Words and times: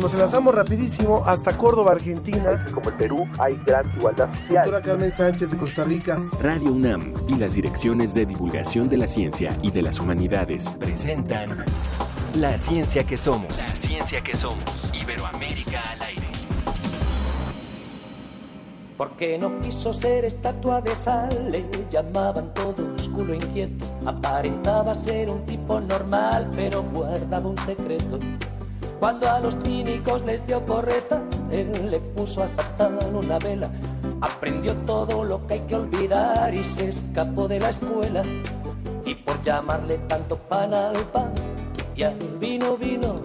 nos 0.00 0.14
enlazamos 0.14 0.54
rapidísimo 0.54 1.22
hasta 1.26 1.56
Córdoba, 1.56 1.92
Argentina. 1.92 2.64
Como 2.72 2.90
el 2.90 2.96
Perú 2.96 3.28
hay 3.38 3.60
gran 3.66 3.90
igualdad 3.96 4.30
social. 4.30 4.64
Doctora 4.64 4.80
Carmen 4.80 5.12
Sánchez 5.12 5.50
de 5.50 5.56
Costa 5.56 5.84
Rica. 5.84 6.18
Radio 6.42 6.72
UNAM 6.72 7.12
y 7.28 7.34
las 7.34 7.54
direcciones 7.54 8.14
de 8.14 8.26
divulgación 8.26 8.88
de 8.88 8.96
la 8.96 9.06
ciencia 9.06 9.56
y 9.62 9.70
de 9.70 9.82
las 9.82 10.00
humanidades 10.00 10.70
presentan 10.78 11.50
La 12.34 12.56
ciencia 12.56 13.04
que 13.04 13.16
somos. 13.16 13.50
La 13.50 13.76
ciencia 13.76 14.22
que 14.22 14.34
somos. 14.34 14.90
Iberoamérica 14.94 15.82
al 15.92 16.02
aire. 16.02 16.26
Porque 18.96 19.38
no 19.38 19.60
quiso 19.60 19.92
ser 19.94 20.24
estatua 20.24 20.80
de 20.80 20.94
sal, 20.94 21.50
le 21.50 21.64
llamaban 21.90 22.52
todos 22.54 23.08
culo 23.08 23.34
inquieto. 23.34 23.86
Aparentaba 24.06 24.94
ser 24.94 25.30
un 25.30 25.44
tipo 25.46 25.80
normal, 25.80 26.50
pero 26.54 26.82
guardaba 26.82 27.48
un 27.48 27.58
secreto. 27.58 28.18
Cuando 29.00 29.30
a 29.30 29.40
los 29.40 29.56
cínicos 29.64 30.22
les 30.26 30.46
dio 30.46 30.60
porreta, 30.66 31.22
él 31.50 31.90
le 31.90 31.98
puso 32.00 32.42
a 32.42 32.48
Satán 32.48 32.98
una 33.14 33.38
vela. 33.38 33.70
Aprendió 34.20 34.74
todo 34.84 35.24
lo 35.24 35.46
que 35.46 35.54
hay 35.54 35.60
que 35.60 35.74
olvidar 35.74 36.52
y 36.54 36.62
se 36.62 36.90
escapó 36.90 37.48
de 37.48 37.60
la 37.60 37.70
escuela. 37.70 38.22
Y 39.06 39.14
por 39.14 39.40
llamarle 39.40 39.96
tanto 40.06 40.36
pan 40.36 40.74
al 40.74 40.96
pan 41.06 41.32
y 41.96 42.02
al 42.02 42.18
vino 42.38 42.76
vino, 42.76 43.22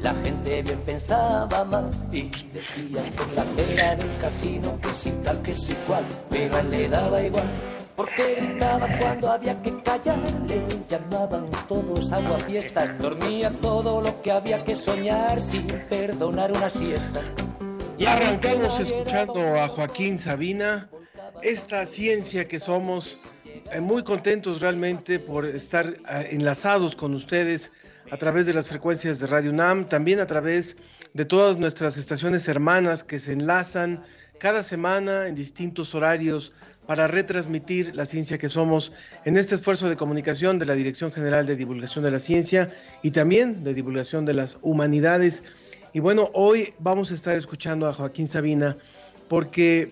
la 0.00 0.14
gente 0.14 0.62
bien 0.62 0.80
pensaba 0.86 1.64
mal 1.64 1.90
y 2.12 2.30
decía 2.52 3.02
que 3.02 3.34
la 3.34 3.44
cera 3.44 3.96
del 3.96 4.16
casino 4.18 4.78
que 4.80 4.90
sin 4.90 5.20
tal 5.24 5.42
que 5.42 5.52
si 5.52 5.74
cual, 5.86 6.04
pero 6.30 6.54
a 6.54 6.60
él 6.60 6.70
le 6.70 6.88
daba 6.88 7.20
igual. 7.20 7.73
Porque 7.96 8.36
gritaba 8.36 8.88
cuando 8.98 9.30
había 9.30 9.60
que 9.62 9.80
callar, 9.82 10.18
le 10.48 10.62
llamaban 10.88 11.48
todos 11.68 12.12
agua 12.12 12.38
fiestas, 12.38 12.98
dormía 12.98 13.50
todo 13.60 14.00
lo 14.00 14.20
que 14.20 14.32
había 14.32 14.64
que 14.64 14.74
soñar 14.74 15.40
sin 15.40 15.66
perdonar 15.88 16.50
una 16.50 16.68
siesta. 16.68 17.22
Y 17.96 18.06
arrancamos 18.06 18.80
escuchando 18.80 19.60
a 19.60 19.68
Joaquín 19.68 20.18
Sabina, 20.18 20.88
esta 21.42 21.86
ciencia 21.86 22.48
que 22.48 22.58
somos, 22.58 23.16
eh, 23.70 23.80
muy 23.80 24.02
contentos 24.02 24.60
realmente 24.60 25.20
por 25.20 25.46
estar 25.46 25.86
eh, 25.86 26.28
enlazados 26.32 26.96
con 26.96 27.14
ustedes 27.14 27.70
a 28.10 28.16
través 28.16 28.46
de 28.46 28.54
las 28.54 28.68
frecuencias 28.68 29.20
de 29.20 29.28
Radio 29.28 29.50
UNAM, 29.50 29.88
también 29.88 30.18
a 30.18 30.26
través 30.26 30.76
de 31.12 31.24
todas 31.24 31.56
nuestras 31.58 31.96
estaciones 31.96 32.48
hermanas 32.48 33.04
que 33.04 33.20
se 33.20 33.32
enlazan 33.32 34.02
cada 34.38 34.64
semana 34.64 35.28
en 35.28 35.36
distintos 35.36 35.94
horarios 35.94 36.52
para 36.86 37.08
retransmitir 37.08 37.94
la 37.94 38.06
ciencia 38.06 38.38
que 38.38 38.48
somos 38.48 38.92
en 39.24 39.36
este 39.36 39.54
esfuerzo 39.54 39.88
de 39.88 39.96
comunicación 39.96 40.58
de 40.58 40.66
la 40.66 40.74
Dirección 40.74 41.12
General 41.12 41.46
de 41.46 41.56
Divulgación 41.56 42.04
de 42.04 42.10
la 42.10 42.20
Ciencia 42.20 42.72
y 43.02 43.10
también 43.10 43.64
de 43.64 43.74
divulgación 43.74 44.24
de 44.24 44.34
las 44.34 44.58
humanidades. 44.62 45.44
Y 45.92 46.00
bueno, 46.00 46.30
hoy 46.34 46.74
vamos 46.78 47.10
a 47.10 47.14
estar 47.14 47.36
escuchando 47.36 47.86
a 47.86 47.92
Joaquín 47.92 48.26
Sabina 48.26 48.76
porque 49.28 49.90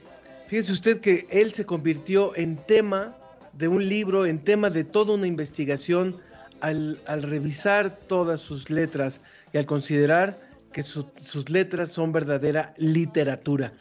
fíjese 0.49 0.73
usted 0.73 1.01
que 1.01 1.27
él 1.31 1.53
se 1.53 1.65
convirtió 1.65 2.37
en 2.37 2.57
tema 2.57 3.17
de 3.53 3.69
un 3.69 3.89
libro, 3.89 4.27
en 4.27 4.39
tema 4.39 4.69
de 4.71 4.85
toda 4.85 5.15
una 5.15 5.27
investigación 5.27 6.19
al, 6.61 7.01
revisar 7.23 7.99
todas 8.07 8.41
sus 8.41 8.71
letras 8.71 9.21
y 9.53 9.59
al 9.59 9.67
considerar 9.67 10.41
que 10.73 10.83
sus 10.83 11.51
letras 11.51 11.91
son 11.91 12.13
verdadera 12.13 12.73
literatura. 12.79 13.73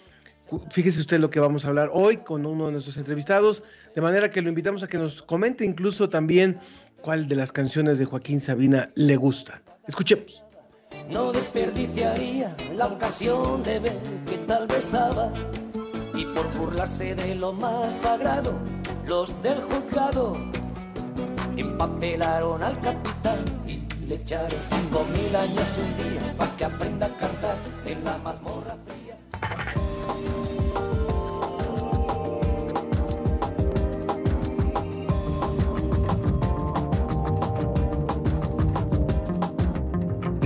Fíjese 0.69 0.99
usted 0.99 1.19
lo 1.19 1.29
que 1.29 1.39
vamos 1.39 1.65
a 1.65 1.69
hablar 1.69 1.89
hoy 1.93 2.17
con 2.17 2.45
uno 2.45 2.65
de 2.65 2.73
nuestros 2.73 2.97
entrevistados, 2.97 3.63
de 3.95 4.01
manera 4.01 4.29
que 4.29 4.41
lo 4.41 4.49
invitamos 4.49 4.83
a 4.83 4.87
que 4.87 4.97
nos 4.97 5.21
comente 5.21 5.63
incluso 5.63 6.09
también 6.09 6.59
cuál 7.01 7.27
de 7.27 7.35
las 7.35 7.51
canciones 7.51 7.97
de 7.99 8.05
Joaquín 8.05 8.39
Sabina 8.39 8.91
le 8.95 9.15
gusta. 9.15 9.61
Escuchemos. 9.87 10.43
No 11.09 11.31
desperdiciaría 11.31 12.55
la 12.75 12.87
ocasión 12.87 13.63
de 13.63 13.79
ver 13.79 13.97
que 14.25 14.37
tal 14.39 14.67
besaba 14.67 15.31
y 16.13 16.25
por 16.25 16.51
burlarse 16.53 17.15
de 17.15 17.35
lo 17.35 17.53
más 17.53 17.95
sagrado, 17.95 18.59
los 19.07 19.41
del 19.41 19.59
juzgado 19.61 20.37
empapelaron 21.55 22.61
al 22.63 22.79
capitán 22.81 23.39
y 23.65 23.81
le 24.05 24.15
echaron 24.15 24.59
cinco 24.69 25.05
mil 25.05 25.35
años 25.35 25.77
un 25.77 25.97
día 25.97 26.33
para 26.37 26.55
que 26.57 26.65
aprenda 26.65 27.05
a 27.05 27.17
cantar 27.17 27.57
en 27.85 28.03
la 28.03 28.17
mazmorra 28.17 28.75
fría. 28.85 29.00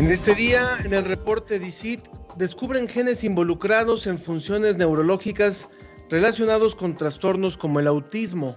En 0.05 0.11
este 0.11 0.35
día, 0.35 0.77
en 0.83 0.93
el 0.93 1.03
reporte 1.03 1.57
DICIT, 1.57 1.99
descubren 2.37 2.87
genes 2.87 3.23
involucrados 3.23 4.05
en 4.05 4.19
funciones 4.19 4.77
neurológicas 4.77 5.67
relacionados 6.11 6.75
con 6.75 6.93
trastornos 6.93 7.57
como 7.57 7.79
el 7.79 7.87
autismo. 7.87 8.55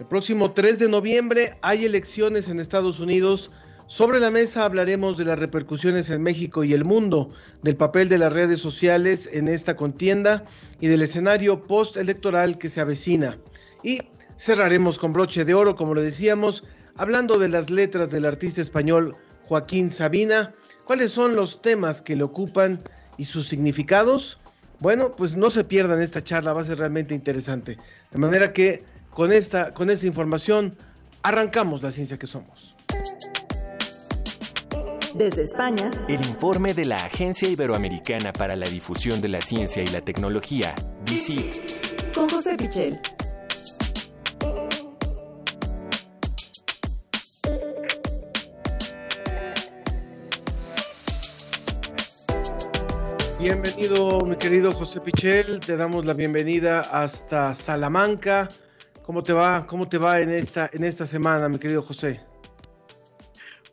El 0.00 0.06
próximo 0.06 0.52
3 0.52 0.78
de 0.78 0.88
noviembre 0.88 1.58
hay 1.60 1.84
elecciones 1.84 2.48
en 2.48 2.58
Estados 2.58 3.00
Unidos. 3.00 3.50
Sobre 3.86 4.18
la 4.18 4.30
mesa 4.30 4.64
hablaremos 4.64 5.18
de 5.18 5.26
las 5.26 5.38
repercusiones 5.38 6.08
en 6.08 6.22
México 6.22 6.64
y 6.64 6.72
el 6.72 6.86
mundo, 6.86 7.32
del 7.62 7.76
papel 7.76 8.08
de 8.08 8.16
las 8.16 8.32
redes 8.32 8.58
sociales 8.58 9.28
en 9.30 9.48
esta 9.48 9.76
contienda 9.76 10.46
y 10.80 10.86
del 10.86 11.02
escenario 11.02 11.66
postelectoral 11.66 12.56
que 12.56 12.70
se 12.70 12.80
avecina. 12.80 13.36
Y 13.82 14.00
cerraremos 14.38 14.98
con 14.98 15.12
broche 15.12 15.44
de 15.44 15.52
oro, 15.52 15.76
como 15.76 15.92
lo 15.92 16.00
decíamos, 16.00 16.64
hablando 16.96 17.38
de 17.38 17.50
las 17.50 17.68
letras 17.68 18.10
del 18.10 18.24
artista 18.24 18.62
español 18.62 19.14
Joaquín 19.48 19.90
Sabina 19.90 20.54
¿Cuáles 20.88 21.12
son 21.12 21.36
los 21.36 21.60
temas 21.60 22.00
que 22.00 22.16
le 22.16 22.22
ocupan 22.22 22.80
y 23.18 23.26
sus 23.26 23.46
significados? 23.46 24.38
Bueno, 24.80 25.12
pues 25.12 25.36
no 25.36 25.50
se 25.50 25.62
pierdan 25.62 26.00
esta 26.00 26.24
charla, 26.24 26.54
va 26.54 26.62
a 26.62 26.64
ser 26.64 26.78
realmente 26.78 27.14
interesante. 27.14 27.76
De 28.10 28.18
manera 28.18 28.54
que 28.54 28.84
con 29.10 29.30
esta, 29.30 29.74
con 29.74 29.90
esta 29.90 30.06
información 30.06 30.78
arrancamos 31.22 31.82
la 31.82 31.92
ciencia 31.92 32.18
que 32.18 32.26
somos. 32.26 32.74
Desde 35.12 35.42
España, 35.42 35.90
el 36.08 36.24
informe 36.24 36.72
de 36.72 36.86
la 36.86 36.96
Agencia 36.96 37.50
Iberoamericana 37.50 38.32
para 38.32 38.56
la 38.56 38.66
Difusión 38.66 39.20
de 39.20 39.28
la 39.28 39.42
Ciencia 39.42 39.82
y 39.82 39.88
la 39.88 40.00
Tecnología, 40.00 40.74
DICIT. 41.04 42.14
Con 42.14 42.30
José 42.30 42.56
Pichel. 42.56 42.98
Bienvenido, 53.50 54.20
mi 54.26 54.36
querido 54.36 54.72
José 54.72 55.00
Pichel. 55.00 55.60
Te 55.60 55.78
damos 55.78 56.04
la 56.04 56.12
bienvenida 56.12 56.80
hasta 56.80 57.54
Salamanca. 57.54 58.46
¿Cómo 59.06 59.22
te 59.22 59.32
va? 59.32 59.64
¿Cómo 59.66 59.88
te 59.88 59.96
va 59.96 60.20
en 60.20 60.28
esta, 60.28 60.68
en 60.70 60.84
esta 60.84 61.06
semana, 61.06 61.48
mi 61.48 61.58
querido 61.58 61.80
José? 61.80 62.20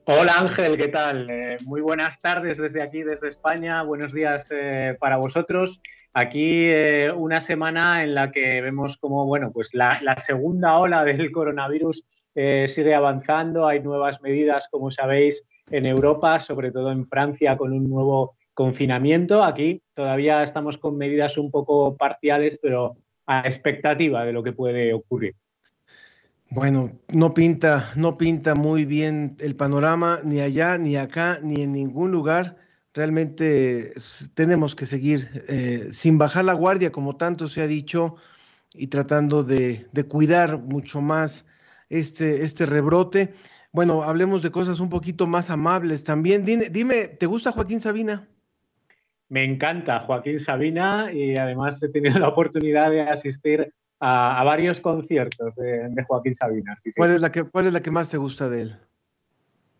Hola 0.05 0.31
Ángel, 0.39 0.77
¿qué 0.77 0.87
tal? 0.87 1.29
Eh, 1.29 1.57
muy 1.65 1.81
buenas 1.81 2.17
tardes 2.19 2.57
desde 2.57 2.81
aquí, 2.81 3.03
desde 3.03 3.27
España. 3.27 3.83
Buenos 3.83 4.13
días 4.13 4.47
eh, 4.49 4.95
para 4.97 5.17
vosotros. 5.17 5.81
Aquí 6.13 6.69
eh, 6.69 7.11
una 7.13 7.41
semana 7.41 8.01
en 8.05 8.15
la 8.15 8.31
que 8.31 8.61
vemos 8.61 8.95
como, 8.95 9.25
bueno, 9.25 9.51
pues 9.51 9.73
la, 9.73 9.99
la 10.03 10.17
segunda 10.19 10.77
ola 10.77 11.03
del 11.03 11.33
coronavirus 11.33 12.01
sigue 12.33 12.95
avanzando. 12.95 13.67
Hay 13.67 13.81
nuevas 13.81 14.21
medidas, 14.21 14.69
como 14.71 14.89
sabéis, 14.89 15.43
en 15.69 15.85
Europa, 15.85 16.39
sobre 16.39 16.71
todo 16.71 16.93
en 16.93 17.05
Francia, 17.09 17.57
con 17.57 17.73
un 17.73 17.89
nuevo 17.89 18.34
confinamiento. 18.55 19.43
Aquí 19.43 19.83
todavía 19.93 20.41
estamos 20.41 20.79
con 20.79 20.97
medidas 20.97 21.37
un 21.37 21.51
poco 21.51 21.95
parciales, 21.95 22.57
pero 22.59 22.97
a 23.27 23.41
expectativa 23.41 24.25
de 24.25 24.33
lo 24.33 24.41
que 24.41 24.53
puede 24.53 24.93
ocurrir. 24.93 25.35
Bueno, 26.49 26.99
no 27.13 27.33
pinta, 27.33 27.91
no 27.95 28.17
pinta 28.17 28.55
muy 28.55 28.85
bien 28.85 29.35
el 29.39 29.55
panorama 29.55 30.21
ni 30.23 30.39
allá, 30.39 30.77
ni 30.77 30.95
acá, 30.95 31.39
ni 31.43 31.63
en 31.63 31.73
ningún 31.73 32.11
lugar. 32.11 32.57
Realmente 32.93 33.93
tenemos 34.35 34.73
que 34.73 34.85
seguir 34.85 35.43
eh, 35.49 35.89
sin 35.91 36.17
bajar 36.17 36.45
la 36.45 36.53
guardia, 36.53 36.91
como 36.91 37.17
tanto 37.17 37.47
se 37.49 37.61
ha 37.61 37.67
dicho, 37.67 38.15
y 38.73 38.87
tratando 38.87 39.43
de, 39.43 39.87
cuidar 40.07 40.59
mucho 40.59 41.01
más 41.01 41.45
este, 41.89 42.45
este 42.45 42.65
rebrote. 42.65 43.33
Bueno, 43.73 44.03
hablemos 44.03 44.41
de 44.41 44.51
cosas 44.51 44.79
un 44.79 44.89
poquito 44.89 45.27
más 45.27 45.49
amables 45.49 46.03
también. 46.03 46.45
dime, 46.45 47.07
¿te 47.07 47.25
gusta 47.25 47.51
Joaquín 47.51 47.81
Sabina? 47.81 48.29
Me 49.29 49.43
encanta 49.43 50.01
Joaquín 50.01 50.39
Sabina 50.39 51.11
y 51.11 51.35
además 51.35 51.81
he 51.81 51.89
tenido 51.89 52.19
la 52.19 52.29
oportunidad 52.29 52.91
de 52.91 53.01
asistir 53.01 53.73
a, 53.99 54.43
varios 54.43 54.79
conciertos 54.79 55.55
de, 55.55 56.03
Joaquín 56.07 56.35
Sabina. 56.35 56.77
¿Cuál, 56.95 57.11
Es 57.11 57.21
la 57.21 57.31
que, 57.31 57.43
¿Cuál 57.43 57.67
es 57.67 57.73
la 57.73 57.81
que 57.81 57.91
más 57.91 58.09
te 58.09 58.17
gusta 58.17 58.49
de 58.49 58.63
él? 58.63 58.75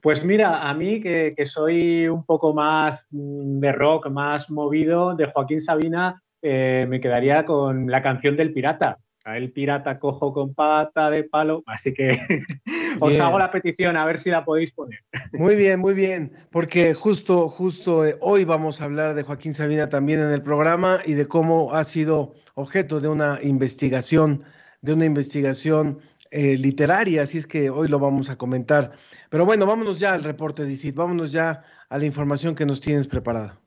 Pues 0.01 0.23
mira, 0.23 0.69
a 0.69 0.73
mí 0.73 1.01
que, 1.01 1.33
soy 1.45 2.07
un 2.07 2.23
poco 2.25 2.53
más 2.53 3.07
de 3.09 3.71
rock, 3.71 4.09
más 4.09 4.51
movido, 4.51 5.15
de 5.15 5.25
Joaquín 5.25 5.61
Sabina, 5.61 6.21
eh, 6.43 6.85
me 6.87 7.01
quedaría 7.01 7.43
con 7.43 7.89
la 7.89 8.03
canción 8.03 8.37
del 8.37 8.53
pirata. 8.53 8.99
El 9.25 9.51
pirata 9.51 9.99
cojo 9.99 10.33
con 10.33 10.53
pata 10.53 11.09
de 11.09 11.23
palo, 11.23 11.63
así 11.65 11.93
que 11.93 12.19
os 12.99 13.19
hago 13.19 13.39
la 13.39 13.51
petición 13.51 13.97
a 13.97 14.05
ver 14.05 14.19
si 14.19 14.29
la 14.29 14.45
podéis 14.45 14.71
poner. 14.71 14.99
Muy 15.33 15.55
bien, 15.55 15.79
muy 15.79 15.95
bien, 15.95 16.31
porque 16.51 16.93
justo, 16.93 17.49
justo 17.49 18.05
eh, 18.05 18.17
hoy 18.21 18.45
vamos 18.45 18.81
a 18.81 18.85
hablar 18.85 19.15
de 19.15 19.23
Joaquín 19.23 19.55
Sabina 19.55 19.89
también 19.89 20.19
en 20.19 20.29
el 20.29 20.43
programa 20.43 20.99
y 21.05 21.13
de 21.13 21.27
cómo 21.27 21.73
ha 21.73 21.83
sido 21.83 22.35
objeto 22.53 23.01
de 23.01 23.07
una 23.07 23.39
investigación, 23.41 24.43
de 24.81 24.93
una 24.93 25.05
investigación 25.05 25.99
eh, 26.29 26.57
literaria, 26.57 27.23
así 27.23 27.39
es 27.39 27.47
que 27.47 27.69
hoy 27.69 27.87
lo 27.87 27.97
vamos 27.97 28.29
a 28.29 28.37
comentar. 28.37 28.91
Pero 29.29 29.45
bueno, 29.45 29.65
vámonos 29.65 29.99
ya 29.99 30.13
al 30.13 30.23
reporte 30.23 30.65
de 30.65 30.73
ICIT, 30.73 30.95
vámonos 30.95 31.31
ya 31.31 31.63
a 31.89 31.97
la 31.97 32.05
información 32.05 32.53
que 32.55 32.65
nos 32.65 32.79
tienes 32.79 33.07
preparada. 33.07 33.59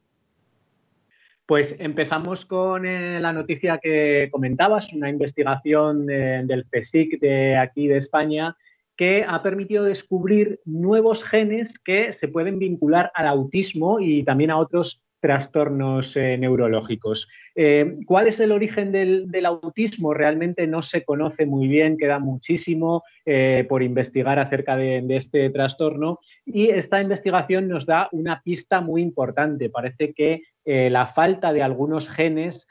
Pues 1.49 1.75
empezamos 1.79 2.45
con 2.45 2.85
eh, 2.85 3.21
la 3.21 3.33
noticia 3.33 3.79
que 3.83 4.29
comentabas, 4.31 4.93
una 4.93 5.09
investigación 5.09 6.05
del 6.05 6.67
CSIC 6.71 7.19
de 7.19 7.57
aquí 7.57 7.89
de 7.89 7.97
España 7.97 8.55
que 8.99 9.25
ha 9.27 9.43
permitido 9.43 9.85
descubrir 9.85 10.61
nuevos 10.67 11.25
genes 11.25 11.79
que 11.79 12.13
se 12.13 12.29
pueden 12.29 12.59
vincular 12.59 13.11
al 13.15 13.29
autismo 13.29 13.99
y 13.99 14.25
también 14.25 14.51
a 14.51 14.59
otros 14.59 15.01
trastornos 15.21 16.17
eh, 16.17 16.37
neurológicos. 16.39 17.29
Eh, 17.55 17.97
¿Cuál 18.07 18.29
es 18.29 18.41
el 18.41 18.53
origen 18.53 18.93
del, 18.93 19.47
autismo? 19.47 20.15
Realmente 20.15 20.67
no 20.67 20.83
se 20.83 21.05
conoce 21.05 21.47
muy 21.47 21.67
bien, 21.67 21.97
queda 21.97 22.19
muchísimo 22.19 23.03
eh, 23.25 23.67
por 23.69 23.83
investigar 23.83 24.39
acerca 24.39 24.77
de, 24.77 25.05
este 25.09 25.51
trastorno 25.51 26.21
y 26.45 26.69
esta 26.69 27.01
investigación 27.01 27.69
nos 27.69 27.87
da 27.87 28.09
una 28.13 28.41
pista 28.43 28.81
muy 28.81 29.03
importante. 29.03 29.71
Parece 29.71 30.13
que 30.13 30.43
la 30.65 31.07
falta 31.07 31.55
de 31.55 31.63
algunos 31.63 32.11
genes 32.11 32.67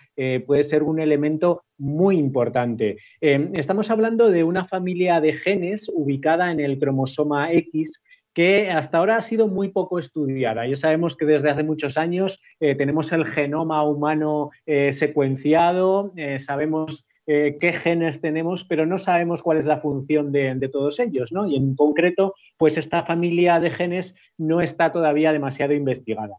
puede 0.45 0.63
ser 0.63 0.83
un 0.83 0.99
elemento 0.99 1.63
muy 1.79 2.19
importante. 2.19 2.97
estamos 3.19 3.89
hablando 3.89 4.29
de 4.29 4.43
una 4.43 4.65
familia 4.65 5.19
de 5.19 5.33
genes 5.33 5.89
ubicada 5.91 6.51
en 6.51 6.59
el 6.59 6.77
cromosoma 6.77 7.51
X 7.51 7.99
que 8.37 8.69
hasta 8.69 8.99
ahora 8.99 9.17
ha 9.17 9.21
sido 9.23 9.47
muy 9.47 9.69
poco 9.69 9.97
estudiada. 9.97 10.67
Ya 10.67 10.75
sabemos 10.75 11.17
que 11.17 11.25
desde 11.25 11.49
hace 11.49 11.63
muchos 11.63 11.97
años 11.97 12.39
eh, 12.59 12.75
tenemos 12.75 13.11
el 13.11 13.25
genoma 13.25 13.83
humano 13.83 14.51
eh, 14.67 14.93
secuenciado, 14.93 16.13
eh, 16.15 16.37
sabemos 16.37 17.03
qué 17.25 17.73
genes 17.83 18.21
tenemos, 18.21 18.63
pero 18.63 18.85
no 18.85 18.97
sabemos 18.97 19.41
cuál 19.41 19.57
es 19.57 19.65
la 19.65 19.81
función 19.81 20.31
de, 20.31 20.69
todos 20.71 20.97
ellos, 20.97 21.33
¿no? 21.33 21.45
Y 21.45 21.57
en 21.57 21.75
concreto, 21.75 22.35
pues 22.55 22.77
esta 22.77 23.03
familia 23.03 23.59
de 23.59 23.69
genes 23.69 24.15
no 24.37 24.61
está 24.61 24.93
todavía 24.93 25.33
demasiado 25.33 25.73
investigada. 25.73 26.35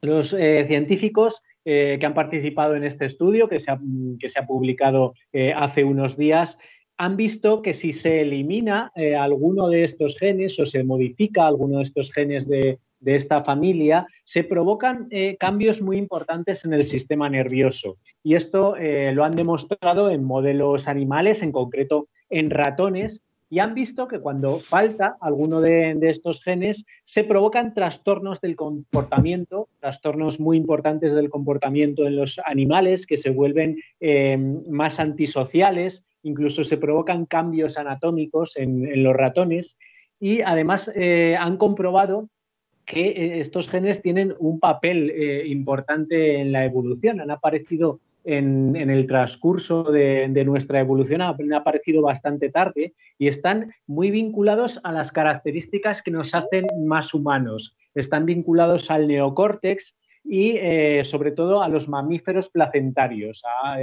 Los 0.00 0.28
científicos 0.28 1.42
que 1.64 1.98
han 2.00 2.14
participado 2.14 2.76
en 2.76 2.84
este 2.84 3.06
estudio, 3.06 3.48
que 3.48 3.58
se 3.58 3.72
ha, 3.72 3.80
que 4.20 4.28
se 4.28 4.38
ha 4.38 4.46
publicado 4.46 5.14
hace 5.56 5.82
unos 5.82 6.16
días, 6.16 6.56
han 6.96 7.16
visto 7.16 7.62
que 7.62 7.74
si 7.74 7.92
se 7.92 8.20
elimina 8.20 8.92
eh, 8.94 9.16
alguno 9.16 9.68
de 9.68 9.84
estos 9.84 10.16
genes 10.16 10.58
o 10.58 10.66
se 10.66 10.84
modifica 10.84 11.46
alguno 11.46 11.78
de 11.78 11.84
estos 11.84 12.12
genes 12.12 12.48
de, 12.48 12.78
esta 13.04 13.42
familia, 13.42 14.06
se 14.22 14.44
provocan 14.44 15.08
eh, 15.10 15.36
cambios 15.36 15.82
muy 15.82 15.96
importantes 15.96 16.64
en 16.64 16.72
el 16.72 16.84
sistema 16.84 17.28
nervioso. 17.28 17.96
Y 18.22 18.36
esto 18.36 18.76
eh, 18.76 19.10
lo 19.12 19.24
han 19.24 19.34
demostrado 19.34 20.08
en 20.10 20.22
modelos 20.22 20.86
animales, 20.86 21.42
en 21.42 21.50
concreto 21.50 22.06
en 22.30 22.50
ratones, 22.50 23.22
y 23.52 23.58
han 23.58 23.74
visto 23.74 24.08
que 24.08 24.18
cuando 24.18 24.60
falta 24.60 25.18
alguno 25.20 25.60
de, 25.60 25.94
estos 26.04 26.42
genes 26.42 26.86
se 27.04 27.22
provocan 27.22 27.74
trastornos 27.74 28.40
del 28.40 28.56
comportamiento, 28.56 29.68
trastornos 29.78 30.40
muy 30.40 30.56
importantes 30.56 31.12
del 31.12 31.28
comportamiento 31.28 32.06
en 32.06 32.16
los 32.16 32.40
animales 32.46 33.04
que 33.04 33.18
se 33.18 33.28
vuelven 33.28 33.76
más 34.70 34.98
antisociales, 34.98 36.02
incluso 36.22 36.64
se 36.64 36.78
provocan 36.78 37.26
cambios 37.26 37.76
anatómicos 37.76 38.56
en, 38.56 39.02
los 39.02 39.14
ratones 39.14 39.76
y 40.18 40.40
además 40.40 40.90
eh, 40.94 41.36
han 41.38 41.58
comprobado 41.58 42.30
que 42.86 43.08
eh, 43.08 43.40
estos 43.40 43.68
genes 43.68 44.00
tienen 44.00 44.34
un 44.38 44.60
papel 44.60 45.10
eh, 45.10 45.46
importante 45.46 46.38
en 46.38 46.52
la 46.52 46.64
evolución. 46.64 47.20
Han 47.20 47.30
aparecido 47.30 48.00
en, 48.24 48.76
el 48.76 49.06
transcurso 49.06 49.84
de, 49.84 50.44
nuestra 50.44 50.80
evolución, 50.80 51.22
han 51.22 51.52
aparecido 51.52 52.02
bastante 52.02 52.50
tarde 52.50 52.94
y 53.18 53.28
están 53.28 53.72
muy 53.86 54.10
vinculados 54.10 54.80
a 54.84 54.92
las 54.92 55.12
características 55.12 56.02
que 56.02 56.10
nos 56.10 56.34
hacen 56.34 56.66
más 56.84 57.14
humanos. 57.14 57.76
Están 57.94 58.26
vinculados 58.26 58.90
al 58.90 59.08
neocórtex 59.08 59.94
y 60.24 60.58
sobre 61.04 61.32
todo 61.32 61.62
a 61.62 61.68
los 61.68 61.88
mamíferos 61.88 62.48
placentarios, 62.48 63.42
a 63.64 63.76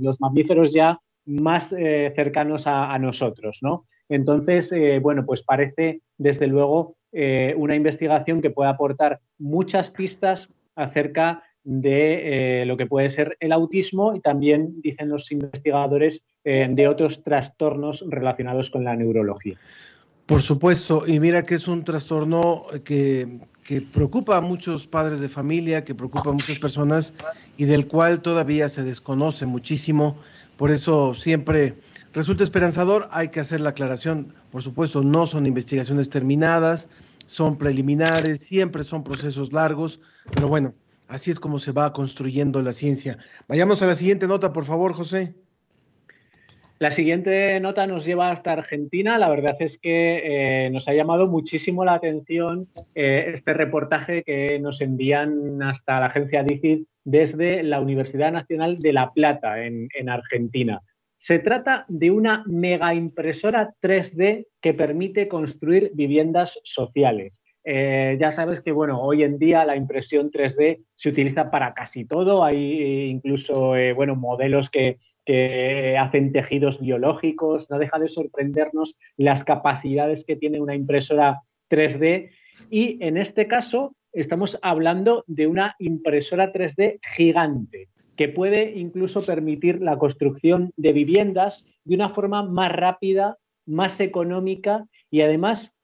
los 0.00 0.20
mamíferos 0.20 0.72
ya 0.72 0.98
más 1.28 1.74
eh, 1.76 2.12
cercanos 2.16 2.66
a, 2.66 2.98
nosotros, 2.98 3.58
¿no? 3.60 3.86
Entonces, 4.08 4.72
eh, 4.72 4.98
bueno, 4.98 5.26
pues 5.26 5.42
parece 5.42 6.00
desde 6.16 6.46
luego 6.46 6.96
eh, 7.12 7.54
una 7.56 7.76
investigación 7.76 8.40
que 8.40 8.50
puede 8.50 8.70
aportar 8.70 9.20
muchas 9.38 9.90
pistas 9.90 10.48
acerca 10.74 11.42
de 11.68 12.64
lo 12.66 12.78
que 12.78 12.86
puede 12.86 13.10
ser 13.10 13.36
el 13.40 13.52
autismo 13.52 14.14
y 14.16 14.20
también, 14.20 14.80
dicen 14.80 15.10
los 15.10 15.30
investigadores, 15.30 16.24
de 16.44 16.88
otros 16.88 17.22
trastornos 17.22 18.02
relacionados 18.08 18.70
con 18.70 18.82
la 18.82 18.96
neurología. 18.96 19.58
Por 20.24 20.40
supuesto, 20.40 21.04
y 21.06 21.20
mira 21.20 21.42
que 21.42 21.56
es 21.56 21.68
un 21.68 21.84
trastorno 21.84 22.64
que, 22.86 23.40
que, 23.64 23.82
preocupa 23.82 24.38
a 24.38 24.40
muchos 24.40 24.86
padres 24.86 25.20
de 25.20 25.28
familia, 25.28 25.84
que 25.84 25.94
preocupa 25.94 26.30
a 26.30 26.32
muchas 26.32 26.58
personas 26.58 27.12
y 27.58 27.66
del 27.66 27.86
cual 27.86 28.22
todavía 28.22 28.70
se 28.70 28.82
desconoce 28.82 29.44
muchísimo. 29.44 30.16
Por 30.56 30.70
eso 30.70 31.12
siempre 31.14 31.74
resulta 32.14 32.44
esperanzador. 32.44 33.08
Hay 33.10 33.28
que 33.28 33.40
hacer 33.40 33.60
la 33.60 33.70
aclaración, 33.70 34.32
por 34.50 34.62
supuesto, 34.62 35.02
no 35.02 35.26
son 35.26 35.46
investigaciones 35.46 36.08
terminadas, 36.08 36.88
son 37.26 37.58
preliminares, 37.58 38.40
siempre 38.40 38.84
son 38.84 39.04
procesos 39.04 39.52
largos, 39.52 40.00
pero 40.34 40.48
bueno, 40.48 40.72
así 41.08 41.30
es 41.30 41.40
como 41.40 41.58
se 41.58 41.72
va 41.72 41.92
construyendo 41.92 42.62
la 42.62 42.72
ciencia. 42.72 43.18
Vayamos 43.48 43.82
a 43.82 43.86
la 43.86 43.94
siguiente 43.94 44.26
nota, 44.26 44.52
por 44.52 44.64
favor, 44.64 44.92
José. 44.92 45.34
La 46.80 46.92
siguiente 46.92 47.58
nota 47.58 47.88
nos 47.88 48.04
lleva 48.04 48.30
hasta 48.30 48.52
Argentina. 48.52 49.18
La 49.18 49.28
verdad 49.28 49.56
es 49.58 49.78
que 49.78 50.66
eh, 50.66 50.70
nos 50.70 50.86
ha 50.86 50.94
llamado 50.94 51.26
muchísimo 51.26 51.84
la 51.84 51.94
atención 51.94 52.62
eh, 52.94 53.32
este 53.34 53.52
reportaje 53.52 54.22
que 54.22 54.60
nos 54.60 54.80
envían 54.80 55.60
hasta 55.60 55.98
la 55.98 56.06
agencia 56.06 56.44
DICID 56.44 56.84
desde 57.02 57.64
la 57.64 57.80
Universidad 57.80 58.30
Nacional 58.30 58.78
de 58.78 58.92
La 58.92 59.10
Plata, 59.10 59.64
en, 59.64 60.08
Argentina. 60.08 60.80
Se 61.18 61.40
trata 61.40 61.84
de 61.88 62.12
una 62.12 62.44
mega 62.46 62.94
impresora 62.94 63.74
3D 63.82 64.46
que 64.60 64.72
permite 64.72 65.26
construir 65.26 65.90
viviendas 65.94 66.60
sociales. 66.62 67.40
Eh, 67.70 68.16
ya 68.18 68.32
sabes 68.32 68.62
que 68.62 68.72
bueno, 68.72 68.98
hoy 69.02 69.22
en 69.22 69.38
día 69.38 69.62
la 69.66 69.76
impresión 69.76 70.30
3D 70.30 70.86
se 70.94 71.08
utiliza 71.10 71.50
para 71.50 71.74
casi 71.74 72.06
todo. 72.06 72.42
Hay 72.42 72.56
eh, 72.56 73.06
incluso 73.08 73.76
eh, 73.76 73.92
bueno, 73.92 74.16
modelos 74.16 74.70
que, 74.70 74.96
que, 75.26 75.94
hacen 75.98 76.32
tejidos 76.32 76.80
biológicos. 76.80 77.68
No 77.68 77.78
deja 77.78 77.98
de 77.98 78.08
sorprendernos 78.08 78.96
las 79.18 79.44
capacidades 79.44 80.24
que 80.24 80.36
tiene 80.36 80.62
una 80.62 80.74
impresora 80.74 81.42
3D. 81.68 82.30
Y 82.70 83.04
en 83.04 83.18
este 83.18 83.46
caso, 83.46 83.94
estamos 84.14 84.58
hablando 84.62 85.24
de 85.26 85.46
una 85.46 85.76
impresora 85.78 86.50
3D 86.54 87.00
gigante 87.16 87.90
que 88.16 88.30
puede 88.30 88.78
incluso 88.78 89.20
permitir 89.26 89.82
la 89.82 89.98
construcción 89.98 90.72
de 90.78 90.94
viviendas 90.94 91.66
de 91.84 91.96
una 91.96 92.08
forma 92.08 92.42
más 92.42 92.72
rápida, 92.72 93.36
más 93.66 94.00
económica 94.00 94.86
y 95.10 95.20
además 95.20 95.74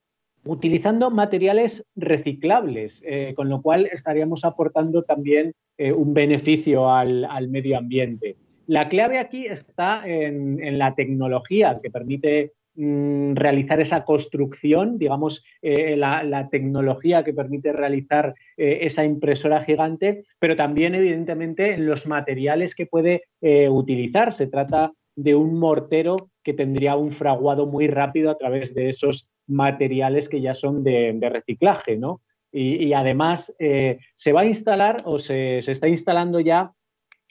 utilizando 0.45 1.11
materiales 1.11 1.83
reciclables, 1.95 3.01
eh, 3.05 3.33
con 3.35 3.49
lo 3.49 3.61
cual 3.61 3.87
estaríamos 3.91 4.45
aportando 4.45 5.03
también 5.03 5.53
eh, 5.77 5.91
un 5.91 6.13
beneficio 6.13 6.89
al, 6.89 7.27
medio 7.49 7.77
ambiente. 7.77 8.35
La 8.67 8.89
clave 8.89 9.19
aquí 9.19 9.45
está 9.45 10.01
en 10.05 10.77
la 10.79 10.95
tecnología 10.95 11.73
que 11.81 11.91
permite 11.91 12.53
Mm, 12.77 13.35
realizar 13.35 13.79
esa 13.79 14.03
construcción, 14.03 14.97
digamos, 14.97 15.45
eh, 15.61 15.95
la, 15.95 16.49
tecnología 16.51 17.23
que 17.23 17.33
permite 17.33 17.71
realizar 17.71 18.35
esa 18.57 19.05
impresora 19.05 19.63
gigante, 19.63 20.25
pero 20.39 20.57
también, 20.57 20.93
evidentemente, 20.93 21.73
en 21.73 21.85
los 21.85 22.05
materiales 22.05 22.75
que 22.75 22.85
puede 22.85 23.23
utilizar. 23.69 24.33
Se 24.33 24.47
trata 24.47 24.91
de 25.15 25.35
un 25.35 25.57
mortero 25.57 26.29
que 26.43 26.53
tendría 26.53 26.95
un 26.95 27.11
fraguado 27.11 27.65
muy 27.65 27.87
rápido 27.87 28.29
a 28.29 28.37
través 28.37 28.73
de 28.73 28.89
esos 28.89 29.25
materiales 29.47 30.29
que 30.29 30.41
ya 30.41 30.53
son 30.53 30.83
de, 30.83 31.17
reciclaje, 31.31 31.97
¿no? 31.97 32.21
Y, 32.51 32.93
además 32.93 33.53
se 33.57 34.31
va 34.31 34.41
a 34.41 34.45
instalar 34.45 34.97
o 35.03 35.19
se, 35.19 35.57
está 35.57 35.89
instalando 35.89 36.39
ya 36.39 36.71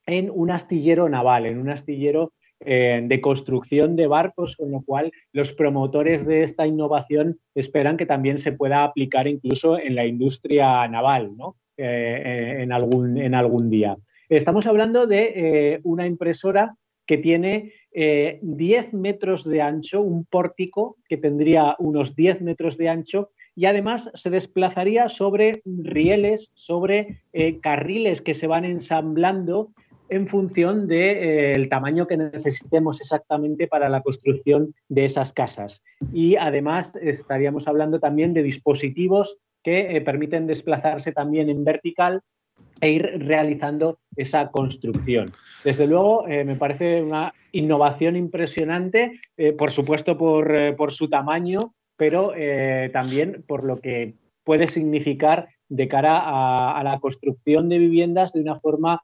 en 0.06 0.30
un 0.30 0.50
astillero 0.50 1.08
naval, 1.08 1.46
en 1.46 1.58
un 1.58 1.70
astillero 1.70 2.32
eh, 2.60 3.00
de 3.04 3.20
construcción 3.20 3.96
de 3.96 4.06
barcos, 4.06 4.56
con 4.56 4.70
lo 4.70 4.82
cual 4.82 5.12
los 5.32 5.52
promotores 5.52 6.24
de 6.24 6.44
esta 6.44 6.66
innovación 6.66 7.38
esperan 7.54 7.96
que 7.96 8.06
también 8.06 8.38
se 8.38 8.52
pueda 8.52 8.84
aplicar 8.84 9.26
incluso 9.28 9.78
en 9.78 9.94
la 9.94 10.06
industria 10.06 10.86
naval, 10.88 11.36
¿no? 11.36 11.56
Eh, 11.76 12.22
eh, 12.24 12.62
en, 12.62 12.72
algún, 12.72 13.18
en 13.18 13.34
algún 13.34 13.68
día. 13.68 13.96
Estamos 14.28 14.66
hablando 14.66 15.06
de 15.06 15.80
una 15.82 16.06
impresora 16.06 16.76
que 17.06 17.18
tiene 17.18 17.72
10 17.94 18.44
eh, 18.44 18.90
metros 18.92 19.44
de 19.44 19.62
ancho, 19.62 20.02
un 20.02 20.24
pórtico 20.24 20.96
que 21.08 21.16
tendría 21.16 21.76
unos 21.78 22.16
10 22.16 22.42
metros 22.42 22.76
de 22.76 22.88
ancho 22.88 23.30
y 23.54 23.66
además 23.66 24.10
se 24.14 24.30
desplazaría 24.30 25.08
sobre 25.08 25.62
rieles, 25.64 26.50
sobre 26.54 27.22
eh, 27.32 27.60
carriles 27.60 28.20
que 28.20 28.34
se 28.34 28.48
van 28.48 28.64
ensamblando 28.64 29.70
en 30.08 30.26
función 30.26 30.88
del 30.88 31.62
eh, 31.62 31.68
tamaño 31.70 32.08
que 32.08 32.16
necesitemos 32.16 33.00
exactamente 33.00 33.68
para 33.68 33.88
la 33.88 34.02
construcción 34.02 34.74
de 34.88 35.04
esas 35.04 35.32
casas. 35.32 35.80
Y 36.12 36.34
además 36.34 36.94
estaríamos 37.00 37.68
hablando 37.68 38.00
también 38.00 38.34
de 38.34 38.42
dispositivos 38.42 39.38
que 39.62 40.02
permiten 40.04 40.46
desplazarse 40.46 41.12
también 41.12 41.48
en 41.48 41.64
vertical 41.64 42.22
e 42.84 42.90
ir 42.90 43.02
realizando 43.26 43.98
esa 44.14 44.50
construcción. 44.50 45.32
Desde 45.64 45.86
luego, 45.86 46.28
eh, 46.28 46.44
me 46.44 46.56
parece 46.56 47.02
una 47.02 47.32
innovación 47.50 48.14
impresionante, 48.14 49.20
eh, 49.38 49.52
por 49.52 49.70
supuesto 49.70 50.18
por, 50.18 50.54
eh, 50.54 50.76
su 50.90 51.08
tamaño, 51.08 51.72
pero 51.96 52.32
también 52.92 53.44
por 53.46 53.62
lo 53.64 53.80
que 53.80 54.14
puede 54.42 54.66
significar 54.66 55.48
de 55.68 55.86
cara 55.86 56.20
a, 56.76 56.82
la 56.82 56.98
construcción 56.98 57.68
de 57.68 57.78
viviendas 57.78 58.32
de 58.32 58.40
una 58.40 58.58
forma 58.58 59.00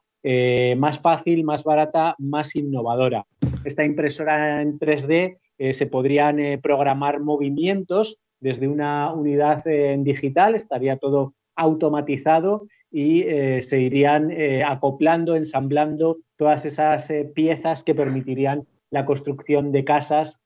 más 0.77 0.99
fácil, 0.99 1.45
más 1.45 1.63
barata, 1.63 2.15
más 2.19 2.53
innovadora. 2.53 3.25
Esta 3.63 3.85
impresora 3.85 4.61
en 4.61 4.77
3D 4.77 5.37
se 5.71 5.85
podrían 5.87 6.59
programar 6.61 7.21
movimientos 7.21 8.17
desde 8.41 8.67
una 8.67 9.13
unidad 9.13 9.65
en 9.65 10.03
digital, 10.03 10.55
estaría 10.55 10.97
todo 10.97 11.33
automatizado 11.55 12.67
y 12.91 13.21
eh, 13.21 13.61
se 13.61 13.79
irían 13.79 14.31
eh, 14.31 14.63
acoplando, 14.63 15.35
ensamblando 15.35 16.17
todas 16.35 16.65
esas 16.65 17.09
eh, 17.09 17.23
piezas 17.23 17.83
que 17.83 17.95
permitirían 17.95 18.67
la 18.89 19.05
construcción 19.05 19.71
de 19.71 19.85
casas 19.85 20.37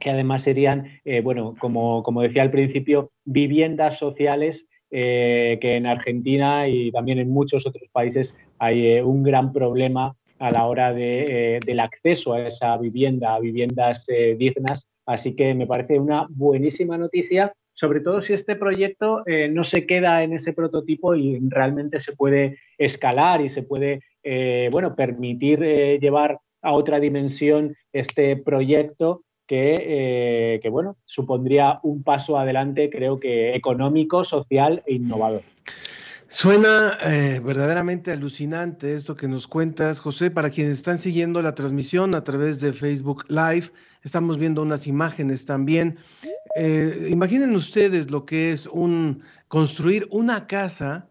que 0.00 0.10
además 0.10 0.42
serían, 0.42 1.00
bueno, 1.22 1.54
como, 1.60 2.02
como, 2.02 2.22
decía 2.22 2.42
al 2.42 2.50
principio, 2.50 3.12
viviendas 3.24 4.00
sociales 4.00 4.66
que 4.90 5.58
en 5.60 5.86
Argentina 5.86 6.66
y 6.66 6.90
también 6.90 7.20
en 7.20 7.30
muchos 7.30 7.68
otros 7.68 7.88
países 7.92 8.34
hay 8.58 8.98
un 8.98 9.22
gran 9.22 9.52
problema 9.52 10.16
a 10.40 10.50
la 10.50 10.66
hora 10.66 10.92
de, 10.92 11.60
del 11.64 11.78
acceso 11.78 12.32
a 12.32 12.48
esa 12.48 12.76
vivienda, 12.78 13.36
a 13.36 13.38
viviendas 13.38 14.04
dignas. 14.38 14.88
Así 15.06 15.36
que 15.36 15.54
me 15.54 15.68
parece 15.68 16.00
una 16.00 16.26
buenísima 16.30 16.98
noticia 16.98 17.52
sobre 17.74 18.00
todo 18.00 18.22
si 18.22 18.32
este 18.32 18.56
proyecto 18.56 19.22
eh, 19.26 19.48
no 19.48 19.64
se 19.64 19.86
queda 19.86 20.22
en 20.22 20.32
ese 20.32 20.52
prototipo 20.52 21.14
y 21.14 21.38
realmente 21.48 22.00
se 22.00 22.12
puede 22.12 22.58
escalar 22.78 23.40
y 23.40 23.48
se 23.48 23.62
puede 23.62 24.00
eh, 24.22 24.68
bueno, 24.70 24.94
permitir 24.94 25.62
eh, 25.62 25.98
llevar 26.00 26.38
a 26.62 26.72
otra 26.72 27.00
dimensión 27.00 27.74
este 27.92 28.36
proyecto 28.36 29.22
que, 29.46 30.60
que, 30.62 30.68
bueno, 30.70 30.96
supondría 31.04 31.80
un 31.82 32.02
paso 32.02 32.38
adelante, 32.38 32.88
creo 32.88 33.20
que 33.20 33.54
económico, 33.54 34.24
social 34.24 34.82
e 34.86 34.94
innovador. 34.94 35.42
Suena 36.32 36.98
verdaderamente 37.44 38.10
alucinante 38.10 38.94
esto 38.94 39.14
que 39.14 39.28
nos 39.28 39.46
cuentas, 39.46 40.00
José. 40.00 40.30
Para 40.30 40.50
quienes 40.50 40.74
están 40.74 40.98
siguiendo 40.98 41.42
la 41.42 41.54
transmisión 41.54 42.14
a 42.14 42.24
través 42.24 42.58
de 42.60 42.72
Facebook 42.72 43.24
Live, 43.28 43.70
estamos 44.02 44.38
viendo 44.38 44.62
unas 44.62 44.86
imágenes 44.86 45.44
también 45.44 45.98
eh, 46.54 47.08
imaginen 47.10 47.56
ustedes 47.56 48.10
lo 48.10 48.26
que 48.26 48.52
es 48.52 48.66
un 48.66 49.22
construir 49.48 50.06
una 50.10 50.46
casa 50.46 51.08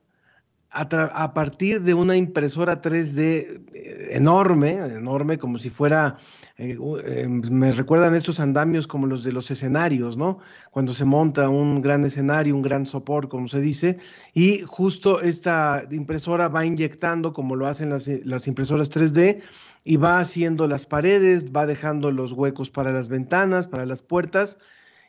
a, 0.73 1.33
partir 1.33 1.81
de 1.81 1.93
una 1.93 2.15
impresora 2.15 2.81
3D 2.81 3.19
eh, 3.73 4.07
enorme, 4.11 4.71
enorme, 4.71 5.37
como 5.37 5.57
si 5.57 5.69
fuera, 5.69 6.17
eh, 6.57 6.77
me 7.27 7.73
recuerdan 7.73 8.15
estos 8.15 8.39
andamios 8.39 8.87
como 8.87 9.05
los 9.05 9.23
de 9.23 9.33
los 9.33 9.51
escenarios, 9.51 10.15
¿no? 10.15 10.39
Cuando 10.71 10.93
se 10.93 11.03
monta 11.03 11.49
un 11.49 11.81
gran 11.81 12.05
escenario, 12.05 12.55
un 12.55 12.61
gran 12.61 12.85
sopor, 12.85 13.27
como 13.27 13.49
se 13.49 13.59
dice, 13.59 13.97
y 14.33 14.61
justo 14.61 15.21
esta 15.21 15.83
impresora 15.91 16.47
va 16.47 16.65
inyectando, 16.65 17.33
como 17.33 17.57
lo 17.57 17.67
hacen 17.67 17.89
las, 17.89 18.07
las 18.07 18.47
impresoras 18.47 18.89
3D, 18.89 19.41
y 19.83 19.97
va 19.97 20.19
haciendo 20.19 20.67
las 20.69 20.85
paredes, 20.85 21.51
va 21.51 21.65
dejando 21.65 22.11
los 22.11 22.31
huecos 22.31 22.69
para 22.69 22.93
las 22.93 23.09
ventanas, 23.09 23.67
para 23.67 23.85
las 23.85 24.03
puertas, 24.03 24.57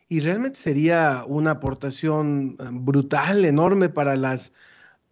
y 0.08 0.20
realmente 0.20 0.58
sería 0.58 1.24
una 1.24 1.52
aportación 1.52 2.56
eh, 2.58 2.64
brutal, 2.72 3.44
enorme 3.44 3.90
para 3.90 4.16
las 4.16 4.52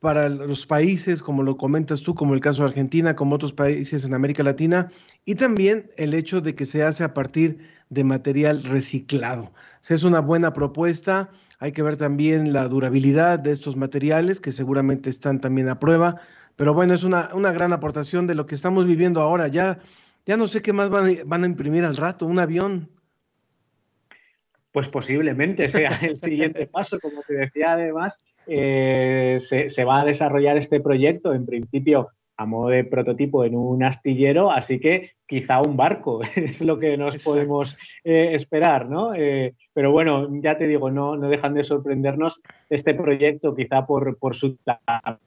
para 0.00 0.30
los 0.30 0.66
países, 0.66 1.23
como 1.23 1.42
lo 1.42 1.57
comentas 1.59 2.00
tú, 2.00 2.14
como 2.14 2.35
el 2.35 2.40
caso 2.40 2.62
de 2.62 2.69
Argentina, 2.69 3.14
como 3.14 3.35
otros 3.35 3.52
países 3.52 4.04
en 4.04 4.14
América 4.14 4.42
Latina, 4.42 4.90
y 5.26 5.35
también 5.35 5.88
el 5.99 6.14
hecho 6.14 6.40
de 6.40 6.54
que 6.54 6.64
se 6.64 6.83
hace 6.83 7.04
a 7.04 7.12
partir 7.12 7.59
de 7.90 8.02
material 8.02 8.64
reciclado. 8.64 9.52
Es 9.88 10.02
una 10.02 10.21
buena 10.21 10.52
propuesta. 10.52 11.30
Hay 11.59 11.73
que 11.73 11.83
ver 11.83 11.97
también 11.97 12.54
la 12.54 12.66
durabilidad 12.69 13.38
de 13.38 13.52
estos 13.52 13.76
materiales, 13.76 14.40
que 14.40 14.52
seguramente 14.52 15.11
están 15.11 15.40
también 15.40 15.69
a 15.69 15.78
prueba. 15.78 16.16
Pero 16.57 16.73
bueno, 16.73 16.95
es 16.95 17.02
una, 17.02 17.28
una 17.35 17.52
gran 17.52 17.73
aportación 17.73 18.26
de 18.26 18.35
lo 18.35 18.47
que 18.47 18.54
estamos 18.54 18.87
viviendo 18.87 19.21
ahora. 19.21 19.49
Ya, 19.49 19.78
ya 20.25 20.38
no 20.38 20.49
sé 20.49 20.62
qué 20.62 20.73
más 20.73 20.88
van, 20.88 21.14
van 21.26 21.45
a 21.45 21.47
imprimir 21.47 21.85
al 21.85 21.97
rato, 21.97 22.25
un 22.25 22.38
avión. 22.38 22.90
Pues 24.73 24.88
posiblemente 24.88 25.69
sea 25.69 25.99
el 26.02 26.16
siguiente 26.16 26.66
paso, 26.66 26.99
como 27.00 27.23
te 27.26 27.35
decía 27.35 27.73
además, 27.73 28.19
eh, 28.47 29.38
se, 29.40 29.85
va 29.85 30.00
a 30.00 30.04
desarrollar 30.04 30.56
este 30.56 30.80
proyecto 30.80 31.32
en 31.35 31.47
principio 31.47 32.09
a 32.37 32.47
modo 32.47 32.70
de 32.70 32.85
prototipo 32.85 33.44
en 33.44 33.54
un 33.54 33.82
astillero, 33.85 34.50
así 34.50 34.80
que 34.80 35.11
quizá 35.26 35.61
un 35.61 35.76
barco 35.76 36.23
es 36.37 36.61
lo 36.62 36.78
que 36.78 36.97
nos 36.97 37.23
podemos 37.23 37.76
eh, 38.02 38.30
esperar, 38.35 38.88
¿no? 38.88 39.14
Eh, 39.14 39.54
pero 39.75 39.92
bueno, 39.92 40.28
ya 40.40 40.56
te 40.56 40.66
digo, 40.66 40.90
no, 40.90 41.16
no 41.16 41.28
dejan 41.28 41.52
de 41.52 41.64
sorprendernos 41.64 42.40
este 42.70 42.94
proyecto, 42.94 43.54
quizá 43.54 43.87
por, 43.87 44.16
por 44.16 44.35
su 44.35 44.56
tamaño 44.56 45.18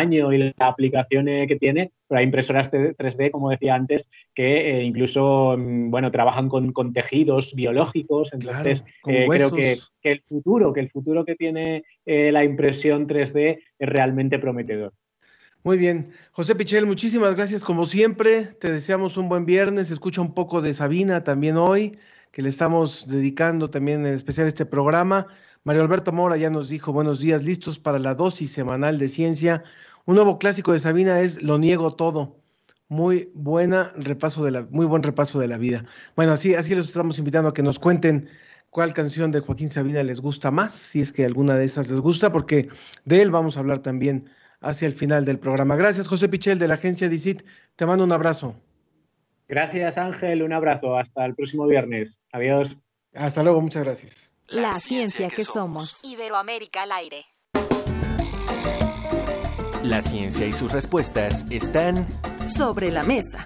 y 0.00 0.38
la 0.38 0.52
aplicación 0.58 1.26
que 1.26 1.56
tiene, 1.58 1.90
pero 2.06 2.20
hay 2.20 2.24
impresoras 2.24 2.70
3D, 2.70 3.30
como 3.30 3.50
decía 3.50 3.74
antes, 3.74 4.08
que 4.34 4.70
eh, 4.70 4.84
incluso 4.84 5.56
mm, 5.58 5.90
bueno, 5.90 6.10
trabajan 6.10 6.48
con, 6.48 6.92
tejidos 6.92 7.54
biológicos. 7.54 8.32
Entonces, 8.32 8.84
eh, 9.06 9.26
creo 9.28 9.50
que, 9.50 9.78
el 10.02 10.22
futuro, 10.22 10.72
que 10.72 10.80
el 10.80 10.90
futuro 10.90 11.24
que 11.24 11.34
tiene 11.34 11.84
eh, 12.06 12.32
la 12.32 12.44
impresión 12.44 13.06
3D 13.06 13.58
es 13.78 13.88
realmente 13.88 14.38
prometedor. 14.38 14.92
Muy 15.64 15.76
bien. 15.76 16.10
José 16.32 16.54
Pichel, 16.54 16.86
muchísimas 16.86 17.34
gracias 17.34 17.64
como 17.64 17.84
siempre. 17.84 18.44
Te 18.44 18.72
deseamos 18.72 19.16
un 19.16 19.28
buen 19.28 19.44
viernes. 19.44 19.90
Escucha 19.90 20.20
un 20.20 20.32
poco 20.32 20.62
de 20.62 20.72
Sabina 20.72 21.24
también 21.24 21.56
hoy, 21.56 21.92
que 22.30 22.42
le 22.42 22.48
estamos 22.48 23.06
dedicando 23.08 23.68
también 23.68 24.06
en 24.06 24.14
especial 24.14 24.46
este 24.46 24.64
programa. 24.66 25.26
Mario 25.68 25.82
Alberto 25.82 26.12
Mora 26.12 26.38
ya 26.38 26.48
nos 26.48 26.70
dijo 26.70 26.94
buenos 26.94 27.20
días, 27.20 27.44
listos 27.44 27.78
para 27.78 27.98
la 27.98 28.14
dosis 28.14 28.50
semanal 28.50 28.96
de 28.96 29.06
ciencia. 29.06 29.64
Un 30.06 30.14
nuevo 30.14 30.38
clásico 30.38 30.72
de 30.72 30.78
Sabina 30.78 31.20
es 31.20 31.42
Lo 31.42 31.58
niego 31.58 31.94
todo. 31.94 32.38
Muy 32.88 33.30
buena 33.34 33.92
repaso 33.94 34.42
de 34.42 34.50
la, 34.50 34.66
muy 34.70 34.86
buen 34.86 35.02
repaso 35.02 35.38
de 35.38 35.46
la 35.46 35.58
vida. 35.58 35.84
Bueno, 36.16 36.32
así, 36.32 36.54
así 36.54 36.74
los 36.74 36.86
estamos 36.86 37.18
invitando 37.18 37.50
a 37.50 37.52
que 37.52 37.62
nos 37.62 37.78
cuenten 37.78 38.30
cuál 38.70 38.94
canción 38.94 39.30
de 39.30 39.40
Joaquín 39.40 39.68
Sabina 39.68 40.02
les 40.02 40.22
gusta 40.22 40.50
más, 40.50 40.72
si 40.72 41.02
es 41.02 41.12
que 41.12 41.26
alguna 41.26 41.56
de 41.56 41.66
esas 41.66 41.90
les 41.90 42.00
gusta, 42.00 42.32
porque 42.32 42.70
de 43.04 43.20
él 43.20 43.30
vamos 43.30 43.58
a 43.58 43.60
hablar 43.60 43.80
también 43.80 44.30
hacia 44.62 44.88
el 44.88 44.94
final 44.94 45.26
del 45.26 45.38
programa. 45.38 45.76
Gracias, 45.76 46.08
José 46.08 46.30
Pichel, 46.30 46.58
de 46.58 46.68
la 46.68 46.74
agencia 46.76 47.10
DICIT. 47.10 47.42
Te 47.76 47.84
mando 47.84 48.04
un 48.04 48.12
abrazo. 48.12 48.56
Gracias, 49.48 49.98
Ángel. 49.98 50.42
Un 50.42 50.54
abrazo. 50.54 50.96
Hasta 50.96 51.26
el 51.26 51.34
próximo 51.34 51.66
viernes. 51.66 52.22
Adiós. 52.32 52.74
Hasta 53.12 53.42
luego. 53.42 53.60
Muchas 53.60 53.84
gracias. 53.84 54.32
La, 54.50 54.74
ciencia, 54.74 55.28
que, 55.28 55.44
somos. 55.44 56.02
Iberoamérica 56.04 56.84
al 56.84 56.92
aire. 56.92 57.26
La 59.82 60.00
ciencia 60.00 60.46
y 60.46 60.54
sus 60.54 60.72
respuestas 60.72 61.44
están 61.50 62.06
sobre 62.48 62.90
la 62.90 63.02
mesa. 63.02 63.44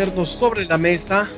Sobre 0.00 0.64
la 0.64 0.78
mesa, 0.78 1.28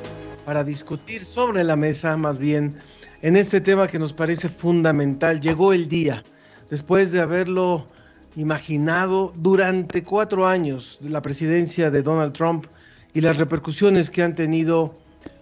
para 0.45 0.63
discutir 0.63 1.25
sobre 1.25 1.65
la 1.65 1.75
mesa 1.75 2.17
más 2.17 2.39
bien, 2.39 2.77
en 3.21 3.35
este 3.35 3.61
tema 3.61 3.89
que 3.89 3.99
nos 3.99 4.13
parece 4.13 4.49
fundamental. 4.49 5.41
Llegó 5.41 5.73
el 5.73 5.89
día, 5.89 6.23
después 6.71 7.11
de 7.11 7.21
haberlo 7.21 7.89
imaginado 8.37 9.33
durante 9.35 10.05
cuatro 10.05 10.47
años 10.47 10.99
de 11.01 11.11
la 11.11 11.21
presidencia 11.23 11.91
de 11.91 12.03
Donald 12.03 12.35
Trump 12.35 12.67
y 13.13 13.21
las 13.21 13.37
repercusiones 13.37 14.11
que 14.11 14.23
han 14.23 14.37
tenido 14.37 14.97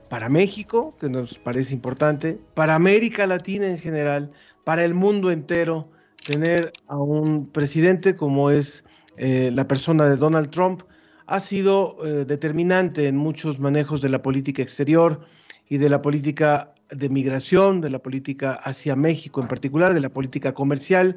para 0.09 0.31
México, 0.31 0.97
que 0.99 1.11
nos 1.11 1.35
parece 1.35 1.75
importante, 1.75 2.41
para 2.55 2.75
América 2.75 3.27
Latina 3.27 3.67
en 3.67 3.79
general, 3.79 4.31
para 4.65 4.83
el 4.83 4.95
mundo 4.95 5.31
entero, 5.31 5.91
tener 6.27 6.73
a 6.87 6.97
un 6.97 7.47
presidente 7.51 8.17
como 8.17 8.49
es 8.49 8.83
eh, 9.19 9.51
la 9.53 9.69
persona 9.69 10.07
de 10.07 10.17
Donald 10.17 10.49
Trump, 10.49 10.85
ha 11.31 11.39
sido 11.39 11.97
eh, 12.05 12.25
determinante 12.27 13.07
en 13.07 13.17
muchos 13.17 13.61
manejos 13.61 14.01
de 14.01 14.09
la 14.09 14.21
política 14.21 14.63
exterior 14.63 15.21
y 15.69 15.79
de 15.79 15.89
la 15.89 16.03
política 16.03 16.75
de 16.91 17.09
migración, 17.09 17.81
de 17.81 17.89
la 17.89 18.01
política 18.01 18.55
hacia 18.55 18.97
México 18.97 19.41
en 19.41 19.47
particular, 19.47 19.95
de 19.95 20.01
la 20.01 20.09
política 20.09 20.53
comercial. 20.55 21.17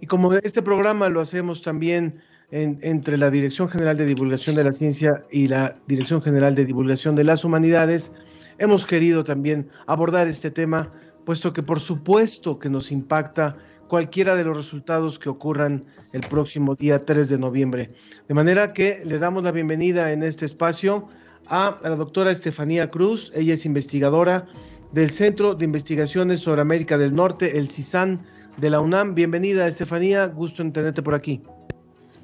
Y 0.00 0.06
como 0.06 0.32
este 0.34 0.62
programa 0.62 1.08
lo 1.08 1.20
hacemos 1.20 1.62
también 1.62 2.20
entre 2.52 3.18
la 3.18 3.28
Dirección 3.28 3.68
General 3.68 3.96
de 3.96 4.06
Divulgación 4.06 4.54
de 4.54 4.62
la 4.62 4.72
Ciencia 4.72 5.24
y 5.32 5.48
la 5.48 5.76
Dirección 5.88 6.22
General 6.22 6.54
de 6.54 6.64
Divulgación 6.64 7.16
de 7.16 7.24
las 7.24 7.44
Humanidades, 7.44 8.12
hemos 8.58 8.86
querido 8.86 9.24
también 9.24 9.68
abordar 9.88 10.28
este 10.28 10.52
tema, 10.52 10.92
puesto 11.24 11.52
que 11.52 11.64
por 11.64 11.80
supuesto 11.80 12.60
que 12.60 12.70
nos 12.70 12.92
impacta 12.92 13.56
cualquiera 13.90 14.36
de 14.36 14.44
los 14.44 14.56
resultados 14.56 15.18
que 15.18 15.28
ocurran 15.28 15.84
el 16.12 16.20
próximo 16.20 16.76
día 16.76 17.04
3 17.04 17.28
de 17.28 17.38
noviembre. 17.40 17.90
De 18.28 18.34
manera 18.34 18.72
que 18.72 19.02
le 19.04 19.18
damos 19.18 19.42
la 19.42 19.50
bienvenida 19.50 20.12
en 20.12 20.22
este 20.22 20.46
espacio 20.46 21.08
a 21.48 21.76
la 21.82 21.96
doctora 21.96 22.30
Estefanía 22.30 22.88
Cruz, 22.88 23.32
ella 23.34 23.54
es 23.54 23.66
investigadora 23.66 24.46
del 24.92 25.10
Centro 25.10 25.56
de 25.56 25.64
Investigaciones 25.64 26.38
sobre 26.38 26.60
América 26.60 26.98
del 26.98 27.16
Norte, 27.16 27.58
el 27.58 27.68
CISAN 27.68 28.24
de 28.58 28.70
la 28.70 28.80
UNAM. 28.80 29.16
Bienvenida, 29.16 29.66
Estefanía, 29.66 30.26
gusto 30.26 30.62
en 30.62 30.72
tenerte 30.72 31.02
por 31.02 31.16
aquí. 31.16 31.42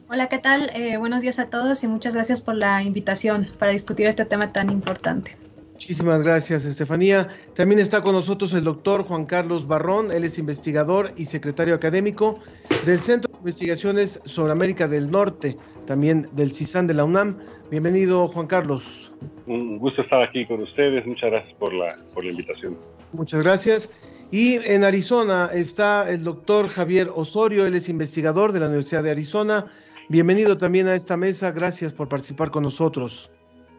Hola, 0.09 0.29
¿qué 0.29 0.39
tal? 0.39 0.71
Eh, 0.73 0.99
buenos 0.99 1.23
días 1.23 1.41
a 1.41 1.51
todos 1.51 1.83
y 1.83 1.89
muchas 1.89 2.15
gracias 2.15 2.41
por 2.41 2.55
la 2.55 2.81
invitación 2.85 3.49
para 3.59 3.73
discutir 3.73 4.07
este 4.07 4.25
tema 4.25 4.53
tan 4.53 4.71
importante. 4.71 5.37
Muchísimas 5.77 6.23
gracias, 6.23 6.65
Estefanía. 6.65 7.29
También 7.55 7.79
está 7.79 8.01
con 8.01 8.15
nosotros 8.15 8.55
el 8.55 8.65
doctor 8.65 9.03
Juan 9.03 9.27
Carlos 9.27 9.67
Barrón, 9.67 10.11
él 10.11 10.25
es 10.25 10.39
investigador 10.39 11.11
y 11.19 11.27
secretario 11.27 11.75
académico 11.75 12.41
del 12.87 12.99
Centro 12.99 13.31
de 13.31 13.39
Investigaciones 13.41 14.19
sobre 14.25 14.53
América 14.53 14.89
del 14.89 15.11
Norte, 15.11 15.59
también 15.85 16.31
del 16.33 16.51
CISAN 16.51 16.87
de 16.87 16.95
la 16.95 17.05
UNAM. 17.05 17.37
Bienvenido, 17.71 18.27
Juan 18.29 18.47
Carlos. 18.47 19.13
Un 19.47 19.77
gusto 19.79 20.01
estar 20.01 20.23
aquí 20.23 20.47
con 20.47 20.63
ustedes. 20.63 21.05
Muchas 21.05 21.31
gracias 21.31 21.55
por 21.59 21.75
la, 21.75 21.95
por 22.15 22.25
la 22.25 22.31
invitación. 22.31 22.79
Muchas 23.13 23.43
gracias. 23.43 23.91
Y 24.31 24.55
en 24.55 24.83
Arizona 24.83 25.51
está 25.53 26.09
el 26.09 26.25
doctor 26.25 26.69
Javier 26.69 27.11
Osorio, 27.15 27.67
él 27.67 27.75
es 27.75 27.91
investigador 27.91 28.53
de 28.53 28.61
la 28.61 28.69
Universidad 28.69 29.03
de 29.03 29.11
Arizona. 29.11 29.67
Bienvenido 30.09 30.57
también 30.57 30.89
a 30.89 30.95
esta 30.95 31.19
mesa. 31.19 31.51
Gracias 31.51 31.93
por 31.93 32.09
participar 32.09 32.51
con 32.51 32.63
nosotros. 32.63 33.31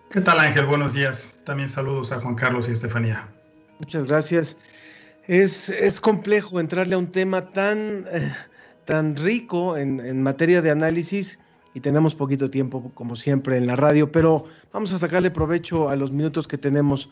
¿Qué 0.09 0.21
tal 0.21 0.39
Ángel? 0.39 0.65
Buenos 0.65 0.93
días. 0.93 1.37
También 1.43 1.67
saludos 1.67 2.11
a 2.11 2.21
Juan 2.21 2.35
Carlos 2.35 2.69
y 2.69 2.71
Estefanía. 2.71 3.27
Muchas 3.79 4.05
gracias. 4.05 4.57
Es, 5.27 5.69
es 5.69 5.99
complejo 5.99 6.59
entrarle 6.59 6.95
a 6.95 6.97
un 6.97 7.11
tema 7.11 7.51
tan, 7.51 8.05
eh, 8.11 8.33
tan 8.85 9.15
rico 9.17 9.75
en, 9.75 9.99
en 9.99 10.23
materia 10.23 10.61
de 10.61 10.71
análisis 10.71 11.37
y 11.73 11.81
tenemos 11.81 12.15
poquito 12.15 12.49
tiempo, 12.49 12.91
como 12.93 13.15
siempre, 13.17 13.57
en 13.57 13.67
la 13.67 13.75
radio, 13.75 14.11
pero 14.11 14.45
vamos 14.71 14.93
a 14.93 14.99
sacarle 14.99 15.29
provecho 15.29 15.89
a 15.89 15.95
los 15.97 16.11
minutos 16.11 16.47
que 16.47 16.57
tenemos, 16.57 17.09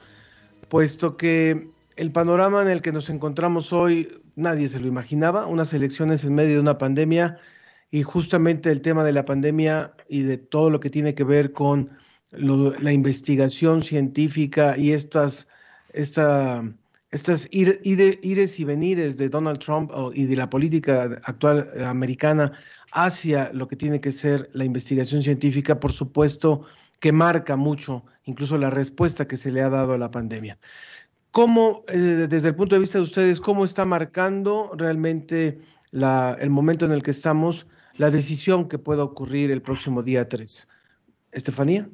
puesto 0.69 1.17
que 1.17 1.69
el 1.97 2.11
panorama 2.11 2.61
en 2.61 2.69
el 2.69 2.81
que 2.81 2.93
nos 2.93 3.09
encontramos 3.09 3.73
hoy 3.73 4.21
nadie 4.35 4.69
se 4.69 4.79
lo 4.79 4.87
imaginaba, 4.87 5.47
unas 5.47 5.73
elecciones 5.73 6.23
en 6.23 6.35
medio 6.35 6.55
de 6.55 6.59
una 6.61 6.77
pandemia 6.77 7.39
y 7.91 8.03
justamente 8.03 8.71
el 8.71 8.81
tema 8.81 9.03
de 9.03 9.13
la 9.13 9.25
pandemia 9.25 9.93
y 10.09 10.23
de 10.23 10.37
todo 10.37 10.69
lo 10.69 10.79
que 10.79 10.89
tiene 10.89 11.13
que 11.13 11.23
ver 11.23 11.51
con 11.53 11.91
la 12.37 12.91
investigación 12.91 13.81
científica 13.81 14.77
y 14.77 14.91
estas, 14.91 15.47
esta, 15.93 16.63
estas 17.11 17.47
ires 17.51 18.59
y 18.59 18.63
venires 18.63 19.17
de 19.17 19.29
Donald 19.29 19.59
Trump 19.59 19.91
y 20.13 20.25
de 20.25 20.35
la 20.35 20.49
política 20.49 21.19
actual 21.23 21.67
americana 21.85 22.51
hacia 22.91 23.51
lo 23.53 23.67
que 23.67 23.75
tiene 23.75 23.99
que 23.99 24.11
ser 24.11 24.49
la 24.53 24.63
investigación 24.63 25.21
científica, 25.23 25.79
por 25.79 25.91
supuesto 25.91 26.61
que 26.99 27.11
marca 27.11 27.55
mucho 27.55 28.03
incluso 28.25 28.57
la 28.57 28.69
respuesta 28.69 29.27
que 29.27 29.37
se 29.37 29.51
le 29.51 29.61
ha 29.61 29.69
dado 29.69 29.93
a 29.93 29.97
la 29.97 30.11
pandemia. 30.11 30.57
¿Cómo, 31.31 31.83
eh, 31.89 32.27
desde 32.29 32.49
el 32.49 32.55
punto 32.55 32.75
de 32.75 32.81
vista 32.81 32.97
de 32.97 33.03
ustedes, 33.03 33.39
cómo 33.39 33.65
está 33.65 33.85
marcando 33.85 34.71
realmente 34.75 35.59
el 35.91 36.49
momento 36.49 36.85
en 36.85 36.91
el 36.91 37.03
que 37.03 37.11
estamos, 37.11 37.67
la 37.97 38.09
decisión 38.09 38.67
que 38.67 38.79
pueda 38.79 39.03
ocurrir 39.03 39.51
el 39.51 39.61
próximo 39.61 40.01
día 40.01 40.27
3? 40.27 40.67
Estefanía. 41.31 41.89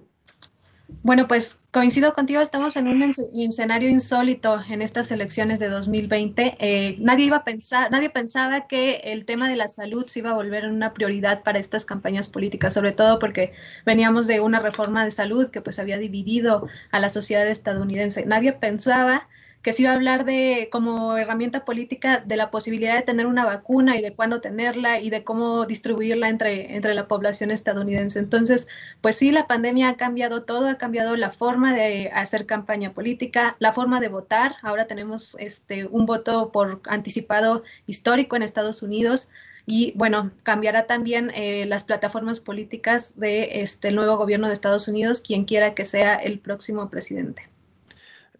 Bueno, 1.03 1.27
pues 1.27 1.59
coincido 1.71 2.13
contigo, 2.13 2.41
estamos 2.41 2.75
en 2.75 2.87
un 2.87 3.01
escenario 3.01 3.89
insólito 3.89 4.61
en 4.69 4.81
estas 4.81 5.11
elecciones 5.11 5.59
de 5.59 5.69
2020. 5.69 6.57
Eh, 6.59 6.95
nadie 6.99 7.25
iba 7.25 7.37
a 7.37 7.43
pensar, 7.43 7.89
nadie 7.89 8.09
pensaba 8.09 8.67
que 8.67 8.97
el 9.05 9.25
tema 9.25 9.49
de 9.49 9.55
la 9.55 9.67
salud 9.67 10.05
se 10.05 10.19
iba 10.19 10.31
a 10.31 10.35
volver 10.35 10.65
una 10.67 10.93
prioridad 10.93 11.43
para 11.43 11.59
estas 11.59 11.85
campañas 11.85 12.27
políticas, 12.27 12.73
sobre 12.73 12.91
todo 12.91 13.17
porque 13.19 13.53
veníamos 13.85 14.27
de 14.27 14.41
una 14.41 14.59
reforma 14.59 15.03
de 15.03 15.11
salud 15.11 15.49
que 15.49 15.61
pues 15.61 15.79
había 15.79 15.97
dividido 15.97 16.67
a 16.91 16.99
la 16.99 17.09
sociedad 17.09 17.47
estadounidense. 17.47 18.25
Nadie 18.25 18.53
pensaba 18.53 19.27
que 19.61 19.73
se 19.73 19.83
iba 19.83 19.91
a 19.91 19.95
hablar 19.95 20.25
de 20.25 20.69
como 20.71 21.17
herramienta 21.17 21.65
política 21.65 22.23
de 22.25 22.35
la 22.35 22.49
posibilidad 22.49 22.95
de 22.95 23.03
tener 23.03 23.27
una 23.27 23.45
vacuna 23.45 23.97
y 23.97 24.01
de 24.01 24.13
cuándo 24.13 24.41
tenerla 24.41 24.99
y 24.99 25.09
de 25.09 25.23
cómo 25.23 25.65
distribuirla 25.65 26.29
entre, 26.29 26.75
entre 26.75 26.93
la 26.93 27.07
población 27.07 27.51
estadounidense. 27.51 28.19
Entonces, 28.19 28.67
pues 29.01 29.17
sí, 29.17 29.31
la 29.31 29.47
pandemia 29.47 29.89
ha 29.89 29.97
cambiado 29.97 30.43
todo, 30.43 30.67
ha 30.67 30.77
cambiado 30.77 31.15
la 31.15 31.31
forma 31.31 31.73
de 31.73 32.09
hacer 32.13 32.45
campaña 32.45 32.93
política, 32.93 33.55
la 33.59 33.73
forma 33.73 33.99
de 33.99 34.07
votar. 34.07 34.55
Ahora 34.63 34.87
tenemos 34.87 35.35
este 35.39 35.85
un 35.85 36.05
voto 36.05 36.51
por 36.51 36.81
anticipado 36.87 37.61
histórico 37.85 38.35
en 38.35 38.43
Estados 38.43 38.81
Unidos 38.81 39.29
y 39.67 39.93
bueno, 39.95 40.31
cambiará 40.41 40.87
también 40.87 41.31
eh, 41.35 41.65
las 41.67 41.83
plataformas 41.83 42.39
políticas 42.39 43.19
de 43.19 43.61
este 43.61 43.91
nuevo 43.91 44.17
gobierno 44.17 44.47
de 44.47 44.53
Estados 44.53 44.87
Unidos, 44.87 45.21
quien 45.21 45.45
quiera 45.45 45.75
que 45.75 45.85
sea 45.85 46.15
el 46.15 46.39
próximo 46.39 46.89
presidente. 46.89 47.47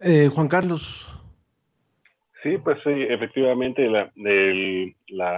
Eh, 0.00 0.28
Juan 0.34 0.48
Carlos. 0.48 1.11
Sí, 2.42 2.58
pues 2.58 2.78
sí, 2.82 2.90
efectivamente 2.90 3.88
la, 3.88 4.10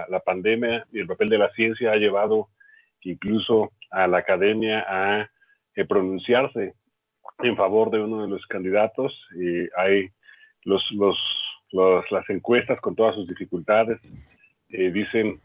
la, 0.09 0.19
pandemia 0.21 0.87
y 0.91 0.99
el 0.99 1.07
papel 1.07 1.29
de 1.29 1.37
la 1.37 1.51
ciencia 1.51 1.91
ha 1.91 1.97
llevado 1.97 2.49
incluso 3.01 3.73
a 3.91 4.07
la 4.07 4.17
academia 4.17 4.83
a 4.87 5.29
eh, 5.75 5.85
pronunciarse 5.85 6.73
en 7.39 7.55
favor 7.55 7.91
de 7.91 7.99
uno 7.99 8.23
de 8.23 8.29
los 8.29 8.43
candidatos. 8.47 9.13
Y 9.35 9.67
hay 9.77 10.09
los, 10.63 10.83
los, 10.93 11.17
las 12.09 12.27
encuestas 12.29 12.81
con 12.81 12.95
todas 12.95 13.13
sus 13.13 13.27
dificultades 13.27 13.99
eh, 14.69 14.91
dicen 14.91 15.39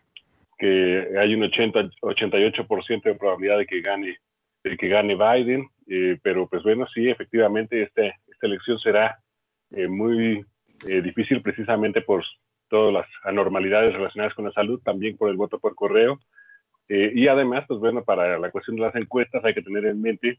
que 0.58 1.08
hay 1.18 1.34
un 1.34 1.42
80, 1.42 1.90
88% 2.00 3.02
de 3.02 3.14
probabilidad 3.16 3.58
de 3.58 3.66
que 3.66 3.82
gane, 3.82 4.16
de 4.64 4.76
que 4.78 4.88
gane 4.88 5.14
Biden, 5.14 5.68
eh, 5.88 6.18
pero 6.22 6.48
pues 6.48 6.62
bueno, 6.62 6.86
sí, 6.94 7.10
efectivamente 7.10 7.82
este, 7.82 8.14
esta 8.28 8.46
elección 8.46 8.78
será 8.78 9.18
muy 9.88 10.44
eh, 10.86 11.02
difícil 11.02 11.42
precisamente 11.42 12.00
por 12.00 12.24
todas 12.68 12.92
las 12.92 13.06
anormalidades 13.24 13.92
relacionadas 13.92 14.34
con 14.34 14.46
la 14.46 14.52
salud, 14.52 14.80
también 14.82 15.16
por 15.16 15.28
el 15.28 15.36
voto 15.36 15.58
por 15.58 15.74
correo. 15.74 16.20
Eh, 16.88 17.12
y 17.14 17.28
además, 17.28 17.64
pues 17.68 17.80
bueno, 17.80 18.02
para 18.02 18.38
la 18.38 18.50
cuestión 18.50 18.76
de 18.76 18.82
las 18.82 18.94
encuestas 18.94 19.44
hay 19.44 19.54
que 19.54 19.62
tener 19.62 19.84
en 19.86 20.00
mente 20.00 20.38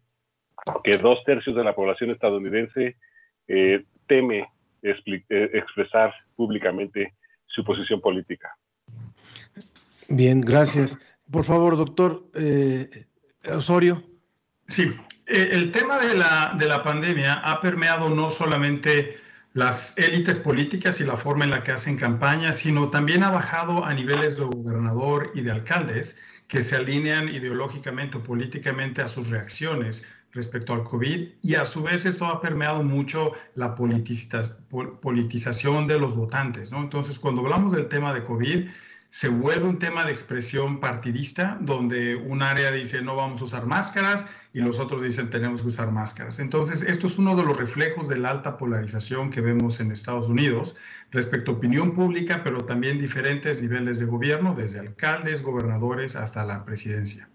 que 0.83 0.97
dos 0.97 1.23
tercios 1.25 1.55
de 1.55 1.63
la 1.63 1.75
población 1.75 2.09
estadounidense 2.09 2.97
eh, 3.47 3.83
teme 4.07 4.47
expresar 4.81 6.13
públicamente 6.35 7.13
su 7.45 7.63
posición 7.63 8.01
política. 8.01 8.49
Bien, 10.09 10.41
gracias. 10.41 10.97
Por 11.31 11.45
favor, 11.45 11.77
doctor 11.77 12.23
Osorio. 13.45 14.01
Sí, 14.67 14.91
el 15.27 15.71
tema 15.71 15.99
de 15.99 16.15
la, 16.15 16.55
de 16.57 16.65
la 16.65 16.83
pandemia 16.83 17.35
ha 17.35 17.61
permeado 17.61 18.09
no 18.09 18.31
solamente 18.31 19.17
las 19.53 19.97
élites 19.97 20.39
políticas 20.39 21.01
y 21.01 21.03
la 21.03 21.17
forma 21.17 21.43
en 21.43 21.51
la 21.51 21.63
que 21.63 21.71
hacen 21.71 21.97
campaña, 21.97 22.53
sino 22.53 22.89
también 22.89 23.23
ha 23.23 23.31
bajado 23.31 23.85
a 23.85 23.93
niveles 23.93 24.37
de 24.37 24.45
gobernador 24.45 25.31
y 25.35 25.41
de 25.41 25.51
alcaldes 25.51 26.17
que 26.47 26.61
se 26.61 26.77
alinean 26.77 27.27
ideológicamente 27.29 28.17
o 28.17 28.23
políticamente 28.23 29.01
a 29.01 29.09
sus 29.09 29.29
reacciones 29.29 30.03
respecto 30.33 30.73
al 30.73 30.83
COVID 30.83 31.29
y 31.41 31.55
a 31.55 31.65
su 31.65 31.81
vez 31.83 32.05
esto 32.05 32.25
ha 32.25 32.39
permeado 32.39 32.83
mucho 32.83 33.33
la 33.55 33.75
politización 33.75 35.87
de 35.87 35.99
los 35.99 36.15
votantes. 36.15 36.71
¿no? 36.71 36.79
Entonces, 36.79 37.19
cuando 37.19 37.41
hablamos 37.41 37.73
del 37.73 37.89
tema 37.89 38.13
de 38.13 38.23
COVID, 38.23 38.69
se 39.09 39.27
vuelve 39.27 39.67
un 39.67 39.79
tema 39.79 40.05
de 40.05 40.13
expresión 40.13 40.79
partidista, 40.79 41.57
donde 41.59 42.15
un 42.15 42.41
área 42.41 42.71
dice 42.71 43.01
no 43.01 43.17
vamos 43.17 43.41
a 43.41 43.45
usar 43.45 43.65
máscaras 43.65 44.29
y 44.53 44.59
los 44.59 44.79
otros 44.79 45.01
dicen 45.01 45.29
tenemos 45.29 45.61
que 45.61 45.69
usar 45.69 45.91
máscaras. 45.91 46.39
Entonces, 46.39 46.81
esto 46.81 47.07
es 47.07 47.17
uno 47.17 47.35
de 47.35 47.43
los 47.43 47.57
reflejos 47.57 48.07
de 48.07 48.17
la 48.17 48.31
alta 48.31 48.57
polarización 48.57 49.29
que 49.29 49.41
vemos 49.41 49.79
en 49.79 49.91
Estados 49.91 50.27
Unidos 50.27 50.75
respecto 51.11 51.51
a 51.51 51.55
opinión 51.55 51.93
pública, 51.93 52.41
pero 52.43 52.59
también 52.59 52.99
diferentes 52.99 53.61
niveles 53.61 53.99
de 53.99 54.05
gobierno, 54.05 54.53
desde 54.55 54.79
alcaldes, 54.79 55.41
gobernadores 55.41 56.15
hasta 56.15 56.45
la 56.45 56.65
presidencia. 56.65 57.29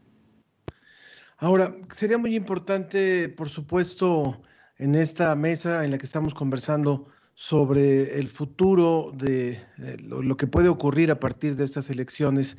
Ahora, 1.39 1.75
sería 1.95 2.19
muy 2.19 2.35
importante, 2.35 3.29
por 3.29 3.51
supuesto, 3.51 4.41
en 4.79 4.95
esta 4.95 5.35
mesa 5.37 5.85
en 5.85 5.91
la 5.91 5.99
que 5.99 6.07
estamos 6.07 6.35
conversando 6.35 7.09
sobre 7.35 8.19
el 8.19 8.29
futuro 8.29 9.13
de, 9.15 9.61
lo, 10.03 10.37
que 10.39 10.47
puede 10.47 10.69
ocurrir 10.69 11.11
a 11.11 11.21
partir 11.21 11.57
de 11.57 11.65
estas 11.65 11.91
elecciones. 11.91 12.57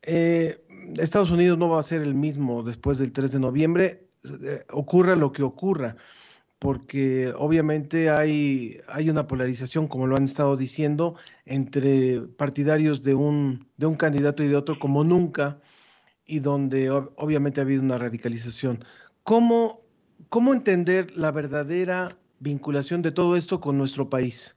Eh, 0.00 0.63
Estados 0.96 1.30
Unidos 1.30 1.58
no 1.58 1.68
va 1.68 1.80
a 1.80 1.82
ser 1.82 2.02
el 2.02 2.14
mismo 2.14 2.62
después 2.62 2.98
del 2.98 3.12
3 3.12 3.32
de 3.32 3.40
noviembre, 3.40 4.08
eh, 4.24 4.64
ocurra 4.70 5.16
lo 5.16 5.32
que 5.32 5.42
ocurra, 5.42 5.96
porque 6.58 7.32
obviamente 7.36 8.10
hay, 8.10 8.78
hay 8.88 9.10
una 9.10 9.26
polarización, 9.26 9.86
como 9.88 10.06
lo 10.06 10.16
han 10.16 10.24
estado 10.24 10.56
diciendo, 10.56 11.16
entre 11.44 12.22
partidarios 12.22 13.02
de 13.02 13.14
un, 13.14 13.68
de 13.76 13.86
un 13.86 13.96
candidato 13.96 14.42
y 14.42 14.48
de 14.48 14.56
otro 14.56 14.78
como 14.78 15.04
nunca, 15.04 15.60
y 16.26 16.38
donde 16.38 16.90
obviamente 16.90 17.60
ha 17.60 17.64
habido 17.64 17.82
una 17.82 17.98
radicalización. 17.98 18.84
¿Cómo, 19.24 19.82
cómo 20.30 20.54
entender 20.54 21.14
la 21.16 21.32
verdadera 21.32 22.16
vinculación 22.40 23.02
de 23.02 23.12
todo 23.12 23.36
esto 23.36 23.60
con 23.60 23.76
nuestro 23.76 24.08
país? 24.08 24.56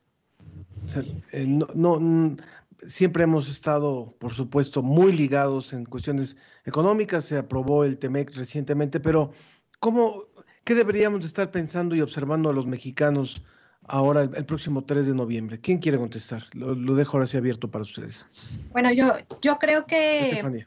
Eh, 1.33 1.45
no, 1.45 2.37
siempre 2.85 3.23
hemos 3.23 3.49
estado, 3.49 4.15
por 4.19 4.33
supuesto, 4.33 4.81
muy 4.81 5.11
ligados 5.11 5.73
en 5.73 5.85
cuestiones 5.85 6.37
económicas. 6.65 7.25
Se 7.25 7.37
aprobó 7.37 7.83
el 7.83 7.97
TEMEC 7.97 8.35
recientemente, 8.35 8.99
pero 8.99 9.31
¿cómo, 9.79 10.25
¿qué 10.63 10.75
deberíamos 10.75 11.25
estar 11.25 11.51
pensando 11.51 11.95
y 11.95 12.01
observando 12.01 12.49
a 12.49 12.53
los 12.53 12.67
mexicanos 12.67 13.43
ahora, 13.83 14.23
el, 14.23 14.45
próximo 14.45 14.83
3 14.83 15.07
de 15.07 15.15
noviembre? 15.15 15.59
¿Quién 15.59 15.79
quiere 15.79 15.97
contestar? 15.97 16.43
Lo, 16.53 16.95
dejo 16.95 17.17
ahora 17.17 17.27
sí 17.27 17.37
abierto 17.37 17.69
para 17.69 17.83
ustedes. 17.83 18.59
Bueno, 18.71 18.91
yo, 18.91 19.13
yo 19.41 19.57
creo 19.57 19.85
que 19.85 20.65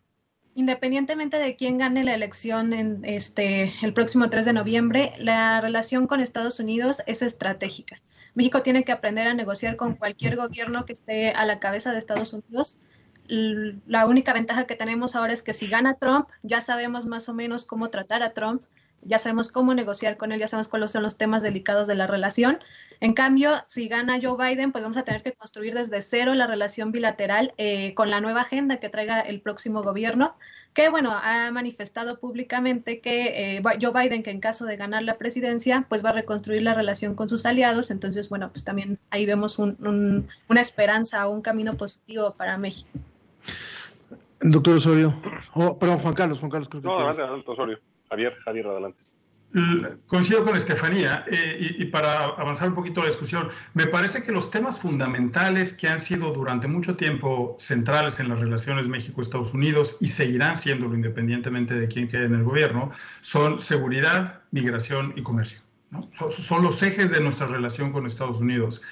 independientemente 0.54 1.38
de 1.38 1.56
quién 1.56 1.78
gane 1.78 2.04
la 2.04 2.14
elección 2.14 2.72
en 2.72 3.04
este 3.04 3.72
el 3.82 3.92
próximo 3.92 4.28
3 4.28 4.46
de 4.46 4.52
noviembre, 4.52 5.12
la 5.18 5.60
relación 5.60 6.06
con 6.06 6.20
Estados 6.20 6.60
Unidos 6.60 7.02
es 7.06 7.22
estratégica. 7.22 8.00
México 8.34 8.62
tiene 8.62 8.84
que 8.84 8.92
aprender 8.92 9.28
a 9.28 9.34
negociar 9.34 9.76
con 9.76 9.94
cualquier 9.94 10.36
gobierno 10.36 10.84
que 10.84 10.92
esté 10.92 11.30
a 11.30 11.44
la 11.44 11.58
cabeza 11.58 11.92
de 11.92 11.98
Estados 11.98 12.32
Unidos. 12.32 12.80
La 13.26 14.06
única 14.06 14.32
ventaja 14.32 14.66
que 14.66 14.74
tenemos 14.74 15.14
ahora 15.14 15.32
es 15.32 15.42
que 15.42 15.54
si 15.54 15.68
gana 15.68 15.94
Trump, 15.94 16.28
ya 16.42 16.60
sabemos 16.60 17.06
más 17.06 17.28
o 17.28 17.34
menos 17.34 17.64
cómo 17.64 17.90
tratar 17.90 18.22
a 18.22 18.32
Trump 18.32 18.62
ya 19.02 19.18
sabemos 19.18 19.50
cómo 19.50 19.74
negociar 19.74 20.16
con 20.16 20.32
él, 20.32 20.40
ya 20.40 20.48
sabemos 20.48 20.68
cuáles 20.68 20.90
son 20.90 21.02
los 21.02 21.16
temas 21.16 21.42
delicados 21.42 21.88
de 21.88 21.94
la 21.94 22.06
relación. 22.06 22.58
En 23.00 23.14
cambio, 23.14 23.60
si 23.64 23.88
gana 23.88 24.18
Joe 24.20 24.36
Biden, 24.36 24.72
pues 24.72 24.84
vamos 24.84 24.98
a 24.98 25.04
tener 25.04 25.22
que 25.22 25.32
construir 25.32 25.74
desde 25.74 26.02
cero 26.02 26.34
la 26.34 26.46
relación 26.46 26.92
bilateral 26.92 27.54
eh, 27.56 27.94
con 27.94 28.10
la 28.10 28.20
nueva 28.20 28.42
agenda 28.42 28.78
que 28.78 28.88
traiga 28.88 29.20
el 29.20 29.40
próximo 29.40 29.82
gobierno, 29.82 30.36
que 30.72 30.88
bueno, 30.88 31.12
ha 31.12 31.50
manifestado 31.50 32.18
públicamente 32.20 33.00
que 33.00 33.56
eh, 33.56 33.62
Joe 33.80 33.92
Biden, 33.92 34.22
que 34.22 34.30
en 34.30 34.40
caso 34.40 34.66
de 34.66 34.76
ganar 34.76 35.02
la 35.02 35.18
presidencia, 35.18 35.86
pues 35.88 36.04
va 36.04 36.10
a 36.10 36.12
reconstruir 36.12 36.62
la 36.62 36.74
relación 36.74 37.14
con 37.14 37.28
sus 37.28 37.44
aliados. 37.44 37.90
Entonces, 37.90 38.28
bueno, 38.28 38.50
pues 38.50 38.64
también 38.64 38.98
ahí 39.10 39.26
vemos 39.26 39.58
una 39.58 40.60
esperanza 40.60 41.26
o 41.26 41.32
un 41.32 41.42
camino 41.42 41.76
positivo 41.76 42.34
para 42.36 42.56
México. 42.56 42.88
Doctor 44.40 44.76
Osorio, 44.76 45.14
oh, 45.54 45.78
perdón, 45.78 45.98
Juan 45.98 46.14
Carlos, 46.14 46.38
Juan 46.38 46.50
Carlos. 46.50 46.68
Creo 46.68 46.82
que 46.82 46.88
no, 46.88 46.98
adelante, 46.98 47.50
Osorio. 47.50 47.78
Javier, 48.08 48.34
Javier, 48.44 48.66
adelante. 48.66 49.04
Coincido 50.06 50.44
con 50.44 50.56
Estefanía 50.56 51.24
eh, 51.28 51.74
y, 51.80 51.84
para 51.86 52.26
avanzar 52.26 52.68
un 52.68 52.76
poquito 52.76 53.00
la 53.00 53.08
discusión, 53.08 53.48
me 53.74 53.86
parece 53.86 54.22
que 54.22 54.30
los 54.30 54.48
temas 54.48 54.78
fundamentales 54.78 55.72
que 55.72 55.88
han 55.88 55.98
sido 55.98 56.32
durante 56.32 56.68
mucho 56.68 56.96
tiempo 56.96 57.56
centrales 57.58 58.20
en 58.20 58.28
las 58.28 58.38
relaciones 58.38 58.86
México-Estados 58.86 59.52
Unidos 59.52 59.96
y 60.00 60.06
seguirán 60.06 60.56
siéndolo 60.56 60.94
independientemente 60.94 61.74
de 61.74 61.88
quién 61.88 62.06
quede 62.06 62.26
en 62.26 62.34
el 62.34 62.44
gobierno 62.44 62.92
son 63.22 63.58
seguridad, 63.58 64.42
migración 64.52 65.14
y 65.16 65.22
comercio. 65.24 65.58
Son, 66.28 66.62
los 66.62 66.80
ejes 66.84 67.10
de 67.10 67.20
nuestra 67.20 67.48
relación 67.48 67.90
con 67.90 68.06
Estados 68.06 68.40
Unidos. 68.40 68.82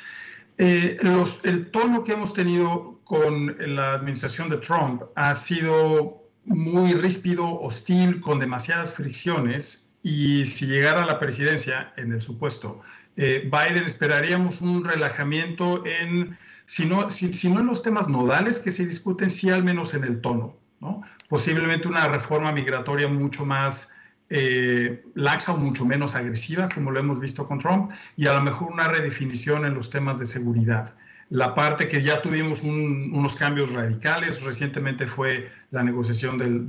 Eh, 0.57 0.99
el 1.45 1.71
tono 1.71 2.03
que 2.03 2.15
hemos 2.15 2.35
tenido 2.35 2.99
con 3.05 3.57
la 3.61 3.93
administración 3.93 4.49
de 4.49 4.57
Trump 4.57 5.03
ha 5.15 5.37
sido 5.37 6.25
muy 6.45 6.95
ríspido, 6.95 7.61
hostil, 7.61 8.21
con 8.21 8.41
demasiadas 8.41 8.93
fricciones 8.93 9.88
y 10.03 10.45
si 10.45 10.67
llegara 10.67 11.03
a 11.03 11.07
la 11.07 11.19
presidencia, 11.19 11.93
en 11.97 12.13
el 12.13 12.23
supuesto, 12.23 12.81
eh, 13.17 13.51
Biden 13.51 13.85
esperaríamos 13.85 14.61
un 14.61 14.85
relajamiento 14.85 15.85
en, 15.85 16.39
si 16.67 16.87
no, 16.87 17.11
si, 17.11 17.51
no 17.51 17.61
en 17.61 17.67
los 17.67 17.83
temas 17.83 18.09
nodales 18.09 18.61
que 18.61 18.71
se 18.71 18.87
discuten, 18.87 19.29
sí 19.29 19.51
al 19.51 19.65
menos 19.65 19.95
en 19.95 20.05
el 20.05 20.21
tono, 20.21 20.57
¿no? 20.81 21.03
Posiblemente 21.29 21.89
una 21.89 22.09
reforma 22.09 22.53
migratoria 22.53 23.09
mucho 23.09 23.45
más 23.45 23.93
eh, 24.31 25.05
laxa 25.15 25.53
o 25.53 25.57
mucho 25.57 25.85
menos 25.85 26.15
agresiva, 26.15 26.69
como 26.69 26.91
lo 26.91 27.01
hemos 27.01 27.21
visto 27.21 27.47
con 27.47 27.59
Trump, 27.59 27.91
y 28.17 28.27
a 28.27 28.35
lo 28.35 28.43
mejor 28.43 28.71
una 28.73 28.89
redefinición 28.89 29.67
en 29.67 29.75
los 29.75 29.91
temas 29.91 30.19
de 30.19 30.27
seguridad 30.27 30.95
la 31.31 31.55
parte 31.55 31.89
que 31.89 32.03
ya 32.03 32.23
tuvimos 32.23 32.63
unos 32.63 33.37
cambios 33.37 33.73
radicales, 33.73 34.43
recientemente 34.43 35.07
fue 35.07 35.51
la 35.71 35.83
negociación 35.83 36.39
del, 36.39 36.67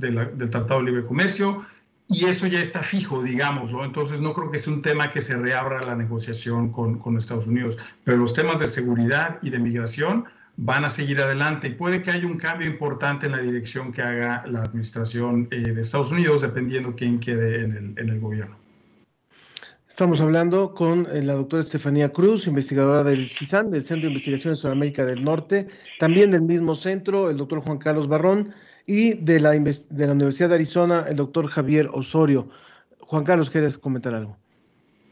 Tratado 0.50 0.80
de 0.80 0.86
Libre 0.86 1.06
Comercio, 1.06 1.64
y 2.10 2.26
eso 2.26 2.46
ya 2.46 2.60
está 2.60 2.80
fijo, 2.80 3.22
digámoslo. 3.22 3.84
Entonces 3.84 4.20
no 4.20 4.34
creo 4.34 4.50
que 4.50 4.58
sea 4.58 4.72
un 4.72 4.82
tema 4.82 5.12
que 5.12 5.20
se 5.20 5.36
reabra 5.36 5.80
la 5.82 5.94
negociación 5.94 6.70
con, 6.70 7.16
Estados 7.16 7.46
Unidos, 7.46 7.78
pero 8.04 8.18
los 8.18 8.34
temas 8.34 8.60
de 8.60 8.68
seguridad 8.68 9.38
y 9.42 9.50
de 9.50 9.58
migración 9.58 10.24
van 10.56 10.84
a 10.84 10.90
seguir 10.90 11.20
adelante 11.20 11.68
y 11.68 11.74
puede 11.74 12.02
que 12.02 12.10
haya 12.10 12.26
un 12.26 12.36
cambio 12.36 12.68
importante 12.68 13.26
en 13.26 13.32
la 13.32 13.38
dirección 13.38 13.92
que 13.92 14.02
haga 14.02 14.44
la 14.46 14.62
administración 14.64 15.48
eh, 15.50 15.60
de 15.60 15.80
Estados 15.80 16.10
Unidos, 16.10 16.42
dependiendo 16.42 16.94
quién 16.94 17.20
quede 17.20 17.64
en 17.64 17.96
el 17.96 18.20
gobierno. 18.20 18.60
Estamos 20.00 20.22
hablando 20.22 20.72
con 20.72 21.06
eh, 21.12 21.20
la 21.20 21.34
doctora 21.34 21.60
Estefanía 21.60 22.10
Cruz, 22.10 22.46
investigadora 22.46 23.04
del 23.04 23.28
CISAN, 23.28 23.70
del 23.70 23.84
Centro 23.84 24.06
de 24.06 24.12
Investigación 24.14 24.54
de 24.54 24.56
Sudamérica 24.56 25.04
del 25.04 25.22
Norte, 25.22 25.68
también 25.98 26.30
del 26.30 26.40
mismo 26.40 26.74
centro, 26.74 27.28
el 27.28 27.36
doctor 27.36 27.60
Juan 27.60 27.76
Carlos 27.76 28.08
Barrón, 28.08 28.54
y 28.90 29.14
de 29.14 29.38
la, 29.38 29.50
de 29.52 30.06
la 30.06 30.12
Universidad 30.14 30.48
de 30.48 30.56
Arizona, 30.56 31.04
el 31.08 31.14
doctor 31.14 31.46
Javier 31.46 31.86
Osorio. 31.92 32.48
Juan 32.98 33.22
Carlos, 33.22 33.48
¿quieres 33.48 33.78
comentar 33.78 34.16
algo? 34.16 34.36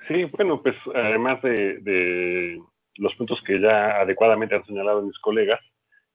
Sí, 0.08 0.24
bueno, 0.36 0.60
pues 0.60 0.74
además 0.92 1.40
de, 1.42 2.60
los 2.96 3.14
puntos 3.14 3.40
que 3.46 3.60
ya 3.60 4.00
adecuadamente 4.00 4.56
han 4.56 4.66
señalado 4.66 5.02
mis 5.02 5.16
colegas, 5.20 5.60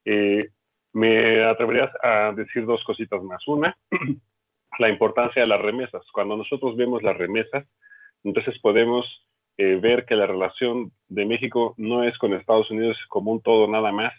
eh, 0.03 0.49
me 0.91 1.45
atrevería 1.45 1.89
a 2.03 2.33
decir 2.33 2.65
dos 2.65 2.83
cositas 2.83 3.23
más. 3.23 3.41
Una, 3.47 3.77
la 4.79 4.89
importancia 4.89 5.43
de 5.43 5.47
las 5.47 5.61
remesas. 5.61 6.01
Cuando 6.11 6.35
nosotros 6.35 6.75
vemos 6.75 7.01
las 7.01 7.17
remesas, 7.17 7.65
entonces 8.25 8.59
podemos 8.59 9.05
eh, 9.57 9.79
ver 9.81 10.03
que 10.03 10.17
la 10.17 10.27
relación 10.27 10.91
de 11.07 11.25
México 11.25 11.75
no 11.77 12.03
es 12.03 12.17
con 12.17 12.33
Estados 12.33 12.69
Unidos 12.71 12.97
como 13.07 13.31
un 13.31 13.41
todo 13.41 13.69
nada 13.69 13.93
más, 13.93 14.11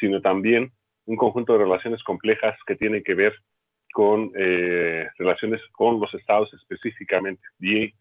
sino 0.00 0.22
también 0.22 0.72
un 1.06 1.16
conjunto 1.16 1.52
de 1.52 1.60
relaciones 1.60 2.02
complejas 2.02 2.56
que 2.66 2.76
tienen 2.76 3.02
que 3.02 3.14
ver 3.14 3.34
con 3.92 4.30
eh, 4.36 5.08
relaciones 5.18 5.60
con 5.72 5.98
los 6.00 6.12
estados 6.14 6.52
específicamente. 6.54 7.42
Y, 7.60 7.92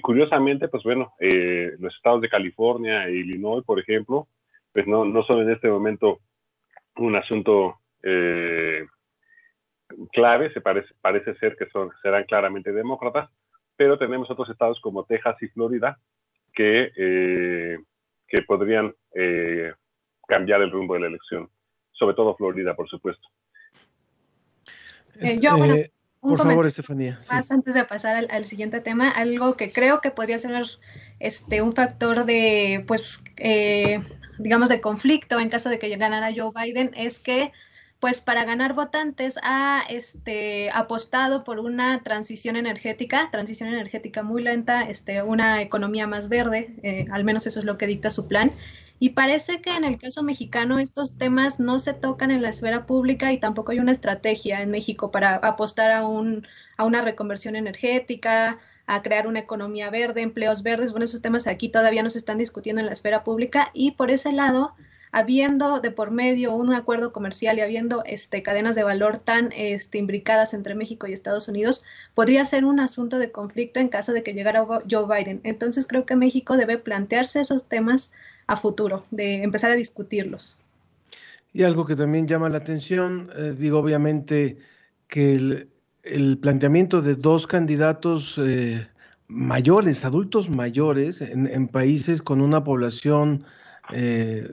curiosamente, 0.00 0.68
pues 0.68 0.82
bueno, 0.82 1.14
eh, 1.20 1.72
los 1.78 1.94
estados 1.94 2.20
de 2.20 2.28
California 2.28 3.06
e 3.06 3.12
Illinois, 3.12 3.64
por 3.64 3.78
ejemplo, 3.78 4.26
pues 4.72 4.86
no, 4.86 5.04
no 5.04 5.22
son 5.24 5.42
en 5.42 5.50
este 5.50 5.68
momento 5.68 6.20
un 6.96 7.14
asunto 7.16 7.80
clave, 10.12 10.52
se 10.52 10.60
parece, 10.60 10.88
parece 11.00 11.34
ser 11.36 11.56
que 11.56 11.66
son, 11.70 11.90
serán 12.02 12.24
claramente 12.24 12.72
demócratas, 12.72 13.30
pero 13.76 13.98
tenemos 13.98 14.30
otros 14.30 14.48
estados 14.50 14.80
como 14.80 15.04
Texas 15.04 15.36
y 15.42 15.48
Florida 15.48 15.98
que, 16.54 16.92
eh, 16.96 17.78
que 18.28 18.42
podrían 18.42 18.94
eh, 19.14 19.72
cambiar 20.26 20.62
el 20.62 20.70
rumbo 20.70 20.94
de 20.94 21.00
la 21.00 21.06
elección, 21.08 21.48
sobre 21.94 22.14
todo 22.14 22.36
Florida, 22.36 22.74
por 22.74 22.88
supuesto. 22.88 23.28
Eh, 25.20 25.38
yo, 25.40 25.56
bueno, 25.56 25.76
por 26.20 26.38
favor, 26.38 26.66
Estefanía. 26.66 27.18
Más 27.30 27.50
antes 27.50 27.74
de 27.74 27.84
pasar 27.84 28.26
al, 28.28 28.44
siguiente 28.44 28.80
tema, 28.80 29.10
algo 29.10 29.56
que 29.56 29.70
creo 29.70 30.00
que 30.00 30.10
podría 30.10 30.38
ser 30.38 30.64
este, 31.20 31.62
un 31.62 31.72
factor 31.72 32.24
de, 32.24 32.84
pues, 32.86 33.22
digamos, 34.38 34.68
de 34.68 34.80
conflicto 34.80 35.38
en 35.38 35.48
caso 35.50 35.68
de 35.68 35.78
que 35.78 35.94
ganara 35.96 36.32
Joe 36.34 36.50
Biden 36.54 36.90
es 36.94 37.20
que 37.20 37.52
pues 38.04 38.20
para 38.20 38.44
ganar 38.44 38.74
votantes 38.74 39.38
ha 39.42 39.82
este, 39.88 40.68
apostado 40.74 41.42
por 41.42 41.58
una 41.58 42.02
transición 42.02 42.54
energética, 42.56 43.30
transición 43.32 43.70
energética 43.70 44.22
muy 44.22 44.42
lenta, 44.42 44.82
este, 44.82 45.22
una 45.22 45.62
economía 45.62 46.06
más 46.06 46.28
verde, 46.28 46.74
eh, 46.82 47.06
al 47.10 47.24
menos 47.24 47.46
eso 47.46 47.60
es 47.60 47.64
lo 47.64 47.78
que 47.78 47.86
dicta 47.86 48.10
su 48.10 48.28
plan. 48.28 48.50
Y 48.98 49.10
parece 49.10 49.60
que 49.60 49.74
en 49.74 49.84
el 49.84 49.98
caso 49.98 50.22
mexicano 50.22 50.78
estos 50.78 51.18
temas 51.18 51.60
no 51.60 51.78
se 51.78 51.94
tocan 51.94 52.30
en 52.30 52.42
la 52.42 52.50
esfera 52.50 52.86
pública 52.86 53.32
y 53.32 53.38
tampoco 53.38 53.72
hay 53.72 53.80
una 53.80 53.92
estrategia 53.92 54.62
en 54.62 54.70
México 54.70 55.10
para 55.10 55.34
apostar 55.36 55.90
a, 55.90 56.06
un, 56.06 56.46
a 56.76 56.84
una 56.84 57.02
reconversión 57.02 57.56
energética, 57.56 58.58
a 58.86 59.02
crear 59.02 59.26
una 59.26 59.40
economía 59.40 59.90
verde, 59.90 60.22
empleos 60.22 60.62
verdes. 60.62 60.92
Bueno, 60.92 61.04
esos 61.04 61.22
temas 61.22 61.46
aquí 61.46 61.68
todavía 61.68 62.02
no 62.02 62.10
se 62.10 62.18
están 62.18 62.38
discutiendo 62.38 62.80
en 62.80 62.86
la 62.86 62.92
esfera 62.92 63.24
pública 63.24 63.70
y 63.74 63.92
por 63.92 64.10
ese 64.10 64.32
lado 64.32 64.74
habiendo 65.14 65.78
de 65.78 65.92
por 65.92 66.10
medio 66.10 66.52
un 66.56 66.74
acuerdo 66.74 67.12
comercial 67.12 67.56
y 67.56 67.60
habiendo 67.60 68.02
este, 68.04 68.42
cadenas 68.42 68.74
de 68.74 68.82
valor 68.82 69.18
tan 69.18 69.52
este, 69.54 69.98
imbricadas 69.98 70.54
entre 70.54 70.74
México 70.74 71.06
y 71.06 71.12
Estados 71.12 71.46
Unidos, 71.46 71.84
podría 72.14 72.44
ser 72.44 72.64
un 72.64 72.80
asunto 72.80 73.20
de 73.20 73.30
conflicto 73.30 73.78
en 73.78 73.88
caso 73.88 74.12
de 74.12 74.24
que 74.24 74.34
llegara 74.34 74.66
Joe 74.90 75.06
Biden. 75.06 75.40
Entonces 75.44 75.86
creo 75.86 76.04
que 76.04 76.16
México 76.16 76.56
debe 76.56 76.78
plantearse 76.78 77.40
esos 77.40 77.68
temas 77.68 78.10
a 78.48 78.56
futuro, 78.56 79.04
de 79.12 79.44
empezar 79.44 79.70
a 79.70 79.76
discutirlos. 79.76 80.58
Y 81.52 81.62
algo 81.62 81.86
que 81.86 81.94
también 81.94 82.26
llama 82.26 82.48
la 82.48 82.58
atención, 82.58 83.30
eh, 83.36 83.54
digo 83.56 83.78
obviamente 83.78 84.58
que 85.06 85.68
el, 86.02 86.38
planteamiento 86.38 87.02
de 87.02 87.14
dos 87.14 87.46
candidatos 87.46 88.34
eh, 88.38 88.88
mayores, 89.28 90.04
adultos 90.04 90.50
mayores, 90.50 91.20
en, 91.20 91.68
países 91.68 92.20
con 92.20 92.40
una 92.40 92.64
población 92.64 93.44
eh, 93.92 94.48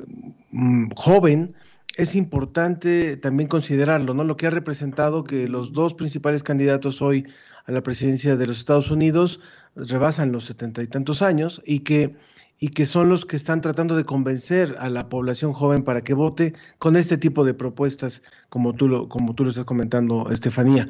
mm, 0.51 0.91
joven, 0.95 1.55
es 1.97 2.15
importante 2.15 3.17
también 3.17 3.47
considerarlo, 3.47 4.13
¿no? 4.13 4.23
Lo 4.23 4.37
que 4.37 4.47
ha 4.47 4.51
representado 4.51 5.23
que 5.23 5.47
los 5.47 5.73
dos 5.73 5.93
principales 5.93 6.43
candidatos 6.43 7.01
hoy 7.01 7.27
a 7.65 7.71
la 7.71 7.83
presidencia 7.83 8.35
de 8.35 8.47
los 8.47 8.57
Estados 8.57 8.91
Unidos 8.91 9.39
rebasan 9.75 10.31
los 10.31 10.45
setenta 10.45 10.81
y 10.83 10.87
tantos 10.87 11.21
años 11.21 11.61
y 11.65 11.79
que, 11.79 12.15
y 12.59 12.69
que 12.69 12.85
son 12.85 13.09
los 13.09 13.25
que 13.25 13.35
están 13.35 13.61
tratando 13.61 13.95
de 13.95 14.05
convencer 14.05 14.75
a 14.79 14.89
la 14.89 15.09
población 15.09 15.53
joven 15.53 15.83
para 15.83 16.01
que 16.01 16.13
vote 16.13 16.53
con 16.79 16.95
este 16.95 17.17
tipo 17.17 17.43
de 17.43 17.53
propuestas, 17.53 18.21
como 18.49 18.73
tú 18.73 18.87
lo, 18.87 19.09
como 19.09 19.33
tú 19.35 19.43
lo 19.43 19.49
estás 19.49 19.65
comentando, 19.65 20.29
Estefanía. 20.31 20.87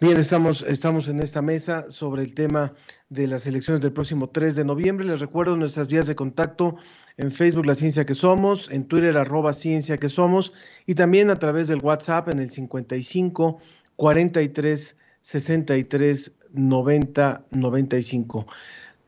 Bien, 0.00 0.16
estamos, 0.16 0.62
estamos 0.62 1.08
en 1.08 1.20
esta 1.20 1.42
mesa 1.42 1.90
sobre 1.90 2.22
el 2.22 2.34
tema 2.34 2.72
de 3.14 3.28
las 3.28 3.46
elecciones 3.46 3.80
del 3.80 3.92
próximo 3.92 4.28
3 4.28 4.56
de 4.56 4.64
noviembre. 4.64 5.06
Les 5.06 5.20
recuerdo 5.20 5.56
nuestras 5.56 5.88
vías 5.88 6.06
de 6.06 6.16
contacto 6.16 6.76
en 7.16 7.30
Facebook 7.30 7.64
La 7.64 7.76
Ciencia 7.76 8.04
que 8.04 8.14
Somos, 8.14 8.70
en 8.70 8.86
Twitter 8.86 9.16
arroba 9.16 9.52
Ciencia 9.52 9.98
que 9.98 10.08
Somos 10.08 10.52
y 10.84 10.96
también 10.96 11.30
a 11.30 11.38
través 11.38 11.68
del 11.68 11.78
WhatsApp 11.78 12.28
en 12.28 12.40
el 12.40 12.50
55 12.50 13.58
43 13.96 14.96
63 15.22 16.32
90 16.52 17.44
95. 17.50 18.46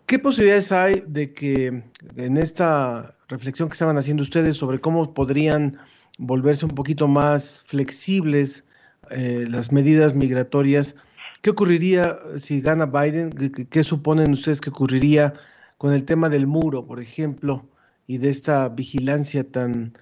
¿Qué 0.06 0.18
posibilidades 0.20 0.70
hay 0.70 1.02
de 1.06 1.32
que 1.32 1.82
en 2.16 2.36
esta 2.36 3.16
reflexión 3.28 3.68
que 3.68 3.72
estaban 3.72 3.98
haciendo 3.98 4.22
ustedes 4.22 4.56
sobre 4.56 4.80
cómo 4.80 5.12
podrían 5.12 5.78
volverse 6.18 6.64
un 6.64 6.70
poquito 6.70 7.08
más 7.08 7.64
flexibles 7.66 8.64
eh, 9.10 9.46
las 9.48 9.72
medidas 9.72 10.14
migratorias, 10.14 10.94
qué 11.42 11.50
ocurriría 11.50 12.18
si 12.38 12.60
gana 12.60 12.86
Biden? 12.86 13.30
¿Qué 13.70 13.84
suponen 13.84 14.32
ustedes 14.32 14.60
que 14.60 14.70
ocurriría 14.70 15.34
con 15.78 15.92
el 15.92 16.04
tema 16.04 16.28
del 16.28 16.46
muro, 16.46 16.86
por 16.86 17.00
ejemplo? 17.00 17.68
y 18.06 18.18
de 18.18 18.30
esta 18.30 18.68
vigilancia 18.68 19.50
tan, 19.50 19.92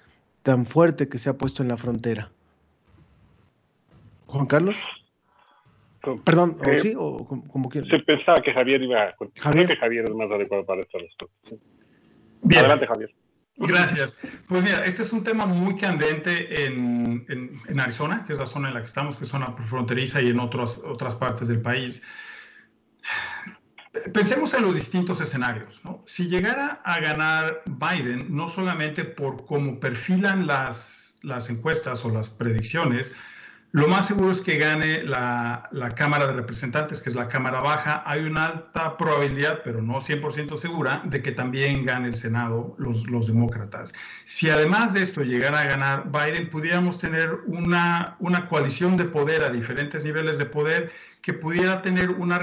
tan 0.43 0.65
fuerte 0.65 1.09
que 1.09 1.17
se 1.17 1.29
ha 1.29 1.37
puesto 1.37 1.63
en 1.63 1.69
la 1.69 1.77
frontera. 1.77 2.31
Juan 4.27 4.45
Carlos. 4.45 4.75
Perdón, 6.23 6.57
¿o 6.63 6.69
eh, 6.69 6.79
sí? 6.79 6.93
¿O 6.95 7.25
como, 7.25 7.71
Se 7.71 7.99
pensaba 8.05 8.37
que 8.43 8.53
Javier 8.53 8.81
iba 8.83 9.01
a... 9.01 9.15
Javier. 9.39 9.67
que 9.67 9.75
Javier 9.75 10.05
es 10.05 10.13
más 10.13 10.29
adecuado 10.29 10.63
para 10.63 10.81
esto. 10.81 11.29
Bien. 12.43 12.59
Adelante, 12.59 12.85
Javier. 12.85 13.09
Gracias. 13.57 14.17
Pues 14.47 14.63
mira, 14.63 14.79
este 14.79 15.03
es 15.03 15.13
un 15.13 15.23
tema 15.23 15.45
muy 15.45 15.77
candente 15.77 16.65
en, 16.65 17.25
en, 17.67 17.79
Arizona, 17.79 18.25
que 18.25 18.33
es 18.33 18.39
la 18.39 18.45
zona 18.45 18.67
en 18.67 18.73
la 18.73 18.81
que 18.81 18.87
estamos, 18.87 19.15
que 19.15 19.23
es 19.23 19.29
zona 19.29 19.53
fronteriza 19.65 20.21
y 20.21 20.29
en 20.29 20.39
otras 20.39 20.79
otras 20.79 21.15
partes 21.15 21.47
del 21.47 21.61
país 21.61 22.03
pensemos 24.13 24.53
en 24.53 24.63
los 24.63 24.75
distintos 24.75 25.21
escenarios. 25.21 25.81
Si 26.05 26.27
llegara 26.27 26.81
a 26.83 26.99
ganar 26.99 27.63
Biden, 27.65 28.35
no 28.35 28.49
solamente 28.49 29.05
por 29.05 29.45
cómo 29.45 29.79
perfilan 29.79 30.47
las, 30.47 31.19
las 31.23 31.49
encuestas 31.49 32.03
o 32.05 32.09
las 32.09 32.29
predicciones, 32.29 33.15
lo 33.75 33.89
más 33.89 34.07
seguro 34.07 34.31
es 34.31 34.39
que 34.39 34.57
gane 34.57 35.03
la, 35.03 35.67
la, 35.73 35.89
Cámara 35.89 36.27
de 36.27 36.31
Representantes, 36.31 37.01
que 37.01 37.09
es 37.09 37.15
la 37.15 37.27
Cámara 37.27 37.59
Baja. 37.59 38.03
Hay 38.05 38.23
una 38.23 38.45
alta 38.45 38.95
probabilidad, 38.95 39.63
pero 39.65 39.81
no 39.81 39.95
100% 39.95 40.55
segura, 40.55 41.01
de 41.03 41.21
que 41.21 41.33
también 41.33 41.85
gane 41.85 42.07
el 42.07 42.15
Senado 42.15 42.73
los, 42.77 43.05
los 43.07 43.27
demócratas. 43.27 43.93
Si 44.23 44.49
además 44.49 44.93
de 44.93 45.01
esto 45.01 45.23
llegara 45.23 45.59
a 45.59 45.65
ganar 45.65 46.09
Biden, 46.09 46.49
pudiéramos 46.49 46.99
tener 46.99 47.39
una, 47.47 48.15
una 48.19 48.47
coalición 48.47 48.95
de 48.95 49.03
poder 49.03 49.43
a 49.43 49.49
diferentes 49.49 50.05
niveles 50.05 50.37
de 50.37 50.45
poder 50.45 50.93
que 51.21 51.33
pudiera 51.33 51.81
tener 51.81 52.11
una, 52.11 52.39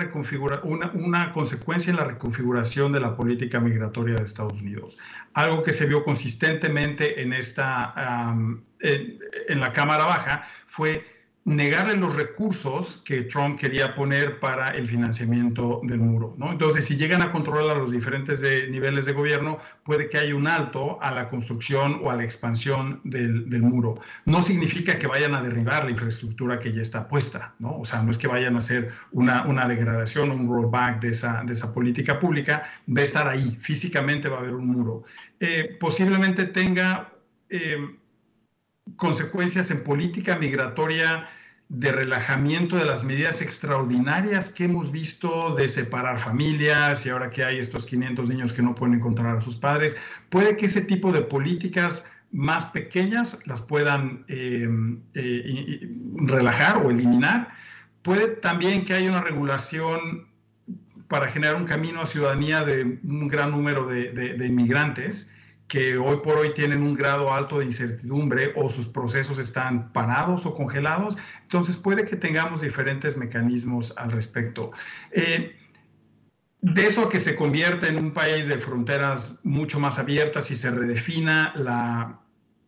una, 0.64 0.90
una, 0.92 1.33
consecuencia 1.33 1.92
en 1.92 1.97
la 1.97 2.05
reconfiguración 2.05 2.92
de 2.92 3.01
la 3.01 3.16
política 3.16 3.59
migratoria 3.59 4.16
de 4.16 4.25
Estados 4.25 4.61
Unidos. 4.61 4.99
Algo 5.33 5.62
que 5.62 5.73
se 5.73 5.87
vio 5.87 6.05
consistentemente 6.05 7.23
en, 7.23 7.33
esta, 7.33 8.35
en 8.81 9.61
la 9.61 9.73
Cámara 9.73 10.05
Baja 10.05 10.47
fue 10.66 11.12
negarle 11.44 11.96
los 11.96 12.14
recursos 12.14 13.02
que 13.05 13.22
Trump 13.22 13.59
quería 13.59 13.96
poner 13.96 14.38
para 14.38 14.70
el 14.70 14.87
financiamiento 14.87 15.81
del 15.83 15.98
muro. 15.98 16.35
¿no? 16.38 16.52
Entonces, 16.52 16.85
si 16.85 16.96
llegan 16.96 17.20
a 17.20 17.33
controlar 17.33 17.78
los 17.78 17.90
diferentes 17.90 18.42
niveles 18.70 19.07
de 19.07 19.12
gobierno, 19.12 19.59
puede 19.85 20.09
que 20.09 20.18
haya 20.18 20.37
un 20.37 20.46
alto 20.46 21.02
a 21.02 21.11
la 21.11 21.28
construcción 21.28 22.00
o 22.05 22.11
a 22.11 22.16
la 22.16 22.22
expansión 22.22 23.00
del, 23.02 23.50
del, 23.50 23.62
muro. 23.62 24.00
No 24.24 24.42
significa 24.42 24.98
que 25.00 25.09
vayan 25.09 25.35
a 25.35 25.42
derribar 25.42 25.85
la 25.85 25.90
infraestructura 25.90 26.61
que 26.61 26.72
ya 26.72 26.83
está 26.83 27.09
puesta, 27.09 27.55
¿no? 27.59 27.81
O 27.81 27.85
sea, 27.85 28.02
no 28.02 28.12
es 28.12 28.18
que 28.18 28.28
vayan 28.28 28.55
a 28.55 28.59
hacer 28.59 28.92
una, 29.11 29.44
una 29.46 29.66
degradación, 29.66 30.31
un 30.31 30.48
rollback 30.48 31.00
de 31.00 31.09
esa, 31.09 31.42
de 31.44 31.55
esa 31.55 31.74
política 31.74 32.20
pública, 32.20 32.70
va 32.88 33.00
a 33.00 33.05
estar 33.05 33.28
ahí, 33.28 33.57
físicamente 33.61 34.28
va 34.28 34.37
a 34.37 34.40
haber 34.40 34.55
un 34.55 34.66
muro. 34.68 35.02
Eh, 35.40 35.76
posiblemente 35.81 36.44
tenga... 36.46 37.12
Eh, 37.50 37.96
consecuencias 38.97 39.71
en 39.71 39.85
política 39.85 40.37
migratoria 40.38 41.29
de 41.68 41.90
relajamiento 41.90 42.77
de 42.77 42.85
las 42.85 43.03
medidas 43.03 43.40
extraordinarias 43.40 44.53
que 44.53 44.64
hemos 44.64 44.92
visto 44.92 45.55
de 45.55 45.68
separar 45.68 46.18
familias 46.18 47.07
y 47.07 47.09
ahora 47.09 47.31
que 47.31 47.45
hay 47.45 47.59
estos 47.59 47.87
500 47.87 48.29
niños 48.29 48.53
que 48.53 48.61
no 48.61 48.75
pueden 48.75 48.97
encontrar 48.97 49.37
a 49.37 49.40
sus 49.40 49.57
padres, 49.57 49.97
puede 50.29 50.57
que 50.57 50.66
ese 50.66 50.83
tipo 50.83 51.12
de 51.12 51.23
políticas 51.23 52.05
más 52.31 52.66
pequeñas 52.66 53.38
las 53.47 53.62
puedan 53.62 54.25
eh, 54.29 54.68
eh, 55.14 55.90
relajar 56.16 56.79
o 56.79 56.90
eliminar. 56.90 57.49
Puede 58.03 58.37
también 58.37 58.85
que 58.85 58.95
haya 58.95 59.09
una 59.09 59.23
regulación 59.23 60.29
para 61.09 61.29
generar 61.29 61.57
un 61.57 61.64
camino 61.64 62.03
a 62.03 62.07
ciudadanía 62.07 62.64
de 62.64 62.99
un 63.03 63.29
gran 63.29 63.51
número 63.51 63.87
de, 63.87 64.12
de 64.12 64.47
inmigrantes 64.47 65.32
que 65.72 65.96
hoy 65.96 66.18
por 66.22 66.37
hoy 66.37 66.52
tienen 66.52 66.82
un 66.82 66.94
grado 66.94 67.32
alto 67.32 67.61
de 67.61 67.64
incertidumbre 67.64 68.52
o 68.56 68.68
sus 68.68 68.87
procesos 68.87 69.38
están 69.38 69.90
parados 69.94 70.44
o 70.44 70.54
congelados. 70.54 71.16
Entonces 71.44 71.78
puede 71.78 72.04
que 72.04 72.14
tengamos 72.14 72.61
diferentes 72.61 73.16
mecanismos 73.16 73.94
al 73.96 74.12
respecto. 74.12 74.72
Eh, 75.12 75.56
de 76.61 76.87
eso 76.87 77.04
a 77.04 77.08
que 77.08 77.18
se 77.18 77.37
convierta 77.37 77.88
en 77.88 77.96
un 77.96 78.11
país 78.11 78.48
de 78.48 78.58
fronteras 78.58 79.38
mucho 79.44 79.80
más 79.80 79.98
abiertas 79.98 80.50
y 80.50 80.56
se 80.56 80.70
redefina 80.70 81.54
la, 81.56 82.20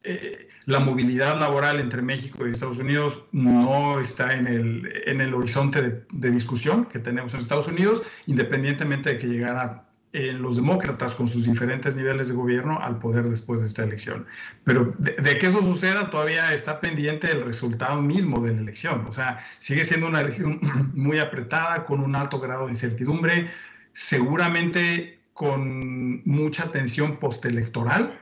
eh, 0.02 0.48
la 0.64 0.78
movilidad 0.78 1.38
laboral 1.38 1.80
entre 1.80 2.00
México 2.00 2.48
y 2.48 2.52
Estados 2.52 2.78
Unidos 2.78 3.26
no 3.32 4.00
está 4.00 4.32
en 4.32 4.46
el, 4.46 5.02
en 5.04 5.20
el 5.20 5.34
horizonte 5.34 5.82
de, 5.82 6.06
de, 6.10 6.30
discusión 6.30 6.86
que 6.86 7.00
tenemos 7.00 7.34
en 7.34 7.40
Estados 7.40 7.68
Unidos, 7.68 8.02
independientemente 8.24 9.10
de 9.10 9.18
que 9.18 9.26
llegara 9.26 9.83
los 10.14 10.54
demócratas 10.54 11.12
con 11.16 11.26
sus 11.26 11.44
diferentes 11.44 11.96
niveles 11.96 12.28
de 12.28 12.34
gobierno 12.34 12.78
al 12.80 12.98
poder 13.00 13.24
después 13.28 13.60
de 13.60 13.66
esta 13.66 13.82
elección. 13.82 14.26
Pero 14.62 14.94
de, 14.98 15.38
que 15.38 15.46
eso 15.46 15.60
suceda 15.62 16.08
todavía 16.08 16.54
está 16.54 16.80
pendiente 16.80 17.32
el 17.32 17.44
resultado 17.44 18.00
mismo 18.00 18.40
de 18.40 18.54
la 18.54 18.60
elección. 18.60 19.06
O 19.08 19.12
sea, 19.12 19.44
sigue 19.58 19.84
siendo 19.84 20.06
una 20.06 20.20
elección 20.20 20.60
muy 20.94 21.18
apretada, 21.18 21.84
con 21.84 22.00
un 22.00 22.14
alto 22.14 22.38
grado 22.38 22.66
de 22.66 22.72
incertidumbre, 22.72 23.50
seguramente 23.92 25.18
con 25.32 26.22
mucha 26.24 26.70
tensión 26.70 27.16
postelectoral. 27.16 28.20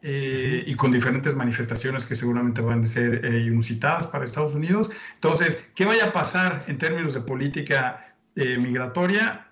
Eh, 0.00 0.62
y 0.64 0.74
con 0.76 0.92
diferentes 0.92 1.34
manifestaciones 1.34 2.06
que 2.06 2.14
seguramente 2.14 2.60
van 2.60 2.84
a 2.84 2.86
ser 2.86 3.24
eh, 3.24 3.40
inusitadas 3.40 4.06
para 4.06 4.24
Estados 4.24 4.54
Unidos. 4.54 4.92
Entonces, 5.14 5.64
¿qué 5.74 5.86
vaya 5.86 6.06
a 6.06 6.12
pasar 6.12 6.64
en 6.68 6.78
términos 6.78 7.14
de 7.14 7.20
política 7.20 8.14
eh, 8.36 8.56
migratoria? 8.58 9.48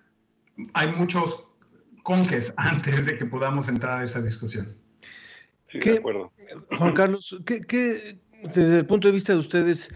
Hay 0.73 0.93
muchos 0.93 1.46
conques 2.07 2.55
antes 2.57 3.07
de 3.07 3.19
que 3.19 3.27
podamos 3.27 3.69
entrar 3.69 3.99
a 3.99 4.05
esa 4.05 4.23
discusión. 4.23 4.77
Sí, 5.73 5.81
de 5.81 5.99
acuerdo. 5.99 6.33
Juan 6.79 6.93
Carlos, 6.93 7.37
¿qué, 7.45 8.21
desde 8.55 8.79
el 8.79 8.87
punto 8.87 9.09
de 9.09 9.13
vista 9.13 9.33
de 9.33 9.41
ustedes, 9.41 9.89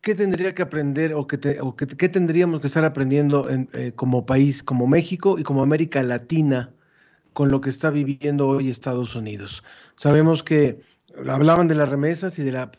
qué 0.00 0.16
tendría 0.16 0.52
que 0.52 0.62
aprender 0.62 1.14
o 1.14 1.28
qué, 1.28 2.08
tendríamos 2.08 2.60
que 2.60 2.66
estar 2.66 2.84
aprendiendo 2.84 3.48
eh, 3.48 3.92
como 3.94 4.26
país, 4.26 4.64
como 4.64 4.88
México 4.88 5.38
y 5.38 5.44
como 5.44 5.62
América 5.62 6.02
Latina 6.02 6.74
con 7.32 7.50
lo 7.50 7.60
que 7.60 7.70
está 7.70 7.90
viviendo 7.90 8.48
hoy 8.48 8.68
Estados 8.68 9.14
Unidos? 9.14 9.62
Sabemos 9.96 10.42
que 10.42 10.80
hablaban 11.16 11.68
de 11.68 11.76
las 11.76 11.88
remesas 11.88 12.36
y 12.40 12.42
de 12.42 12.50
la 12.50 12.72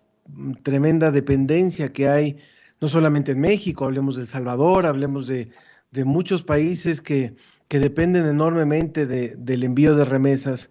tremenda 0.64 1.12
dependencia 1.12 1.94
que 1.94 2.10
hay, 2.10 2.38
no 2.82 2.90
solamente 2.90 3.32
en 3.32 3.40
México, 3.40 3.86
hablemos 3.86 4.18
de 4.18 4.24
El 4.24 4.28
Salvador, 4.28 4.86
hablemos 4.86 5.28
de, 5.28 5.50
de 5.92 6.04
muchos 6.04 6.44
países 6.44 7.00
que 7.00 7.34
que 7.68 7.80
dependen 7.80 8.26
enormemente 8.28 9.06
de, 9.06 9.36
del 9.36 9.64
envío 9.64 9.96
de 9.96 10.06
remesas, 10.06 10.70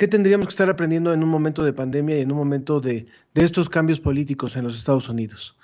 ¿Qué 0.00 0.08
tendríamos 0.08 0.46
que 0.46 0.52
estar 0.52 0.70
aprendiendo 0.70 1.12
en 1.12 1.22
un 1.22 1.28
momento 1.28 1.62
de 1.62 1.74
pandemia 1.74 2.16
y 2.16 2.22
en 2.22 2.32
un 2.32 2.38
momento 2.38 2.80
de, 2.80 3.04
estos 3.34 3.68
cambios 3.68 4.00
políticos 4.00 4.56
en 4.56 4.64
los 4.64 4.74
Estados 4.74 5.10
Unidos? 5.10 5.54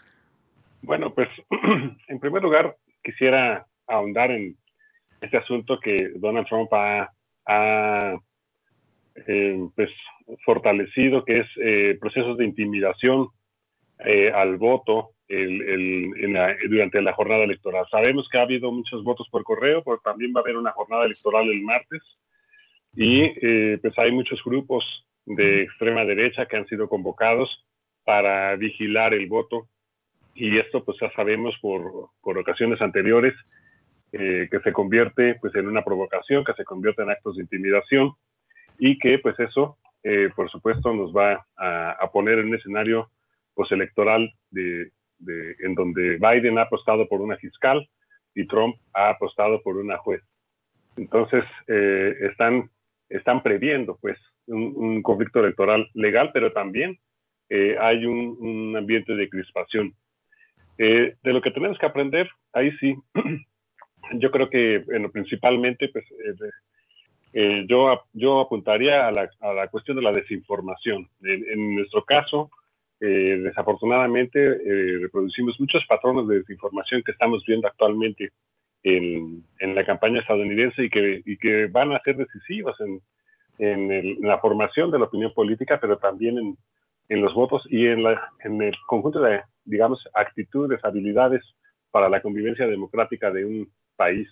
Bueno, 0.83 1.15
pues 1.15 1.29
en 2.09 2.21
primer 2.21 2.43
lugar 2.43 2.77
quisiera 3.03 3.67
ahondar 3.87 4.31
en 4.33 4.55
este 5.23 5.39
asunto 5.39 5.81
que 5.81 6.13
Donald 6.17 6.47
Trump 6.49 6.71
ha, 6.75 7.11
ha 7.47 8.21
eh, 9.27 9.59
pues, 9.75 9.89
fortalecido, 10.45 11.25
que 11.25 11.41
es 11.41 11.47
eh, 11.59 11.97
procesos 11.99 12.37
de 12.37 12.45
intimidación 12.45 13.29
eh, 14.01 14.31
al 14.35 14.59
voto 14.59 15.13
el, 15.29 16.25
en 16.25 16.33
la, 16.33 16.57
durante 16.69 17.03
la 17.03 17.13
jornada 17.13 17.45
electoral. 17.45 17.85
Sabemos 17.91 18.29
que 18.31 18.39
ha 18.39 18.43
habido 18.43 18.71
muchos 18.71 19.03
votos 19.03 19.29
por 19.31 19.43
correo, 19.45 19.83
pero 19.83 19.99
también 19.99 20.33
va 20.35 20.41
a 20.41 20.43
haber 20.43 20.57
una 20.57 20.73
jornada 20.73 21.05
electoral 21.05 21.49
el 21.49 21.63
martes 21.63 22.03
y 22.95 23.23
eh, 23.43 23.79
pues 23.83 23.97
hay 23.99 24.13
muchos 24.13 24.43
grupos 24.45 24.85
de 25.27 25.63
extrema 25.63 26.05
derecha 26.05 26.47
que 26.47 26.57
han 26.57 26.67
sido 26.67 26.89
convocados 26.89 27.67
para 28.05 28.55
vigilar 28.57 29.13
el 29.13 29.27
voto 29.27 29.69
y 30.35 30.59
esto 30.59 30.85
pues 30.85 30.97
ya 31.01 31.11
sabemos 31.13 31.57
por, 31.61 32.11
por 32.23 32.39
ocasiones 32.39 32.81
anteriores 32.81 33.35
eh, 34.13 34.49
que 34.51 34.61
se 34.61 34.73
convierte 34.73 35.37
pues 35.41 35.55
en 35.57 35.67
una 35.67 35.83
provocación, 35.83 36.45
que 36.45 36.55
se 36.55 36.65
convierte 36.65 37.03
en 37.03 37.11
actos 37.11 37.37
de 37.37 37.43
intimidación 37.43 38.13
y 38.79 38.99
que 38.99 39.19
pues 39.19 39.39
eso 39.41 39.77
eh, 40.05 40.31
por 40.35 40.49
supuesto 40.51 40.95
nos 40.95 41.15
va 41.15 41.45
a, 41.57 41.91
a, 41.91 42.11
poner 42.13 42.39
en 42.39 42.47
un 42.47 42.55
escenario 42.55 43.11
pues 43.55 43.73
electoral 43.73 44.33
de, 44.51 44.93
de, 45.19 45.57
en 45.61 45.75
donde 45.75 46.19
Biden 46.19 46.59
ha 46.59 46.63
apostado 46.63 47.09
por 47.09 47.21
una 47.21 47.37
fiscal 47.37 47.89
y 48.35 48.47
Trump 48.47 48.77
ha 48.93 49.11
apostado 49.11 49.63
por 49.63 49.77
una 49.77 49.97
juez. 49.99 50.23
Entonces 50.97 51.45
eh, 51.67 52.15
están, 52.31 52.71
están 53.09 53.43
previendo 53.43 53.99
pues 54.01 54.19
un, 54.47 54.73
un, 54.77 55.03
conflicto 55.03 55.41
electoral 55.41 55.89
legal, 55.95 56.31
pero 56.33 56.53
también 56.53 56.99
eh, 57.49 57.77
hay 57.81 58.07
un, 58.07 58.37
un, 58.41 58.77
ambiente 58.77 59.15
de 59.15 59.29
crispación. 59.29 59.95
Eh, 60.79 61.17
de 61.23 61.33
lo 61.33 61.41
que 61.41 61.51
tenemos 61.51 61.79
que 61.79 61.87
aprender, 61.87 62.29
ahí 62.53 62.71
sí, 62.79 62.95
yo 64.15 64.31
creo 64.31 64.51
que 64.51 64.83
bueno, 64.87 65.11
principalmente 65.11 65.89
pues, 65.89 66.05
eh, 66.13 66.51
eh, 67.33 67.65
yo, 67.69 68.03
yo 68.13 68.41
apuntaría 68.41 69.07
a 69.07 69.13
la, 69.13 69.31
a 69.41 69.53
la, 69.53 69.69
cuestión 69.69 69.97
de 69.97 70.03
la 70.03 70.13
desinformación. 70.13 71.09
En, 71.23 71.45
en 71.49 71.75
nuestro 71.77 72.05
caso, 72.05 72.51
eh, 73.01 73.41
desafortunadamente, 73.43 74.39
eh, 74.41 74.99
reproducimos 75.03 75.61
muchos 75.61 75.85
patrones 75.87 76.27
de 76.29 76.39
desinformación 76.39 77.03
que 77.03 77.13
estamos 77.13 77.45
viendo 77.47 77.69
actualmente 77.69 78.33
en, 78.83 79.45
en 79.59 79.75
la 79.75 79.85
campaña 79.85 80.21
estadounidense 80.21 80.85
y 80.85 80.89
que, 80.89 81.23
y 81.25 81.37
que, 81.37 81.67
van 81.67 81.93
a 81.93 82.01
ser 82.01 82.17
decisivos 82.17 82.75
en, 82.81 83.03
en, 83.59 83.93
el, 83.93 84.07
en, 84.19 84.29
la 84.29 84.39
formación 84.39 84.91
de 84.91 84.99
la 84.99 85.07
opinión 85.07 85.33
política, 85.35 85.79
pero 85.79 85.99
también 85.99 86.57
en, 87.09 87.21
los 87.21 87.35
votos 87.35 87.67
y 87.69 87.87
en, 87.87 88.03
la, 88.03 88.31
en 88.45 88.63
el 88.63 88.75
conjunto 88.87 89.21
de, 89.21 89.43
digamos, 89.65 90.03
actitudes, 90.15 90.83
habilidades 90.83 91.43
para 91.91 92.09
la 92.09 92.23
convivencia 92.23 92.67
democrática 92.67 93.31
de 93.31 93.45
un 93.45 93.71
país. 93.97 94.29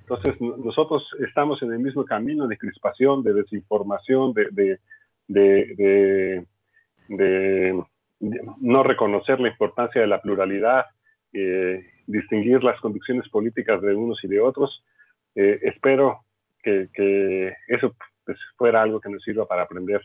Entonces, 0.00 0.38
nosotros 0.40 1.08
estamos 1.26 1.62
en 1.62 1.72
el 1.72 1.78
mismo 1.78 2.04
camino 2.04 2.46
de 2.46 2.58
crispación, 2.58 3.22
de 3.22 3.32
desinformación, 3.32 4.34
de, 4.34 4.48
de, 4.52 4.78
de, 5.28 6.46
de 7.08 7.84
no 8.20 8.82
reconocer 8.82 9.40
la 9.40 9.48
importancia 9.48 10.00
de 10.00 10.06
la 10.06 10.20
pluralidad, 10.20 10.86
eh, 11.32 11.84
distinguir 12.06 12.62
las 12.62 12.80
convicciones 12.80 13.28
políticas 13.28 13.80
de 13.82 13.94
unos 13.94 14.22
y 14.22 14.28
de 14.28 14.40
otros. 14.40 14.84
Eh, 15.34 15.60
espero 15.62 16.24
que, 16.62 17.52
eso 17.68 17.94
pues, 18.24 18.38
fuera 18.56 18.82
algo 18.82 19.00
que 19.00 19.10
nos 19.10 19.22
sirva 19.22 19.46
para 19.46 19.62
aprender. 19.62 20.00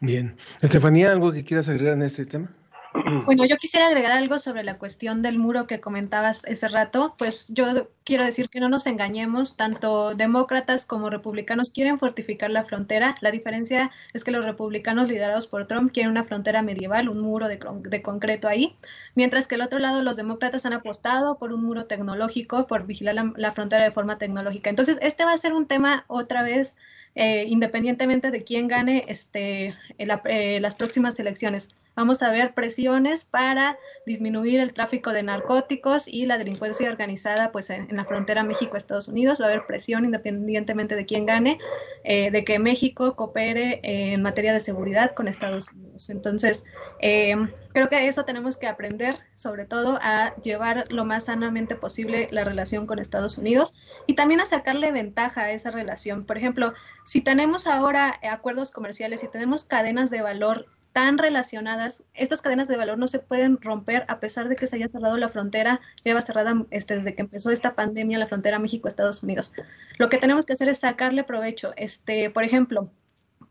Bien. 0.00 0.36
Estefanía, 0.60 1.12
¿algo 1.12 1.32
que 1.32 1.44
quieras 1.44 1.68
agregar 1.68 1.94
en 1.94 2.02
este 2.02 2.26
tema? 2.26 2.50
Bueno, 3.24 3.44
yo 3.44 3.56
quisiera 3.56 3.86
agregar 3.86 4.12
algo 4.12 4.38
sobre 4.38 4.64
la 4.64 4.78
cuestión 4.78 5.22
del 5.22 5.38
muro 5.38 5.66
que 5.66 5.80
comentabas 5.80 6.44
ese 6.44 6.68
rato. 6.68 7.14
Pues 7.18 7.48
yo 7.48 7.88
quiero 8.04 8.24
decir 8.24 8.48
que 8.48 8.60
no 8.60 8.68
nos 8.68 8.86
engañemos, 8.86 9.56
tanto 9.56 10.14
demócratas 10.14 10.86
como 10.86 11.10
republicanos 11.10 11.70
quieren 11.70 11.98
fortificar 11.98 12.50
la 12.50 12.64
frontera. 12.64 13.14
La 13.20 13.30
diferencia 13.30 13.90
es 14.14 14.24
que 14.24 14.30
los 14.30 14.44
republicanos 14.44 15.08
liderados 15.08 15.46
por 15.46 15.66
Trump 15.66 15.92
quieren 15.92 16.10
una 16.10 16.24
frontera 16.24 16.62
medieval, 16.62 17.08
un 17.08 17.20
muro 17.20 17.48
de, 17.48 17.58
de 17.82 18.02
concreto 18.02 18.48
ahí, 18.48 18.76
mientras 19.14 19.46
que 19.46 19.56
el 19.56 19.62
otro 19.62 19.78
lado 19.78 20.02
los 20.02 20.16
demócratas 20.16 20.66
han 20.66 20.72
apostado 20.72 21.38
por 21.38 21.52
un 21.52 21.64
muro 21.64 21.86
tecnológico, 21.86 22.66
por 22.66 22.86
vigilar 22.86 23.16
la, 23.36 23.52
frontera 23.52 23.84
de 23.84 23.92
forma 23.92 24.18
tecnológica. 24.18 24.70
Entonces, 24.70 24.98
este 25.02 25.24
va 25.24 25.32
a 25.32 25.38
ser 25.38 25.52
un 25.52 25.66
tema 25.66 26.04
otra 26.08 26.42
vez 26.42 26.76
eh, 27.14 27.44
independientemente 27.48 28.30
de 28.30 28.44
quién 28.44 28.68
gane 28.68 29.04
este, 29.08 29.74
eh, 29.98 30.60
las 30.60 30.74
próximas 30.76 31.18
elecciones. 31.18 31.76
Vamos 31.98 32.22
a 32.22 32.30
ver 32.30 32.54
presiones 32.54 33.24
para 33.24 33.76
disminuir 34.06 34.60
el 34.60 34.72
tráfico 34.72 35.12
de 35.12 35.24
narcóticos 35.24 36.06
y 36.06 36.26
la 36.26 36.38
delincuencia 36.38 36.88
organizada 36.88 37.50
pues, 37.50 37.70
en, 37.70 37.90
en 37.90 37.96
la 37.96 38.04
frontera 38.04 38.44
México-Estados 38.44 39.08
Unidos. 39.08 39.40
Va 39.40 39.46
a 39.46 39.48
haber 39.48 39.66
presión 39.66 40.04
independientemente 40.04 40.94
de 40.94 41.04
quién 41.04 41.26
gane, 41.26 41.58
eh, 42.04 42.30
de 42.30 42.44
que 42.44 42.60
México 42.60 43.16
coopere 43.16 43.80
en 43.82 44.22
materia 44.22 44.52
de 44.52 44.60
seguridad 44.60 45.10
con 45.10 45.26
Estados 45.26 45.72
Unidos. 45.72 46.08
Entonces, 46.08 46.66
eh, 47.00 47.34
creo 47.72 47.88
que 47.88 48.06
eso 48.06 48.24
tenemos 48.24 48.56
que 48.56 48.68
aprender, 48.68 49.18
sobre 49.34 49.64
todo 49.64 49.98
a 50.00 50.36
llevar 50.36 50.84
lo 50.92 51.04
más 51.04 51.24
sanamente 51.24 51.74
posible 51.74 52.28
la 52.30 52.44
relación 52.44 52.86
con 52.86 53.00
Estados 53.00 53.38
Unidos 53.38 53.74
y 54.06 54.14
también 54.14 54.40
a 54.40 54.46
sacarle 54.46 54.92
ventaja 54.92 55.40
a 55.40 55.50
esa 55.50 55.72
relación. 55.72 56.26
Por 56.26 56.38
ejemplo, 56.38 56.74
si 57.04 57.22
tenemos 57.22 57.66
ahora 57.66 58.20
acuerdos 58.22 58.70
comerciales, 58.70 59.18
si 59.18 59.26
tenemos 59.26 59.64
cadenas 59.64 60.10
de 60.10 60.22
valor 60.22 60.77
tan 60.92 61.18
relacionadas, 61.18 62.04
estas 62.14 62.42
cadenas 62.42 62.68
de 62.68 62.76
valor 62.76 62.98
no 62.98 63.08
se 63.08 63.18
pueden 63.18 63.60
romper 63.60 64.04
a 64.08 64.20
pesar 64.20 64.48
de 64.48 64.56
que 64.56 64.66
se 64.66 64.76
haya 64.76 64.88
cerrado 64.88 65.16
la 65.16 65.28
frontera, 65.28 65.80
lleva 66.04 66.22
cerrada 66.22 66.64
este, 66.70 66.96
desde 66.96 67.14
que 67.14 67.22
empezó 67.22 67.50
esta 67.50 67.74
pandemia 67.74 68.18
la 68.18 68.26
frontera 68.26 68.58
México-Estados 68.58 69.22
Unidos. 69.22 69.52
Lo 69.98 70.08
que 70.08 70.18
tenemos 70.18 70.46
que 70.46 70.54
hacer 70.54 70.68
es 70.68 70.78
sacarle 70.78 71.24
provecho. 71.24 71.72
Este, 71.76 72.30
por 72.30 72.44
ejemplo, 72.44 72.90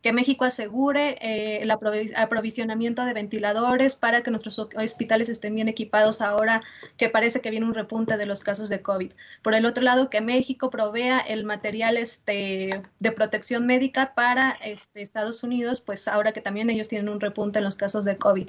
que 0.07 0.13
México 0.13 0.45
asegure 0.45 1.17
eh, 1.19 1.59
el 1.63 1.69
aprovisionamiento 1.69 3.03
de 3.03 3.11
ventiladores 3.11 3.97
para 3.97 4.23
que 4.23 4.31
nuestros 4.31 4.57
hospitales 4.57 5.27
estén 5.27 5.53
bien 5.53 5.67
equipados 5.67 6.21
ahora 6.21 6.63
que 6.95 7.09
parece 7.09 7.41
que 7.41 7.49
viene 7.49 7.65
un 7.65 7.73
repunte 7.73 8.15
de 8.15 8.25
los 8.25 8.39
casos 8.39 8.69
de 8.69 8.81
COVID. 8.81 9.11
Por 9.41 9.53
el 9.53 9.65
otro 9.65 9.83
lado, 9.83 10.09
que 10.09 10.21
México 10.21 10.69
provea 10.69 11.19
el 11.19 11.43
material 11.43 11.97
este, 11.97 12.81
de 12.99 13.11
protección 13.11 13.65
médica 13.65 14.13
para 14.15 14.51
este, 14.63 15.01
Estados 15.01 15.43
Unidos, 15.43 15.81
pues 15.81 16.07
ahora 16.07 16.31
que 16.31 16.39
también 16.39 16.69
ellos 16.69 16.87
tienen 16.87 17.09
un 17.09 17.19
repunte 17.19 17.59
en 17.59 17.65
los 17.65 17.75
casos 17.75 18.05
de 18.05 18.17
COVID. 18.17 18.47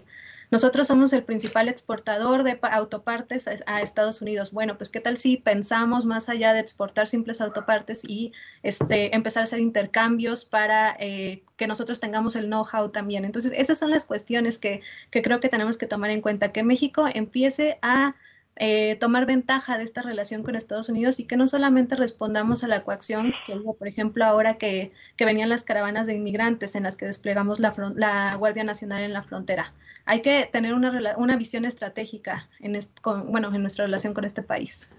Nosotros 0.51 0.89
somos 0.89 1.13
el 1.13 1.25
principal 1.25 1.69
exportador 1.69 2.43
de 2.43 2.59
autopartes 2.63 3.49
a, 3.67 3.83
Estados 3.83 4.23
Unidos. 4.23 4.53
Bueno, 4.53 4.79
pues 4.79 4.89
qué 4.89 5.01
tal 5.01 5.19
si 5.19 5.37
pensamos 5.37 6.07
más 6.07 6.29
allá 6.29 6.55
de 6.55 6.61
exportar 6.61 7.07
simples 7.07 7.41
autopartes 7.43 8.03
y 8.09 8.33
este, 8.63 9.15
empezar 9.15 9.43
a 9.43 9.45
hacer 9.45 9.61
intercambios 9.61 10.47
para 10.47 10.97
eh, 10.99 11.43
que 11.57 11.67
nosotros 11.67 12.01
tengamos 12.01 12.35
el 12.35 12.47
know-how 12.47 12.91
también. 12.91 13.27
Entonces, 13.27 13.53
esas 13.55 13.79
son 13.79 13.91
las 13.91 14.05
cuestiones 14.05 14.59
que, 14.59 14.81
que 15.11 15.21
creo 15.21 15.39
que 15.41 15.51
tenemos 15.51 15.77
que 15.77 15.87
tomar 15.87 16.11
en 16.11 16.23
cuenta, 16.23 16.51
que 16.51 16.63
México 16.63 17.07
empiece 17.13 17.79
a 17.83 18.15
eh, 18.61 18.97
tomar 18.97 19.25
ventaja 19.25 19.79
de 19.79 19.85
esta 19.85 20.03
relación 20.03 20.43
con 20.43 20.57
Estados 20.57 20.89
Unidos 20.89 21.21
y 21.21 21.27
que 21.27 21.37
no 21.37 21.47
solamente 21.47 21.95
respondamos 21.95 22.65
a 22.65 22.69
la 22.69 22.83
coacción 22.83 23.33
que 23.47 23.55
hubo, 23.55 23.75
por 23.75 23.87
ejemplo, 23.87 24.25
ahora 24.25 24.59
que, 24.59 24.93
que 25.17 25.25
venían 25.25 25.49
las 25.49 25.63
caravanas 25.63 26.09
de 26.09 26.15
inmigrantes 26.15 26.75
en 26.75 26.83
las 26.83 26.97
que 26.97 27.07
desplegamos 27.07 27.61
la, 27.61 27.73
la 27.95 28.35
Guardia 28.35 28.65
Nacional 28.65 29.03
en 29.03 29.13
la 29.13 29.23
frontera. 29.23 29.73
Hay 30.09 30.23
que 30.23 30.49
tener 30.51 30.73
una, 30.73 31.17
una 31.19 31.37
visión 31.37 31.67
estratégica 31.67 32.49
en, 32.61 32.79
bueno, 33.27 33.55
en 33.55 33.61
nuestra 33.61 33.85
relación 33.85 34.15
con 34.15 34.25
este 34.25 34.43
país. 34.43 34.91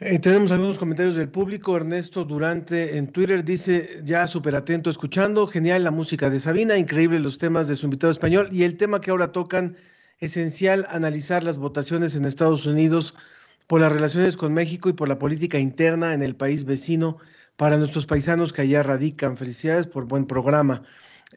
Eh, 0.00 0.18
tenemos 0.20 0.50
algunos 0.50 0.78
comentarios 0.78 1.16
del 1.16 1.28
público. 1.28 1.76
Ernesto 1.76 2.24
Durante 2.24 2.96
en 2.96 3.08
Twitter 3.08 3.44
dice, 3.44 4.00
ya 4.04 4.26
súper 4.26 4.56
atento 4.56 4.88
escuchando, 4.88 5.46
genial 5.46 5.84
la 5.84 5.90
música 5.90 6.30
de 6.30 6.40
Sabina, 6.40 6.78
increíble 6.78 7.20
los 7.20 7.36
temas 7.36 7.68
de 7.68 7.76
su 7.76 7.84
invitado 7.84 8.10
español 8.10 8.48
y 8.50 8.62
el 8.62 8.78
tema 8.78 9.02
que 9.02 9.10
ahora 9.10 9.32
tocan 9.32 9.76
esencial 10.18 10.86
analizar 10.88 11.44
las 11.44 11.58
votaciones 11.58 12.14
en 12.14 12.24
Estados 12.24 12.64
Unidos 12.64 13.14
por 13.66 13.82
las 13.82 13.92
relaciones 13.92 14.38
con 14.38 14.54
México 14.54 14.88
y 14.88 14.94
por 14.94 15.10
la 15.10 15.18
política 15.18 15.58
interna 15.58 16.14
en 16.14 16.22
el 16.22 16.36
país 16.36 16.64
vecino 16.64 17.18
para 17.58 17.76
nuestros 17.76 18.06
paisanos 18.06 18.54
que 18.54 18.62
allá 18.62 18.82
radican. 18.82 19.36
Felicidades 19.36 19.86
por 19.86 20.06
buen 20.06 20.24
programa. 20.24 20.84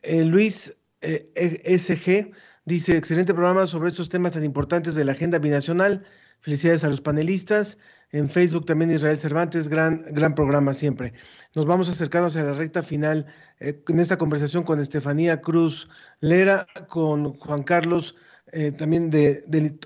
Eh, 0.01 0.23
Luis 0.23 0.77
eh, 1.01 1.29
SG 1.77 2.31
dice, 2.65 2.97
excelente 2.97 3.33
programa 3.33 3.67
sobre 3.67 3.89
estos 3.89 4.09
temas 4.09 4.33
tan 4.33 4.43
importantes 4.43 4.95
de 4.95 5.05
la 5.05 5.13
agenda 5.13 5.39
binacional. 5.39 6.05
Felicidades 6.41 6.83
a 6.83 6.89
los 6.89 7.01
panelistas. 7.01 7.77
En 8.11 8.29
Facebook 8.29 8.65
también 8.65 8.91
Israel 8.91 9.17
Cervantes, 9.17 9.67
gran, 9.67 10.03
gran 10.11 10.35
programa 10.35 10.73
siempre. 10.73 11.13
Nos 11.55 11.65
vamos 11.65 11.89
acercándonos 11.89 12.35
a 12.35 12.43
la 12.43 12.53
recta 12.53 12.83
final 12.83 13.25
eh, 13.59 13.81
en 13.87 13.99
esta 13.99 14.17
conversación 14.17 14.63
con 14.63 14.79
Estefanía 14.79 15.41
Cruz 15.41 15.89
Lera, 16.19 16.67
con 16.89 17.33
Juan 17.39 17.63
Carlos 17.63 18.15
eh, 18.57 18.71
también 18.71 19.09
de, 19.09 19.43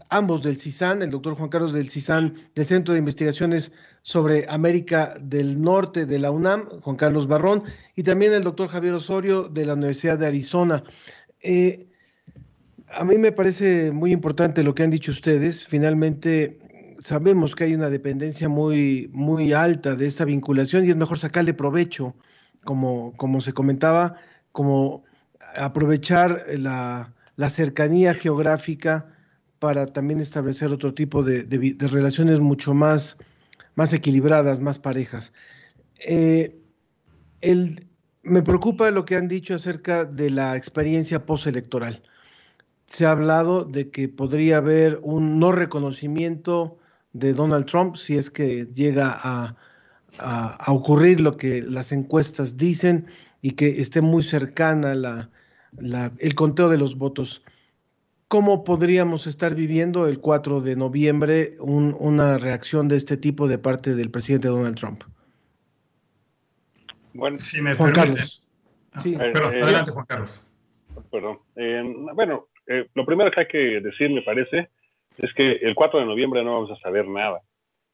ambos 0.09 0.43
del 0.43 0.57
CISAN, 0.57 1.01
el 1.01 1.09
doctor 1.09 1.33
Juan 1.33 1.49
Carlos 1.49 1.73
del 1.73 1.89
CISAN, 1.89 2.35
del 2.53 2.65
Centro 2.67 2.93
de 2.93 2.99
Investigaciones 2.99 3.71
sobre 4.03 4.45
América 4.47 5.15
del 5.19 5.59
Norte 5.59 6.05
de 6.05 6.19
la 6.19 6.29
UNAM, 6.29 6.69
Juan 6.81 6.95
Carlos 6.95 7.27
Barrón, 7.27 7.63
y 7.95 8.03
también 8.03 8.31
el 8.31 8.43
doctor 8.43 8.67
Javier 8.67 8.93
Osorio 8.93 9.49
de 9.49 9.65
la 9.65 9.73
Universidad 9.73 10.19
de 10.19 10.27
Arizona. 10.27 10.83
Eh, 11.41 11.88
a 12.91 13.03
mí 13.03 13.17
me 13.17 13.31
parece 13.31 13.91
muy 13.91 14.11
importante 14.11 14.63
lo 14.63 14.73
que 14.73 14.83
han 14.83 14.89
dicho 14.89 15.11
ustedes. 15.11 15.65
Finalmente, 15.65 16.59
sabemos 16.99 17.55
que 17.55 17.65
hay 17.65 17.75
una 17.75 17.89
dependencia 17.89 18.49
muy, 18.49 19.09
muy 19.13 19.53
alta 19.53 19.95
de 19.95 20.07
esta 20.07 20.25
vinculación 20.25 20.85
y 20.85 20.89
es 20.89 20.95
mejor 20.95 21.19
sacarle 21.19 21.53
provecho, 21.53 22.15
como, 22.63 23.13
como 23.17 23.41
se 23.41 23.53
comentaba, 23.53 24.15
como 24.51 25.03
aprovechar 25.55 26.45
la, 26.57 27.13
cercanía 27.49 28.13
geográfica 28.13 29.13
para 29.59 29.85
también 29.85 30.19
establecer 30.19 30.71
otro 30.71 30.93
tipo 30.93 31.23
de, 31.23 31.45
relaciones 31.79 32.39
mucho 32.39 32.73
más, 32.73 33.17
más, 33.75 33.93
equilibradas, 33.93 34.59
más 34.59 34.79
parejas. 34.79 35.31
Eh, 36.05 36.55
me 38.23 38.41
preocupa 38.41 38.91
lo 38.91 39.05
que 39.05 39.15
han 39.15 39.27
dicho 39.27 39.55
acerca 39.55 40.05
de 40.05 40.29
la 40.29 40.55
experiencia 40.55 41.25
postelectoral. 41.25 42.03
Se 42.89 43.05
ha 43.05 43.11
hablado 43.11 43.63
de 43.63 43.89
que 43.91 44.09
podría 44.09 44.57
haber 44.57 44.99
un 45.03 45.39
no 45.39 45.51
reconocimiento 45.51 46.77
de 47.13 47.33
Donald 47.33 47.65
Trump 47.65 47.95
si 47.95 48.17
es 48.17 48.29
que 48.29 48.67
llega 48.73 49.15
a, 49.23 49.55
ocurrir 50.67 51.21
lo 51.21 51.37
que 51.37 51.61
las 51.61 51.91
encuestas 51.91 52.57
dicen 52.57 53.05
y 53.41 53.51
que 53.51 53.79
esté 53.79 54.01
muy 54.01 54.23
cercana 54.23 54.93
la, 54.95 55.29
el 56.17 56.35
conteo 56.35 56.67
de 56.67 56.77
los 56.77 56.97
votos. 56.97 57.43
¿Cómo 58.27 58.63
podríamos 58.63 59.27
estar 59.27 59.55
viviendo 59.55 60.07
el 60.07 60.19
4 60.19 60.61
de 60.61 60.75
noviembre 60.75 61.55
una 61.59 62.37
reacción 62.37 62.87
de 62.87 62.97
este 62.97 63.17
tipo 63.17 63.47
de 63.47 63.59
parte 63.59 63.95
del 63.95 64.11
presidente 64.11 64.49
Donald 64.49 64.77
Trump? 64.77 65.03
Bueno, 67.13 67.39
si 67.39 67.61
me 67.61 67.75
Juan 67.75 67.91
Carlos. 67.91 68.43
Sí. 69.01 69.15
Eh, 69.15 69.33
eh, 69.35 69.61
adelante, 69.63 69.91
Juan 69.91 70.05
Carlos. 70.05 70.41
Perdón. 71.11 71.39
Eh, 71.55 71.83
bueno, 72.13 72.47
lo 72.93 73.05
primero 73.05 73.31
que 73.31 73.41
hay 73.41 73.47
que 73.47 73.81
decir, 73.81 74.09
me 74.11 74.21
parece, 74.21 74.69
es 75.17 75.33
que 75.33 75.51
el 75.51 75.75
4 75.75 75.99
de 75.99 76.05
noviembre 76.05 76.43
no 76.43 76.53
vamos 76.53 76.71
a 76.71 76.81
saber 76.81 77.07
nada, 77.07 77.41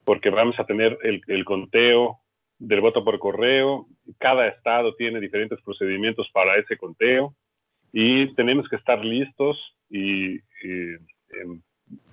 porque 0.04 0.30
vamos 0.30 0.58
a 0.58 0.64
tener 0.64 0.98
el, 1.02 1.44
conteo 1.44 2.18
del 2.58 2.80
voto 2.80 3.04
por 3.04 3.18
correo, 3.18 3.86
cada 4.18 4.46
estado 4.48 4.94
tiene 4.94 5.20
diferentes 5.20 5.60
procedimientos 5.62 6.30
para 6.32 6.56
ese 6.56 6.76
conteo 6.76 7.34
y 7.92 8.34
tenemos 8.34 8.68
que 8.68 8.76
estar 8.76 9.04
listos 9.04 9.58
y, 9.90 10.38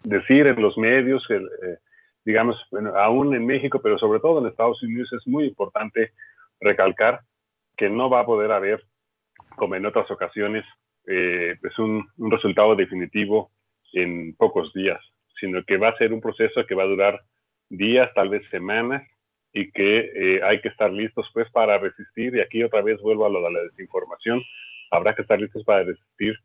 decir 0.03 0.47
en 0.47 0.61
los 0.61 0.77
medios, 0.77 1.25
que, 1.27 1.35
eh, 1.35 1.77
digamos, 2.25 2.57
bueno, 2.71 2.95
aún 2.95 3.33
en 3.35 3.45
México, 3.45 3.79
pero 3.81 3.97
sobre 3.97 4.19
todo 4.19 4.39
en 4.39 4.47
Estados 4.47 4.81
Unidos 4.83 5.11
es 5.13 5.25
muy 5.27 5.45
importante 5.45 6.11
recalcar 6.59 7.21
que 7.75 7.89
no 7.89 8.09
va 8.09 8.21
a 8.21 8.25
poder 8.25 8.51
haber, 8.51 8.83
como 9.55 9.75
en 9.75 9.85
otras 9.85 10.09
ocasiones, 10.11 10.65
eh, 11.07 11.55
pues 11.61 11.77
un, 11.79 12.07
resultado 12.31 12.75
definitivo 12.75 13.51
en 13.93 14.35
pocos 14.35 14.73
días, 14.73 14.99
sino 15.39 15.63
que 15.63 15.77
va 15.77 15.89
a 15.89 15.97
ser 15.97 16.13
un 16.13 16.21
proceso 16.21 16.65
que 16.65 16.75
va 16.75 16.83
a 16.83 16.87
durar 16.87 17.21
días, 17.69 18.09
tal 18.13 18.29
vez 18.29 18.43
semanas, 18.49 19.03
y 19.53 19.71
que 19.71 20.11
eh, 20.15 20.41
hay 20.43 20.61
que 20.61 20.69
estar 20.69 20.91
listos 20.91 21.29
pues 21.33 21.49
para 21.51 21.77
resistir, 21.77 22.35
y 22.35 22.41
aquí 22.41 22.63
otra 22.63 22.81
vez 22.81 22.99
vuelvo 23.01 23.25
a 23.25 23.29
lo 23.29 23.41
de 23.41 23.51
la 23.51 23.63
desinformación, 23.63 24.41
habrá 24.91 25.13
que 25.13 25.21
estar 25.21 25.39
listos 25.39 25.63
para 25.63 25.83
resistir 25.83 26.35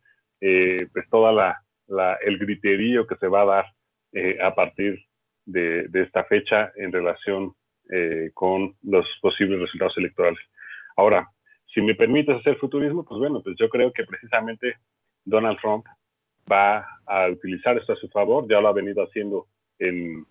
eh, 0.41 0.87
pues 0.93 1.09
toda 1.09 1.33
la, 1.33 2.19
el 2.23 2.39
griterío 2.39 3.07
que 3.07 3.17
se 3.17 3.29
va 3.29 3.43
a 3.43 3.47
dar 3.47 3.67
eh, 4.13 4.39
a 4.43 4.55
partir 4.55 5.03
de, 5.47 5.89
esta 5.95 6.25
fecha 6.25 6.73
en 6.77 6.93
relación 6.93 7.55
con 8.35 8.77
los 8.83 9.07
posibles 9.23 9.59
resultados 9.61 9.97
electorales. 9.97 10.39
Ahora, 10.95 11.27
si 11.73 11.83
me 11.83 11.95
permites 11.95 12.37
hacer 12.37 12.57
futurismo, 12.57 13.05
pues 13.05 13.19
bueno, 13.19 13.41
pues 13.43 13.57
yo 13.59 13.69
creo 13.69 13.93
que 13.93 14.05
precisamente 14.05 14.77
Donald 15.25 15.59
Trump 15.61 15.85
va 16.51 16.87
a 17.07 17.29
utilizar 17.29 17.77
esto 17.77 17.93
a 17.93 17.97
su 17.97 18.09
favor, 18.09 18.49
ya 18.49 18.61
lo 18.61 18.69
ha 18.69 18.73
venido 18.73 19.03
haciendo 19.03 19.47
en, 19.79 20.27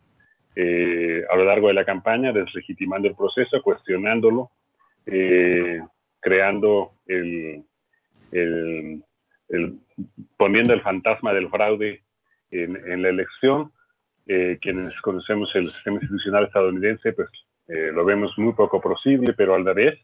eh, 0.59 1.23
a 1.29 1.35
lo 1.35 1.45
largo 1.45 1.67
de 1.67 1.75
la 1.75 1.85
campaña, 1.85 2.31
deslegitimando 2.31 3.07
el 3.07 3.15
proceso, 3.15 3.61
cuestionándolo, 3.61 4.49
eh, 5.05 5.79
creando 6.19 6.93
el, 7.05 7.63
poniendo 10.35 10.73
el 10.73 10.81
fantasma 10.81 11.31
del 11.31 11.49
fraude 11.49 12.01
en, 12.49 13.01
la 13.03 13.09
elección. 13.09 13.71
Eh, 14.25 14.57
quienes 14.59 14.99
conocemos 15.01 15.55
el 15.55 15.69
sistema 15.69 15.97
institucional 15.97 16.45
estadounidense, 16.45 17.13
pues 17.13 17.29
lo 17.67 18.03
vemos 18.03 18.33
muy 18.37 18.53
poco 18.53 18.81
posible, 18.81 19.33
pero 19.33 19.53
a 19.53 19.59
la 19.59 19.73
vez, 19.73 19.99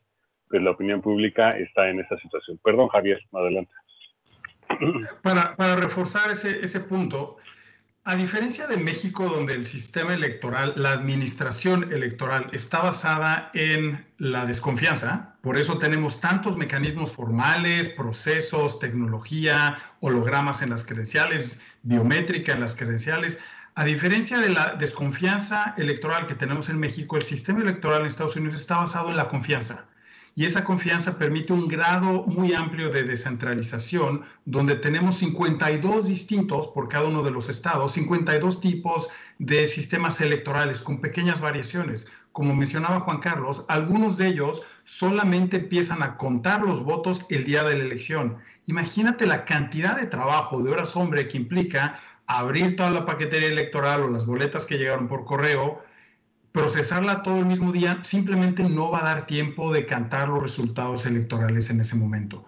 pues 0.54 0.62
la 0.62 0.70
opinión 0.70 1.02
pública 1.02 1.50
está 1.50 1.90
en 1.90 2.00
esa 2.00 2.16
situación. 2.20 2.60
Perdón, 2.64 2.88
Javier, 2.90 3.20
adelante. 3.34 3.74
Para, 5.24 5.56
para 5.56 5.76
reforzar 5.78 6.30
ese, 6.30 6.64
ese 6.64 6.80
punto, 6.80 7.38
a 8.04 8.14
diferencia 8.14 8.68
de 8.68 8.78
México, 8.78 9.26
donde 9.26 9.56
el 9.56 9.66
sistema 9.66 10.14
electoral, 10.14 10.74
la 10.76 10.92
administración 10.92 11.92
electoral 11.92 12.52
está 12.54 12.84
basada 12.84 13.50
en 13.56 14.06
la 14.20 14.46
desconfianza, 14.46 15.38
por 15.42 15.58
eso 15.58 15.80
tenemos 15.80 16.22
tantos 16.22 16.56
mecanismos 16.56 17.12
formales, 17.12 17.90
procesos, 17.90 18.78
tecnología, 18.78 19.80
hologramas 20.02 20.62
en 20.62 20.70
las 20.70 20.86
credenciales, 20.86 21.60
biométrica 21.82 22.54
en 22.54 22.60
las 22.60 22.76
credenciales. 22.76 23.40
A 23.74 23.86
diferencia 23.86 24.38
de 24.38 24.50
la 24.50 24.76
desconfianza 24.76 25.74
electoral 25.80 26.28
que 26.28 26.36
tenemos 26.36 26.70
en 26.70 26.78
México, 26.78 27.18
el 27.18 27.24
sistema 27.24 27.62
electoral 27.62 28.02
en 28.02 28.06
Estados 28.06 28.36
Unidos 28.36 28.62
está 28.62 28.78
basado 28.78 29.10
en 29.10 29.18
la 29.18 29.28
confianza 29.28 29.88
y 30.36 30.46
esa 30.46 30.64
confianza 30.64 31.18
permite 31.20 31.54
un 31.54 31.68
grado 31.68 32.24
muy 32.26 32.54
amplio 32.54 32.90
de 32.90 33.04
descentralización, 33.04 34.24
donde 34.46 34.76
tenemos 34.76 35.18
52 35.18 36.08
distintos 36.08 36.68
por 36.70 36.90
cada 36.90 37.08
uno 37.08 37.22
de 37.22 37.32
los 37.32 37.50
estados, 37.50 37.92
52 37.94 38.60
tipos 38.60 39.10
de 39.38 39.68
sistemas 39.68 40.20
electorales 40.22 40.82
con 40.82 41.02
pequeñas 41.02 41.40
variaciones. 41.40 42.08
Como 42.32 42.56
mencionaba 42.56 43.02
Juan 43.02 43.20
Carlos, 43.20 43.64
algunos 43.68 44.18
de 44.18 44.28
ellos 44.28 44.64
solamente 44.86 45.58
empiezan 45.58 46.02
a 46.02 46.18
contar 46.18 46.64
los 46.64 46.84
votos 46.84 47.28
el 47.30 47.44
día 47.44 47.64
de 47.64 47.78
la 47.78 47.84
elección. 47.84 48.38
Imagínate 48.66 49.28
la 49.28 49.46
cantidad 49.46 49.98
de 49.98 50.08
trabajo, 50.08 50.64
de 50.64 50.72
horas 50.72 50.96
hombre 50.96 51.28
que 51.28 51.38
implica 51.38 52.00
abrir 52.26 52.76
toda 52.76 52.90
la 52.90 53.06
paquetería 53.06 53.50
electoral 53.50 54.02
o 54.02 54.10
las 54.10 54.26
boletas 54.26 54.66
que 54.66 54.78
llegaron 54.78 55.08
por 55.08 55.26
correo, 55.26 55.84
procesarla 56.54 57.24
todo 57.24 57.40
el 57.40 57.48
mismo 57.48 57.72
día 57.72 58.00
simplemente 58.04 58.64
no 58.64 58.92
va 58.92 59.02
a 59.02 59.16
dar 59.16 59.26
tiempo 59.26 59.74
de 59.74 59.86
cantar 59.86 60.30
los 60.30 60.42
resultados 60.42 61.06
electorales 61.06 61.70
en 61.70 61.82
ese 61.82 61.96
momento. 61.96 62.46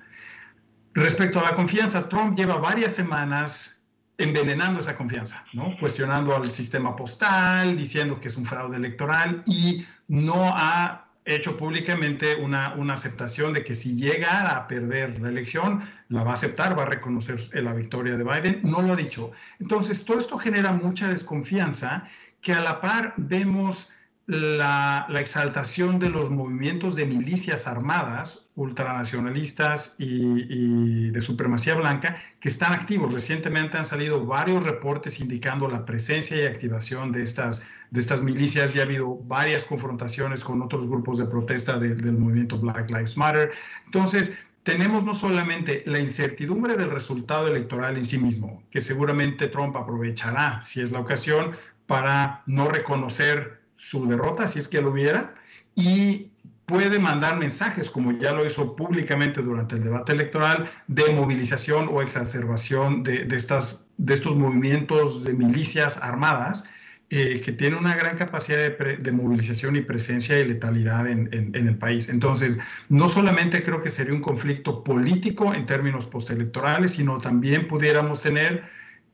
Respecto 0.93 1.39
a 1.39 1.43
la 1.43 1.55
confianza, 1.55 2.07
Trump 2.07 2.37
lleva 2.37 2.57
varias 2.57 2.93
semanas 2.93 3.81
envenenando 4.17 4.79
esa 4.79 4.95
confianza, 4.95 5.43
¿no? 5.53 5.75
cuestionando 5.79 6.35
al 6.35 6.49
sistema 6.51 6.95
postal, 6.95 7.75
diciendo 7.75 8.19
que 8.21 8.29
es 8.29 8.37
un 8.37 8.45
fraude 8.45 8.77
electoral 8.77 9.43
y 9.47 9.85
no 10.07 10.53
ha 10.55 11.07
hecho 11.25 11.57
públicamente 11.57 12.35
una, 12.35 12.75
una 12.75 12.93
aceptación 12.93 13.53
de 13.53 13.63
que 13.63 13.73
si 13.73 13.95
llegara 13.95 14.55
a 14.55 14.67
perder 14.67 15.19
la 15.19 15.29
elección, 15.29 15.83
la 16.09 16.23
va 16.23 16.31
a 16.31 16.33
aceptar, 16.35 16.77
va 16.77 16.83
a 16.83 16.85
reconocer 16.85 17.39
la 17.55 17.73
victoria 17.73 18.15
de 18.15 18.23
Biden. 18.23 18.59
No 18.63 18.83
lo 18.83 18.93
ha 18.93 18.95
dicho. 18.95 19.31
Entonces, 19.59 20.05
todo 20.05 20.19
esto 20.19 20.37
genera 20.37 20.71
mucha 20.71 21.09
desconfianza 21.09 22.07
que 22.41 22.53
a 22.53 22.61
la 22.61 22.79
par 22.79 23.15
vemos 23.17 23.91
la, 24.27 25.07
exaltación 25.19 25.99
de 25.99 26.09
los 26.09 26.29
movimientos 26.29 26.95
de 26.95 27.05
milicias 27.05 27.67
armadas, 27.67 28.47
ultranacionalistas 28.55 29.95
y, 29.99 31.11
de 31.11 31.21
supremacía 31.21 31.75
blanca, 31.75 32.21
que 32.39 32.49
están 32.49 32.73
activos. 32.73 33.13
Recientemente 33.13 33.77
han 33.77 33.85
salido 33.85 34.25
varios 34.25 34.63
reportes 34.63 35.19
indicando 35.19 35.69
la 35.69 35.85
presencia 35.85 36.37
y 36.37 36.45
activación 36.45 37.11
de 37.11 37.21
estas, 37.21 37.63
de 37.91 37.99
estas 37.99 38.21
milicias 38.21 38.75
y 38.75 38.79
ha 38.79 38.83
habido 38.83 39.17
varias 39.23 39.65
confrontaciones 39.65 40.43
con 40.43 40.61
otros 40.61 40.87
grupos 40.87 41.17
de 41.17 41.25
protesta 41.25 41.77
del 41.77 42.17
movimiento 42.17 42.57
Black 42.57 42.89
Lives 42.89 43.17
Matter. 43.17 43.51
Entonces, 43.85 44.33
tenemos 44.63 45.03
no 45.03 45.13
solamente 45.13 45.83
la 45.85 45.99
incertidumbre 45.99 46.75
del 46.75 46.89
resultado 46.89 47.47
electoral 47.47 47.97
en 47.97 48.05
sí 48.05 48.17
mismo, 48.17 48.63
que 48.71 48.81
seguramente 48.81 49.47
Trump 49.47 49.75
aprovechará, 49.75 50.63
si 50.63 50.81
es 50.81 50.91
la 50.91 51.01
ocasión, 51.01 51.55
para 51.85 52.41
no 52.47 52.67
reconocer 52.69 53.54
su 53.75 54.07
derrota, 54.07 54.47
si 54.47 54.59
es 54.59 54.67
que 54.67 54.81
lo 54.81 54.91
hubiera, 54.91 55.35
y 55.75 56.31
puede 56.65 56.99
mandar 56.99 57.37
mensajes, 57.37 57.89
como 57.89 58.11
ya 58.13 58.33
lo 58.33 58.45
hizo 58.45 58.75
públicamente 58.75 59.41
durante 59.41 59.75
el 59.75 59.83
debate 59.83 60.13
electoral, 60.13 60.71
de 60.87 61.13
movilización 61.13 61.89
o 61.91 62.01
exacerbación 62.01 63.03
de, 63.03 63.27
estas, 63.35 63.87
de 63.97 64.13
estos 64.13 64.35
movimientos 64.35 65.23
de 65.23 65.33
milicias 65.33 65.97
armadas, 66.01 66.65
eh, 67.11 67.39
que 67.45 67.51
tienen 67.51 67.77
una 67.77 67.95
gran 67.95 68.17
capacidad 68.17 68.57
de, 68.57 69.11
movilización 69.11 69.75
y 69.75 69.81
presencia 69.81 70.39
y 70.39 70.47
letalidad 70.47 71.07
en, 71.07 71.29
en, 71.31 71.67
el 71.67 71.77
país. 71.77 72.09
Entonces, 72.09 72.57
no 72.89 73.07
solamente 73.09 73.61
creo 73.61 73.79
que 73.79 73.91
sería 73.91 74.11
un 74.11 74.21
conflicto 74.21 74.83
político 74.83 75.53
en 75.53 75.67
términos 75.67 76.07
postelectorales, 76.07 76.93
sino 76.93 77.19
también 77.19 77.67
pudiéramos 77.67 78.21
tener 78.21 78.63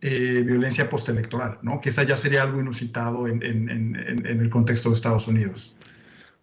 eh, 0.04 0.42
violencia 0.44 0.90
postelectoral, 0.90 1.60
¿no? 1.62 1.80
que 1.80 1.90
esa 1.90 2.02
ya 2.02 2.18
sería 2.18 2.42
algo 2.42 2.60
inusitado 2.60 3.28
en, 3.28 3.44
el 3.44 4.50
contexto 4.50 4.90
de 4.90 4.96
Estados 4.96 5.28
Unidos. 5.28 5.76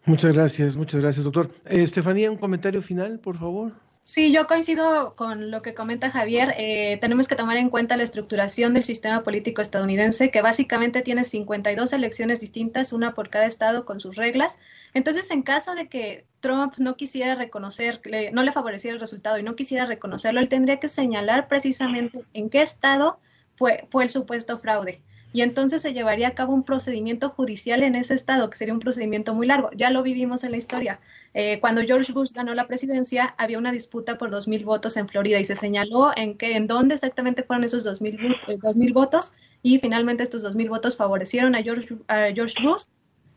Muchas 0.05 0.33
gracias, 0.33 0.77
muchas 0.77 1.01
gracias, 1.01 1.25
doctor. 1.25 1.51
Eh, 1.67 1.83
Estefanía, 1.83 2.31
un 2.31 2.37
comentario 2.37 2.81
final, 2.81 3.19
por 3.19 3.37
favor. 3.37 3.73
Sí, 4.05 4.33
yo 4.33 4.47
coincido 4.47 5.17
con 5.17 5.51
lo 5.51 5.61
que 5.61 5.75
comenta 5.75 6.11
Javier. 6.11 6.55
Eh, 6.57 6.99
tenemos 7.01 7.27
que 7.27 7.35
tomar 7.35 7.57
en 7.57 7.69
cuenta 7.69 7.97
la 7.97 8.05
estructuración 8.05 8.75
del 8.75 8.85
sistema 8.85 9.25
político 9.25 9.61
estadounidense, 9.61 10.31
que 10.31 10.41
básicamente 10.41 11.03
tiene 11.03 11.25
52 11.25 11.93
elecciones 11.93 12.41
distintas, 12.41 12.93
una 12.93 13.13
por 13.13 13.29
cada 13.29 13.47
estado 13.47 13.85
con 13.85 13.99
sus 13.99 14.15
reglas. 14.15 14.61
Entonces, 14.95 15.33
en 15.33 15.43
caso 15.43 15.75
de 15.75 15.89
que 15.89 16.25
Trump 16.39 16.75
no 16.79 16.97
quisiera 16.97 17.35
reconocer, 17.35 18.01
no 18.33 18.45
le 18.45 18.53
favoreciera 18.53 18.95
el 18.95 19.01
resultado 19.01 19.37
y 19.37 19.43
no 19.43 19.57
quisiera 19.57 19.85
reconocerlo, 19.85 20.41
él 20.41 20.49
tendría 20.49 20.79
que 20.79 20.89
señalar 20.89 21.49
precisamente 21.49 22.21
en 22.33 22.49
qué 22.51 22.63
estado 22.63 23.19
fue, 23.59 23.87
fue 23.91 24.05
el 24.05 24.11
supuesto 24.11 24.59
fraude 24.61 25.03
y 25.33 25.43
entonces 25.43 25.83
se 25.83 25.93
llevaría 25.93 26.29
a 26.29 26.35
cabo 26.35 26.55
un 26.55 26.63
procedimiento 26.63 27.29
judicial 27.29 27.83
en 27.83 27.95
ese 27.97 28.15
estado, 28.15 28.49
que 28.49 28.57
sería 28.57 28.73
un 28.73 28.81
procedimiento 28.81 29.35
muy 29.35 29.47
largo. 29.47 29.71
Ya 29.77 29.91
lo 29.91 30.03
vivimos 30.03 30.43
en 30.43 30.53
la 30.53 30.57
historia. 30.57 31.01
Eh, 31.35 31.61
cuando 31.61 31.83
George 31.83 32.13
Bush 32.13 32.33
ganó 32.33 32.55
la 32.55 32.67
presidencia, 32.67 33.35
había 33.37 33.59
una 33.59 33.73
disputa 33.73 34.17
por 34.17 34.31
2.000 34.31 34.65
votos 34.65 34.97
en 34.97 35.09
Florida 35.09 35.39
y 35.39 35.45
se 35.45 35.55
señaló 35.55 36.13
en, 36.17 36.37
qué, 36.37 36.57
en 36.57 36.67
dónde 36.67 36.95
exactamente 36.95 37.43
fueron 37.43 37.65
esos 37.65 37.85
2.000 37.85 38.77
mil 38.77 38.93
votos 38.93 39.35
y 39.63 39.79
finalmente 39.79 40.23
estos 40.23 40.45
2.000 40.45 40.69
votos 40.71 40.97
favorecieron 40.97 41.55
a 41.55 41.63
George, 41.63 41.97
a 42.09 42.33
George 42.35 42.55
Bush 42.63 42.87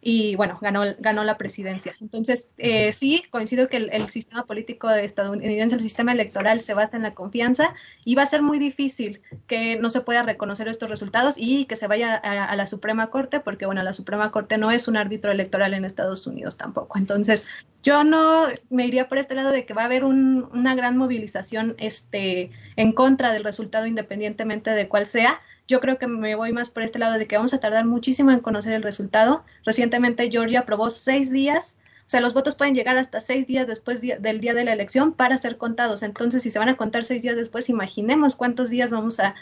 y 0.02 0.36
bueno, 0.36 0.58
ganó, 0.62 0.84
ganó 0.98 1.24
la 1.24 1.38
presidencia. 1.38 1.94
Entonces, 2.02 2.50
eh, 2.58 2.92
sí, 2.92 3.24
coincido 3.30 3.70
que 3.70 3.78
el, 3.78 4.10
sistema 4.10 4.46
político 4.46 4.90
estadounidense, 4.90 5.76
el 5.76 5.82
sistema 5.82 6.12
electoral 6.12 6.62
se 6.62 6.74
basa 6.74 6.98
en 6.98 7.04
la 7.04 7.14
confianza 7.14 7.76
y 8.04 8.16
va 8.16 8.24
a 8.24 8.26
ser 8.26 8.42
muy 8.42 8.58
difícil 8.58 9.22
que 9.46 9.76
no 9.76 9.90
se 9.92 10.02
pueda 10.02 10.24
reconocer 10.24 10.68
estos 10.68 10.90
resultados 10.90 11.36
y 11.38 11.66
que 11.66 11.76
se 11.76 11.88
vaya 11.88 12.16
a, 12.16 12.56
la 12.56 12.66
Suprema 12.66 13.12
Corte, 13.12 13.40
porque 13.40 13.68
bueno, 13.68 13.84
la 13.84 13.94
Suprema 13.94 14.32
Corte 14.32 14.58
no 14.58 14.72
es 14.72 14.88
un 14.88 14.98
árbitro 14.98 15.32
electoral 15.32 15.76
en 15.76 15.86
Estados 15.86 16.26
Unidos 16.26 16.58
tampoco. 16.58 16.98
Entonces, 16.98 17.46
yo 17.84 18.04
no 18.04 18.48
me 18.72 18.88
iría 18.88 19.08
por 19.08 19.20
este 19.20 19.36
lado 19.36 19.52
de 19.52 19.66
que 19.66 19.76
va 19.76 19.84
a 19.84 19.86
haber 19.86 20.04
una 20.04 20.74
gran 20.74 20.98
movilización 20.98 21.76
este, 21.78 22.50
en 22.76 22.92
contra 22.92 23.32
del 23.32 23.44
resultado 23.44 23.86
independientemente 23.86 24.72
de 24.72 24.88
cuál 24.88 25.06
sea 25.06 25.42
yo 25.72 25.80
creo 25.80 25.98
que 25.98 26.08
me 26.08 26.36
voy 26.36 26.52
más 26.52 26.70
por 26.70 26.84
este 26.84 27.00
lado 27.00 27.18
de 27.18 27.26
que 27.28 27.38
vamos 27.38 27.54
a 27.54 27.60
tardar 27.60 27.86
muchísimo 27.86 28.32
en 28.32 28.42
conocer 28.42 28.74
el 28.74 28.84
resultado. 28.84 29.44
Recientemente 29.66 30.30
Georgia 30.30 30.60
aprobó 30.60 30.90
seis 30.90 31.32
días, 31.32 31.78
o 32.06 32.10
sea, 32.12 32.20
los 32.20 32.34
votos 32.34 32.56
pueden 32.56 32.76
llegar 32.76 32.98
hasta 32.98 33.22
seis 33.22 33.48
días 33.48 33.68
después 33.68 34.02
del 34.02 34.42
día 34.42 34.54
de 34.54 34.66
la 34.66 34.74
elección 34.74 35.14
para 35.14 35.38
ser 35.38 35.58
contados. 35.58 36.04
Entonces, 36.04 36.44
si 36.44 36.52
se 36.52 36.60
van 36.60 36.68
a 36.68 36.76
contar 36.76 37.06
seis 37.06 37.22
días 37.22 37.38
después, 37.38 37.70
imaginemos 37.70 38.36
cuántos 38.36 38.70
días 38.70 38.92
vamos 38.92 39.22
a, 39.22 39.34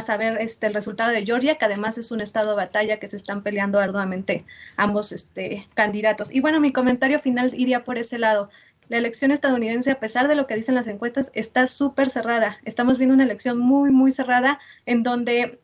saber 0.00 0.38
este, 0.40 0.68
el 0.68 0.72
resultado 0.72 1.10
de 1.10 1.26
Georgia, 1.26 1.56
que 1.56 1.66
además 1.66 1.98
es 1.98 2.10
un 2.12 2.22
estado 2.22 2.50
de 2.50 2.56
batalla 2.56 2.98
que 2.98 3.08
se 3.08 3.16
están 3.16 3.42
peleando 3.42 3.78
arduamente 3.78 4.46
ambos 4.78 5.12
este, 5.12 5.66
candidatos. 5.74 6.32
Y 6.32 6.40
bueno, 6.40 6.60
mi 6.60 6.72
comentario 6.72 7.18
final 7.18 7.52
iría 7.52 7.84
por 7.84 7.98
ese 7.98 8.18
lado. 8.18 8.48
La 8.88 8.98
elección 8.98 9.30
estadounidense, 9.30 9.90
a 9.90 10.00
pesar 10.00 10.28
de 10.28 10.34
lo 10.34 10.46
que 10.46 10.56
dicen 10.56 10.74
las 10.74 10.86
encuestas, 10.86 11.30
está 11.34 11.66
súper 11.66 12.10
cerrada. 12.10 12.58
Estamos 12.64 12.98
viendo 12.98 13.14
una 13.14 13.24
elección 13.24 13.58
muy, 13.58 13.90
muy 13.90 14.10
cerrada 14.10 14.60
en 14.84 15.02
donde 15.02 15.60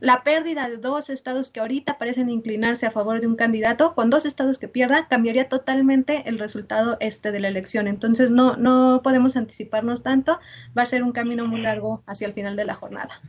la 0.00 0.22
pérdida 0.22 0.68
de 0.68 0.76
dos 0.76 1.10
estados 1.10 1.50
que 1.50 1.60
ahorita 1.60 1.98
parecen 1.98 2.30
inclinarse 2.30 2.86
a 2.86 2.90
favor 2.90 3.20
de 3.20 3.26
un 3.26 3.36
candidato, 3.36 3.94
con 3.94 4.10
dos 4.10 4.24
estados 4.26 4.58
que 4.58 4.68
pierda, 4.68 5.08
cambiaría 5.08 5.48
totalmente 5.48 6.22
el 6.26 6.38
resultado 6.38 6.96
este 7.00 7.32
de 7.32 7.40
la 7.40 7.48
elección. 7.48 7.88
Entonces 7.88 8.30
no, 8.30 8.56
no 8.56 9.00
podemos 9.02 9.36
anticiparnos 9.36 10.02
tanto, 10.02 10.38
va 10.76 10.82
a 10.82 10.86
ser 10.86 11.02
un 11.02 11.12
camino 11.12 11.46
muy 11.46 11.60
largo 11.60 12.02
hacia 12.06 12.28
el 12.28 12.32
final 12.32 12.56
de 12.56 12.64
la 12.64 12.74
jornada. 12.74 13.20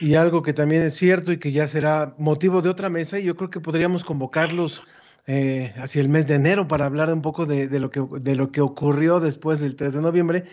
Y 0.00 0.14
algo 0.14 0.42
que 0.42 0.52
también 0.52 0.82
es 0.82 0.94
cierto 0.94 1.32
y 1.32 1.38
que 1.38 1.52
ya 1.52 1.66
será 1.66 2.14
motivo 2.18 2.62
de 2.62 2.68
otra 2.68 2.90
mesa, 2.90 3.18
y 3.18 3.24
yo 3.24 3.36
creo 3.36 3.50
que 3.50 3.60
podríamos 3.60 4.04
convocarlos 4.04 4.82
eh, 5.26 5.72
hacia 5.76 6.02
el 6.02 6.08
mes 6.08 6.26
de 6.26 6.34
enero 6.34 6.68
para 6.68 6.84
hablar 6.84 7.12
un 7.12 7.22
poco 7.22 7.46
de, 7.46 7.66
lo 7.80 7.90
que, 7.90 8.04
de 8.20 8.36
lo 8.36 8.52
que 8.52 8.60
ocurrió 8.60 9.20
después 9.20 9.60
del 9.60 9.74
3 9.74 9.94
de 9.94 10.02
noviembre, 10.02 10.44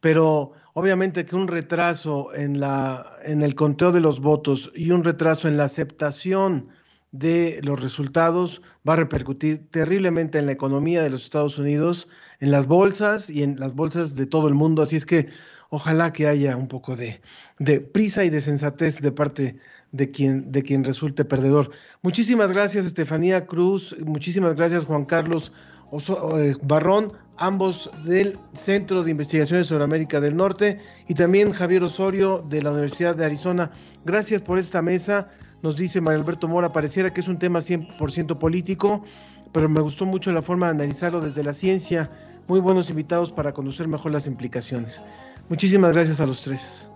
pero 0.00 0.52
obviamente 0.74 1.24
que 1.24 1.36
un 1.36 1.48
retraso 1.48 2.34
en, 2.34 2.60
la, 2.60 3.16
en 3.24 3.42
el 3.42 3.54
conteo 3.54 3.92
de 3.92 4.00
los 4.00 4.20
votos 4.20 4.70
y 4.74 4.90
un 4.90 5.04
retraso 5.04 5.48
en 5.48 5.56
la 5.56 5.64
aceptación 5.64 6.68
de 7.12 7.60
los 7.62 7.80
resultados 7.80 8.62
va 8.88 8.94
a 8.94 8.96
repercutir 8.96 9.68
terriblemente 9.70 10.38
en 10.38 10.46
la 10.46 10.52
economía 10.52 11.02
de 11.02 11.10
los 11.10 11.22
Estados 11.24 11.58
Unidos, 11.58 12.08
en 12.40 12.50
las 12.50 12.66
bolsas 12.66 13.28
y 13.28 13.42
en 13.42 13.60
las 13.60 13.74
bolsas 13.74 14.16
de 14.16 14.26
todo 14.26 14.48
el 14.48 14.54
mundo. 14.54 14.82
Así 14.82 14.96
es 14.96 15.04
que 15.04 15.28
ojalá 15.68 16.12
que 16.12 16.26
haya 16.26 16.56
un 16.56 16.68
poco 16.68 16.96
de, 16.96 17.20
de 17.58 17.80
prisa 17.80 18.24
y 18.24 18.30
de 18.30 18.40
sensatez 18.40 19.00
de 19.00 19.12
parte 19.12 19.58
de 19.92 20.08
quien, 20.08 20.50
de 20.50 20.62
quien 20.62 20.84
resulte 20.84 21.24
perdedor. 21.24 21.70
Muchísimas 22.02 22.50
gracias, 22.50 22.86
Estefanía 22.86 23.46
Cruz. 23.46 23.94
Muchísimas 24.04 24.56
gracias, 24.56 24.84
Juan 24.86 25.04
Carlos 25.04 25.52
eh, 25.92 26.54
Barrón, 26.62 27.12
ambos 27.36 27.90
del 28.04 28.38
Centro 28.54 29.04
de 29.04 29.10
Investigaciones 29.10 29.66
sobre 29.66 29.84
América 29.84 30.20
del 30.20 30.36
Norte, 30.36 30.78
y 31.06 31.14
también 31.14 31.52
Javier 31.52 31.84
Osorio 31.84 32.44
de 32.48 32.62
la 32.62 32.70
Universidad 32.70 33.14
de 33.14 33.26
Arizona. 33.26 33.70
Gracias 34.04 34.40
por 34.40 34.58
esta 34.58 34.80
mesa. 34.80 35.28
Nos 35.62 35.76
dice 35.76 36.00
María 36.00 36.20
Alberto 36.20 36.48
Mora, 36.48 36.72
pareciera 36.72 37.12
que 37.12 37.20
es 37.20 37.28
un 37.28 37.38
tema 37.38 37.60
100% 37.60 38.38
político, 38.38 39.04
pero 39.52 39.68
me 39.68 39.80
gustó 39.80 40.06
mucho 40.06 40.32
la 40.32 40.42
forma 40.42 40.66
de 40.66 40.72
analizarlo 40.72 41.20
desde 41.20 41.44
la 41.44 41.52
ciencia. 41.52 42.10
Muy 42.48 42.60
buenos 42.60 42.88
invitados 42.88 43.30
para 43.30 43.52
conocer 43.52 43.86
mejor 43.86 44.12
las 44.12 44.26
implicaciones. 44.26 45.02
Muchísimas 45.50 45.92
gracias 45.92 46.20
a 46.20 46.26
los 46.26 46.42
tres. 46.42 46.90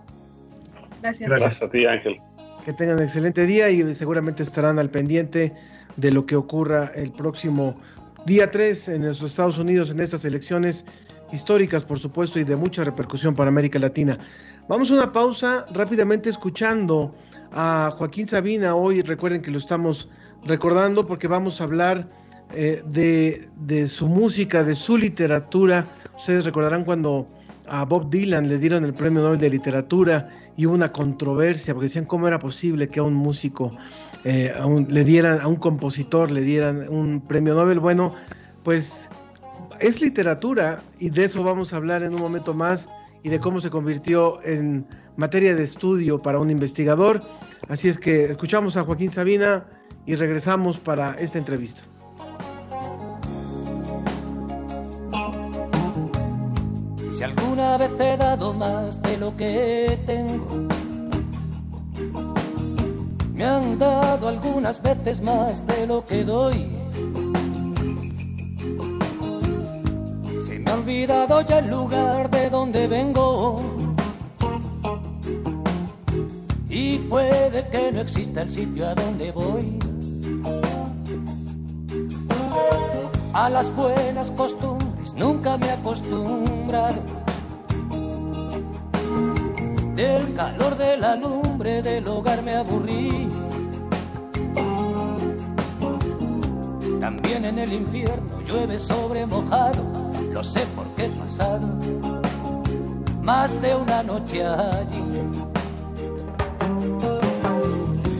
Gracias. 1.01 1.29
Gracias 1.29 1.61
a 1.61 1.69
ti, 1.69 1.85
Ángel. 1.85 2.19
Que 2.67 2.73
tengan 2.73 2.97
un 2.97 3.03
excelente 3.03 3.45
día 3.45 3.69
y 3.69 3.95
seguramente 3.95 4.43
estarán 4.43 4.77
al 4.77 4.89
pendiente 4.89 5.55
de 5.95 6.11
lo 6.11 6.25
que 6.25 6.35
ocurra 6.35 6.91
el 6.95 7.13
próximo 7.13 7.77
día 8.25 8.51
3 8.51 8.89
en 8.89 9.05
los 9.05 9.21
Estados 9.21 9.57
Unidos 9.57 9.89
en 9.89 10.01
estas 10.01 10.25
elecciones 10.25 10.83
históricas, 11.31 11.85
por 11.85 11.97
supuesto, 11.97 12.41
y 12.41 12.43
de 12.43 12.57
mucha 12.57 12.83
repercusión 12.83 13.35
para 13.35 13.47
América 13.47 13.79
Latina. 13.79 14.17
Vamos 14.67 14.91
a 14.91 14.95
una 14.95 15.13
pausa 15.13 15.65
rápidamente 15.71 16.29
escuchando 16.29 17.15
a 17.53 17.95
Joaquín 17.97 18.27
Sabina. 18.27 18.75
Hoy 18.75 19.01
recuerden 19.01 19.41
que 19.41 19.49
lo 19.49 19.59
estamos 19.59 20.09
recordando 20.43 21.07
porque 21.07 21.29
vamos 21.29 21.61
a 21.61 21.63
hablar 21.63 22.09
eh, 22.53 22.83
de, 22.85 23.47
de 23.61 23.87
su 23.87 24.07
música, 24.07 24.65
de 24.65 24.75
su 24.75 24.97
literatura. 24.97 25.87
Ustedes 26.17 26.43
recordarán 26.43 26.83
cuando 26.83 27.29
a 27.67 27.85
Bob 27.85 28.09
Dylan 28.09 28.47
le 28.47 28.57
dieron 28.57 28.83
el 28.83 28.93
Premio 28.93 29.21
Nobel 29.21 29.39
de 29.39 29.49
Literatura 29.49 30.29
y 30.55 30.65
hubo 30.65 30.75
una 30.75 30.91
controversia 30.91 31.73
porque 31.73 31.85
decían 31.85 32.05
cómo 32.05 32.27
era 32.27 32.39
posible 32.39 32.89
que 32.89 32.99
a 32.99 33.03
un 33.03 33.13
músico, 33.13 33.75
eh, 34.23 34.53
le 34.89 35.03
dieran, 35.03 35.39
a 35.41 35.47
un 35.47 35.57
compositor 35.57 36.31
le 36.31 36.41
dieran 36.41 36.89
un 36.89 37.21
premio 37.21 37.53
Nobel. 37.53 37.79
Bueno, 37.79 38.13
pues 38.63 39.09
es 39.79 40.01
literatura 40.01 40.81
y 40.99 41.09
de 41.09 41.25
eso 41.25 41.43
vamos 41.43 41.73
a 41.73 41.77
hablar 41.77 42.03
en 42.03 42.13
un 42.13 42.21
momento 42.21 42.53
más 42.53 42.87
y 43.23 43.29
de 43.29 43.39
cómo 43.39 43.61
se 43.61 43.69
convirtió 43.69 44.41
en 44.43 44.85
materia 45.15 45.55
de 45.55 45.63
estudio 45.63 46.21
para 46.21 46.39
un 46.39 46.49
investigador. 46.49 47.21
Así 47.67 47.87
es 47.87 47.97
que 47.97 48.25
escuchamos 48.25 48.77
a 48.77 48.83
Joaquín 48.83 49.11
Sabina 49.11 49.65
y 50.05 50.15
regresamos 50.15 50.77
para 50.77 51.13
esta 51.15 51.37
entrevista. 51.37 51.83
Si 57.17 57.23
alguna 57.23 57.79
vez 57.79 57.89
he 57.99 58.15
dado 58.15 58.53
más 58.53 59.01
de 59.01 59.17
lo 59.17 59.35
que 59.35 59.97
tengo, 60.05 60.67
me 63.33 63.43
han 63.43 63.79
dado 63.79 64.27
algunas 64.27 64.79
veces 64.79 65.19
más 65.19 65.65
de 65.65 65.87
lo 65.87 66.05
que 66.05 66.23
doy. 66.23 66.67
Se 70.45 70.59
me 70.59 70.69
ha 70.69 70.75
olvidado 70.75 71.41
ya 71.41 71.57
el 71.57 71.71
lugar 71.71 72.29
de 72.29 72.51
donde 72.51 72.87
vengo. 72.87 73.63
Y 76.69 76.99
puede 76.99 77.67
que 77.69 77.91
no 77.93 78.01
exista 78.01 78.43
el 78.43 78.51
sitio 78.51 78.89
a 78.89 78.93
donde 78.93 79.31
voy. 79.31 79.79
A 83.33 83.49
las 83.49 83.75
buenas 83.75 84.29
costumbres 84.29 84.86
nunca 85.17 85.57
me 85.57 85.67
he 85.67 85.71
acostumbrado. 85.71 87.01
Del 89.95 90.33
calor 90.35 90.77
de 90.77 90.97
la 90.97 91.15
lumbre 91.15 91.81
del 91.81 92.07
hogar 92.07 92.43
me 92.43 92.55
aburrí. 92.55 93.29
También 96.99 97.45
en 97.45 97.59
el 97.59 97.73
infierno 97.73 98.41
llueve 98.41 98.79
sobre 98.79 99.25
mojado, 99.25 99.83
lo 100.31 100.43
sé 100.43 100.65
porque 100.75 101.05
he 101.05 101.09
pasado 101.09 101.67
más 103.27 103.61
de 103.61 103.75
una 103.75 104.03
noche 104.03 104.45
allí. 104.45 105.03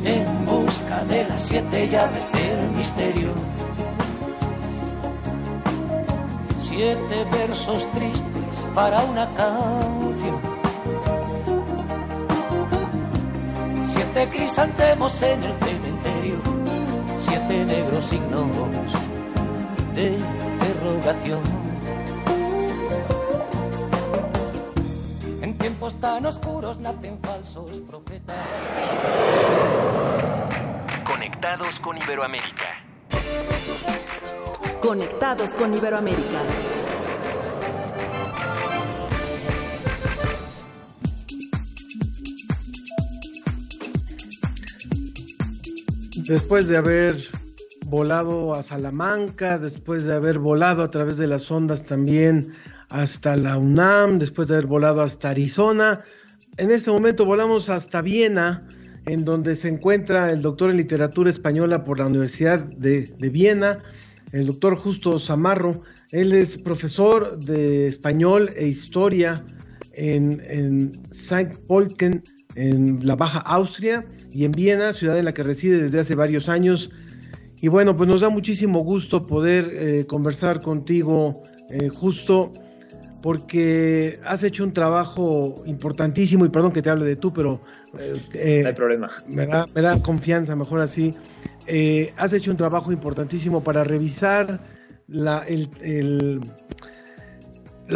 En 0.04 0.46
busca 0.46 1.04
de 1.06 1.26
las 1.30 1.42
siete 1.42 1.88
llaves 1.88 2.30
del 2.34 2.72
misterio 2.72 3.57
siete 6.78 7.26
versos 7.32 7.88
tristes 7.92 8.66
para 8.76 9.00
una 9.06 9.26
canción. 9.34 10.40
siete 13.84 14.30
crisantemos 14.30 15.22
en 15.24 15.44
el 15.44 15.54
cementerio, 15.56 16.36
siete 17.18 17.66
negros 17.66 18.06
signos 18.06 18.48
de 19.96 20.20
interrogación. 20.20 21.42
En 25.42 25.58
tiempos 25.58 25.96
tan 26.00 26.28
oscuros 26.28 26.78
nacen 26.78 27.18
falsos 27.24 27.72
profetas. 27.88 28.36
Conectados 31.06 31.80
con 31.80 31.98
Iberoamérica. 31.98 32.68
Conectados 34.82 35.54
con 35.56 35.74
Iberoamérica. 35.74 36.42
Después 46.16 46.68
de 46.68 46.78
haber 46.78 47.16
volado 47.86 48.54
a 48.54 48.62
Salamanca, 48.62 49.58
después 49.58 50.04
de 50.06 50.14
haber 50.14 50.40
volado 50.40 50.84
a 50.84 50.92
través 50.92 51.18
de 51.18 51.28
las 51.28 51.50
ondas 51.50 51.84
también 51.84 52.54
hasta 52.90 53.36
la 53.36 53.58
UNAM, 53.58 54.20
después 54.20 54.48
de 54.48 54.56
haber 54.56 54.68
volado 54.68 55.02
hasta 55.02 55.30
Arizona, 55.30 56.04
en 56.58 56.72
este 56.72 56.92
momento 56.92 57.26
volamos 57.26 57.70
hasta 57.70 58.02
Viena, 58.02 58.68
en 59.06 59.26
donde 59.26 59.56
se 59.56 59.70
encuentra 59.70 60.32
el 60.32 60.42
doctor 60.42 60.70
en 60.70 60.78
literatura 60.78 61.30
española 61.30 61.84
por 61.84 62.00
la 62.00 62.08
Universidad 62.08 62.60
de, 62.60 63.04
de 63.18 63.30
Viena, 63.30 63.84
el 64.32 64.46
doctor 64.46 64.76
Justo 64.76 65.20
Zamarro. 65.20 65.82
Él 66.12 66.34
es 66.34 66.58
profesor 66.58 67.40
de 67.40 67.88
español 67.88 68.52
e 68.56 68.68
historia 68.68 69.44
en, 69.94 70.42
en 70.48 71.02
St. 71.12 71.52
Polken, 71.68 72.24
en 72.56 73.06
la 73.06 73.16
Baja 73.16 73.40
Austria, 73.40 74.06
y 74.32 74.46
en 74.46 74.52
Viena, 74.52 74.94
ciudad 74.94 75.18
en 75.18 75.26
la 75.26 75.34
que 75.34 75.44
reside 75.44 75.82
desde 75.82 76.00
hace 76.00 76.16
varios 76.16 76.50
años. 76.50 76.92
Y 77.60 77.70
bueno, 77.70 77.98
pues 77.98 78.10
nos 78.10 78.22
da 78.22 78.30
muchísimo 78.30 78.80
gusto 78.82 79.26
poder 79.26 79.70
eh, 79.74 80.06
conversar 80.06 80.62
contigo, 80.62 81.42
eh, 81.70 81.90
justo 81.90 82.54
porque 83.24 84.20
has 84.24 84.44
hecho 84.44 84.64
un 84.64 84.74
trabajo 84.74 85.64
importantísimo, 85.66 86.46
y 86.46 86.50
perdón 86.50 86.72
que 86.72 86.82
te 86.82 86.90
hable 86.90 87.06
de 87.06 87.16
tú, 87.16 87.34
pero... 87.34 87.62
Eh, 88.34 88.62
no 88.62 88.70
hay 88.70 88.76
problema. 88.76 89.10
Me 89.28 89.48
da, 89.48 89.66
me 89.74 89.82
da 89.82 90.02
confianza, 90.02 90.56
mejor 90.56 90.80
así. 90.80 91.16
Eh, 91.68 92.14
has 92.16 92.32
hecho 92.32 92.50
un 92.50 92.58
trabajo 92.58 92.94
importantísimo 92.94 93.62
para 93.62 93.84
revisar 93.84 94.62
la, 95.08 95.46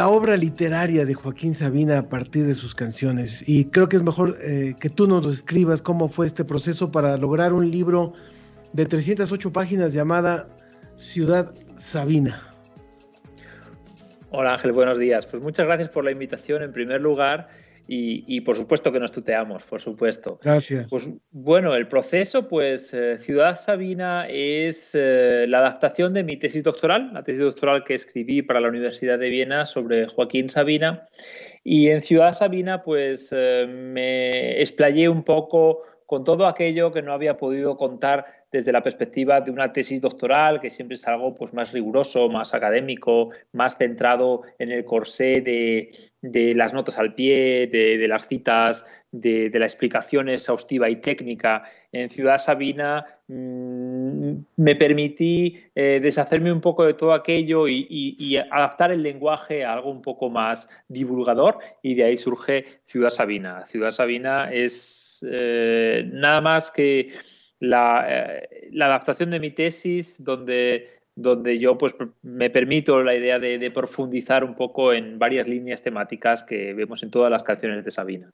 obra 0.07 0.35
literaria 0.35 1.05
de 1.05 1.13
Joaquín 1.13 1.53
Sabina 1.55 1.99
a 1.99 2.09
partir 2.09 2.45
de 2.45 2.53
sus 2.53 2.75
canciones. 2.75 3.47
Y 3.47 3.65
creo 3.65 3.87
que 3.87 3.95
es 3.95 4.03
mejor 4.03 4.37
eh, 4.41 4.75
que 4.77 4.89
tú 4.89 5.07
nos 5.07 5.25
escribas 5.25 5.81
cómo 5.81 6.09
fue 6.09 6.27
este 6.27 6.43
proceso 6.43 6.91
para 6.91 7.15
lograr 7.15 7.53
un 7.53 7.71
libro 7.71 8.13
de 8.73 8.85
308 8.85 9.53
páginas 9.53 9.93
llamada 9.93 10.49
Ciudad 10.97 11.53
Sabina. 11.75 12.47
Hola 14.31 14.53
Ángel, 14.53 14.73
buenos 14.73 14.97
días. 14.97 15.25
Pues 15.25 15.41
muchas 15.41 15.65
gracias 15.65 15.89
por 15.89 16.03
la 16.03 16.11
invitación 16.11 16.61
en 16.61 16.73
primer 16.73 17.01
lugar 17.01 17.47
y, 17.87 18.23
y 18.27 18.41
por 18.41 18.55
supuesto 18.55 18.91
que 18.91 18.99
nos 18.99 19.11
tuteamos, 19.11 19.63
por 19.63 19.81
supuesto. 19.81 20.39
Gracias. 20.41 20.87
Pues 20.89 21.09
bueno, 21.31 21.75
el 21.75 21.87
proceso, 21.87 22.47
pues 22.47 22.93
eh, 22.93 23.17
Ciudad 23.17 23.55
Sabina 23.55 24.27
es 24.29 24.95
eh, 24.95 25.45
la 25.47 25.59
adaptación 25.59 26.13
de 26.13 26.23
mi 26.23 26.37
tesis 26.37 26.63
doctoral, 26.63 27.11
la 27.13 27.23
tesis 27.23 27.41
doctoral 27.41 27.83
que 27.83 27.95
escribí 27.95 28.41
para 28.41 28.59
la 28.59 28.69
Universidad 28.69 29.19
de 29.19 29.29
Viena 29.29 29.65
sobre 29.65 30.07
Joaquín 30.07 30.49
Sabina. 30.49 31.07
Y 31.63 31.89
en 31.89 32.01
Ciudad 32.01 32.33
Sabina, 32.33 32.83
pues 32.83 33.29
eh, 33.31 33.65
me 33.67 34.61
explayé 34.61 35.09
un 35.09 35.23
poco 35.23 35.83
con 36.05 36.23
todo 36.23 36.47
aquello 36.47 36.91
que 36.91 37.01
no 37.01 37.13
había 37.13 37.37
podido 37.37 37.77
contar 37.77 38.40
desde 38.51 38.71
la 38.71 38.83
perspectiva 38.83 39.39
de 39.39 39.49
una 39.49 39.71
tesis 39.71 40.01
doctoral, 40.01 40.59
que 40.59 40.69
siempre 40.69 40.95
es 40.95 41.07
algo 41.07 41.33
pues, 41.33 41.53
más 41.53 41.71
riguroso, 41.71 42.27
más 42.27 42.53
académico, 42.53 43.29
más 43.53 43.77
centrado 43.77 44.41
en 44.59 44.71
el 44.71 44.83
corsé 44.83 45.39
de, 45.41 45.91
de 46.21 46.53
las 46.53 46.73
notas 46.73 46.99
al 46.99 47.15
pie, 47.15 47.67
de, 47.67 47.97
de 47.97 48.07
las 48.09 48.27
citas, 48.27 48.85
de, 49.11 49.49
de, 49.49 49.59
la 49.59 49.65
explicación 49.65 50.27
exhaustiva 50.27 50.89
y 50.89 50.97
técnica. 50.97 51.63
En 51.93 52.09
Ciudad 52.09 52.37
Sabina 52.37 53.05
mmm, 53.27 54.33
me 54.57 54.75
permití 54.75 55.57
eh, 55.73 55.99
deshacerme 56.01 56.51
un 56.51 56.61
poco 56.61 56.85
de 56.85 56.93
todo 56.93 57.13
aquello 57.13 57.69
y, 57.69 57.87
y, 57.89 58.15
y, 58.19 58.35
adaptar 58.35 58.91
el 58.91 59.01
lenguaje 59.01 59.63
a 59.63 59.73
algo 59.73 59.91
un 59.91 60.01
poco 60.01 60.29
más 60.29 60.67
divulgador 60.89 61.59
y 61.81 61.95
de 61.95 62.03
ahí 62.03 62.17
surge 62.17 62.65
Ciudad 62.83 63.09
Sabina. 63.11 63.65
Ciudad 63.67 63.91
Sabina 63.91 64.51
es 64.51 65.25
eh, 65.29 66.03
nada 66.11 66.41
más 66.41 66.69
que 66.69 67.13
la, 67.61 68.05
eh, 68.09 68.69
la, 68.71 68.87
adaptación 68.87 69.29
de 69.29 69.39
mi 69.39 69.51
tesis 69.51 70.21
donde, 70.21 70.89
donde 71.15 71.59
yo 71.59 71.77
pues, 71.77 71.95
me 72.23 72.49
permito 72.49 73.03
la 73.03 73.15
idea 73.15 73.39
de, 73.39 73.71
profundizar 73.71 74.43
un 74.43 74.55
poco 74.55 74.91
en 74.93 75.19
varias 75.19 75.47
líneas 75.47 75.81
temáticas 75.81 76.43
que 76.43 76.73
vemos 76.73 77.03
en 77.03 77.11
todas 77.11 77.31
las 77.31 77.43
canciones 77.43 77.85
de 77.85 77.91
Sabina. 77.91 78.31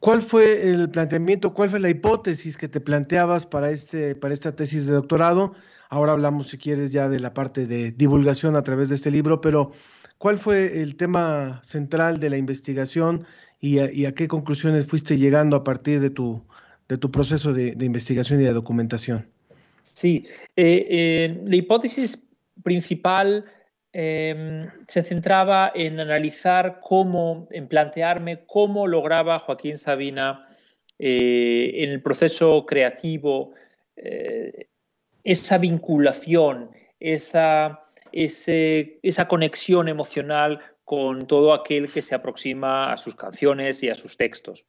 ¿Cuál 0.00 0.20
fue 0.20 0.68
el 0.68 0.90
planteamiento, 0.90 1.54
cuál 1.54 1.70
fue 1.70 1.80
la 1.80 1.88
hipótesis 1.88 2.56
que 2.56 2.68
te 2.68 2.80
planteabas 2.80 3.46
para, 3.46 3.70
este, 3.70 4.16
para 4.16 4.34
esta 4.34 4.54
tesis 4.54 4.84
de 4.86 4.92
doctorado? 4.92 5.54
Ahora 5.88 6.12
hablamos, 6.12 6.48
si 6.48 6.58
quieres, 6.58 6.90
ya 6.90 7.08
de 7.08 7.20
la 7.20 7.32
parte 7.32 7.66
de 7.66 7.92
divulgación 7.92 8.56
a 8.56 8.64
través 8.64 8.88
de 8.88 8.96
este 8.96 9.12
libro, 9.12 9.40
pero 9.40 9.70
¿cuál 10.18 10.38
fue 10.38 10.82
el 10.82 10.96
tema 10.96 11.62
central 11.64 12.18
de 12.18 12.30
la 12.30 12.36
investigación 12.36 13.24
y 13.60 13.78
a 13.78 14.12
qué 14.12 14.28
conclusiones 14.28 14.84
fuiste 14.84 15.16
llegando 15.16 15.56
a 15.56 15.64
partir 15.64 15.98
de 16.00 16.10
tu, 16.10 16.44
de 16.88 16.98
tu 16.98 17.10
proceso 17.10 17.52
de, 17.52 17.72
de, 17.72 17.84
investigación 17.84 18.40
y 18.40 18.44
de 18.44 18.52
documentación. 18.52 19.26
Sí, 19.82 20.26
eh, 20.56 20.86
eh, 20.90 21.40
la 21.44 21.56
hipótesis 21.56 22.18
principal 22.62 23.44
eh, 23.92 24.66
se 24.88 25.02
centraba 25.02 25.70
en 25.74 26.00
analizar 26.00 26.80
cómo, 26.82 27.48
en 27.50 27.68
plantearme 27.68 28.44
cómo 28.46 28.86
lograba 28.86 29.38
Joaquín 29.38 29.78
Sabina 29.78 30.48
eh, 30.98 31.70
en 31.76 31.90
el 31.90 32.02
proceso 32.02 32.64
creativo 32.66 33.52
esa 35.22 35.56
vinculación, 35.56 36.70
esa, 36.98 37.86
esa 38.12 39.28
conexión 39.28 39.88
emocional 39.88 40.60
con 40.84 41.26
todo 41.26 41.54
aquel 41.54 41.90
que 41.90 42.02
se 42.02 42.14
aproxima 42.14 42.92
a 42.92 42.96
sus 42.96 43.14
canciones 43.14 43.82
y 43.82 43.88
a 43.88 43.94
sus 43.94 44.16
textos. 44.16 44.66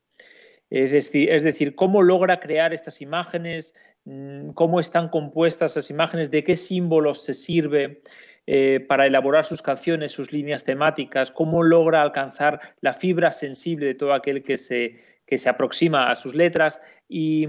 Es 0.70 0.92
decir, 0.92 1.32
es 1.32 1.44
decir, 1.44 1.76
cómo 1.76 2.02
logra 2.02 2.40
crear 2.40 2.74
estas 2.74 3.02
imágenes, 3.02 3.74
mm, 4.06 4.50
cómo 4.50 4.80
están 4.80 5.10
compuestas 5.10 5.72
esas 5.72 5.90
imágenes, 5.90 6.32
de 6.32 6.44
qué 6.44 6.56
símbolos 6.56 7.24
se 7.24 7.34
sirve 7.34 8.02
eh, 8.48 8.80
para 8.88 9.08
elaborar 9.08 9.46
sus 9.46 9.62
canciones, 9.62 10.12
sus 10.12 10.32
líneas 10.32 10.64
temáticas, 10.64 11.32
cómo 11.32 11.64
logra 11.64 12.02
alcanzar 12.02 12.60
la 12.82 12.94
fibra 12.94 13.32
sensible 13.32 13.88
de 13.88 13.96
todo 13.96 14.14
aquel 14.14 14.44
que 14.44 14.58
se, 14.58 15.00
que 15.26 15.38
se 15.38 15.50
aproxima 15.50 16.12
a 16.12 16.16
sus 16.16 16.36
letras. 16.36 16.80
Y, 17.08 17.48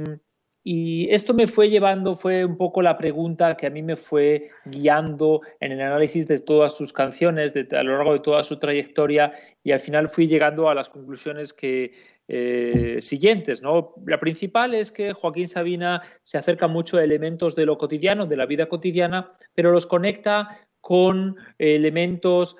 y 0.62 1.08
esto 1.10 1.32
me 1.32 1.46
fue 1.46 1.68
llevando, 1.68 2.16
fue 2.16 2.44
un 2.44 2.56
poco 2.56 2.82
la 2.82 2.96
pregunta 2.96 3.56
que 3.56 3.66
a 3.66 3.70
mí 3.70 3.82
me 3.82 3.94
fue 3.94 4.50
guiando 4.64 5.42
en 5.60 5.72
el 5.72 5.80
análisis 5.80 6.26
de 6.26 6.40
todas 6.40 6.74
sus 6.74 6.92
canciones, 6.92 7.54
de, 7.54 7.68
a 7.76 7.82
lo 7.82 7.96
largo 7.96 8.14
de 8.14 8.20
toda 8.20 8.42
su 8.42 8.58
trayectoria, 8.58 9.32
y 9.62 9.72
al 9.72 9.80
final 9.80 10.08
fui 10.08 10.26
llegando 10.26 10.68
a 10.68 10.74
las 10.74 10.88
conclusiones 10.88 11.52
que, 11.52 11.92
eh, 12.28 12.98
siguientes. 13.00 13.62
¿no? 13.62 13.94
La 14.04 14.18
principal 14.18 14.74
es 14.74 14.90
que 14.90 15.12
Joaquín 15.12 15.48
Sabina 15.48 16.02
se 16.22 16.38
acerca 16.38 16.66
mucho 16.68 16.98
a 16.98 17.04
elementos 17.04 17.54
de 17.54 17.66
lo 17.66 17.78
cotidiano, 17.78 18.26
de 18.26 18.36
la 18.36 18.46
vida 18.46 18.68
cotidiana, 18.68 19.32
pero 19.54 19.70
los 19.70 19.86
conecta 19.86 20.66
con 20.80 21.36
elementos 21.58 22.56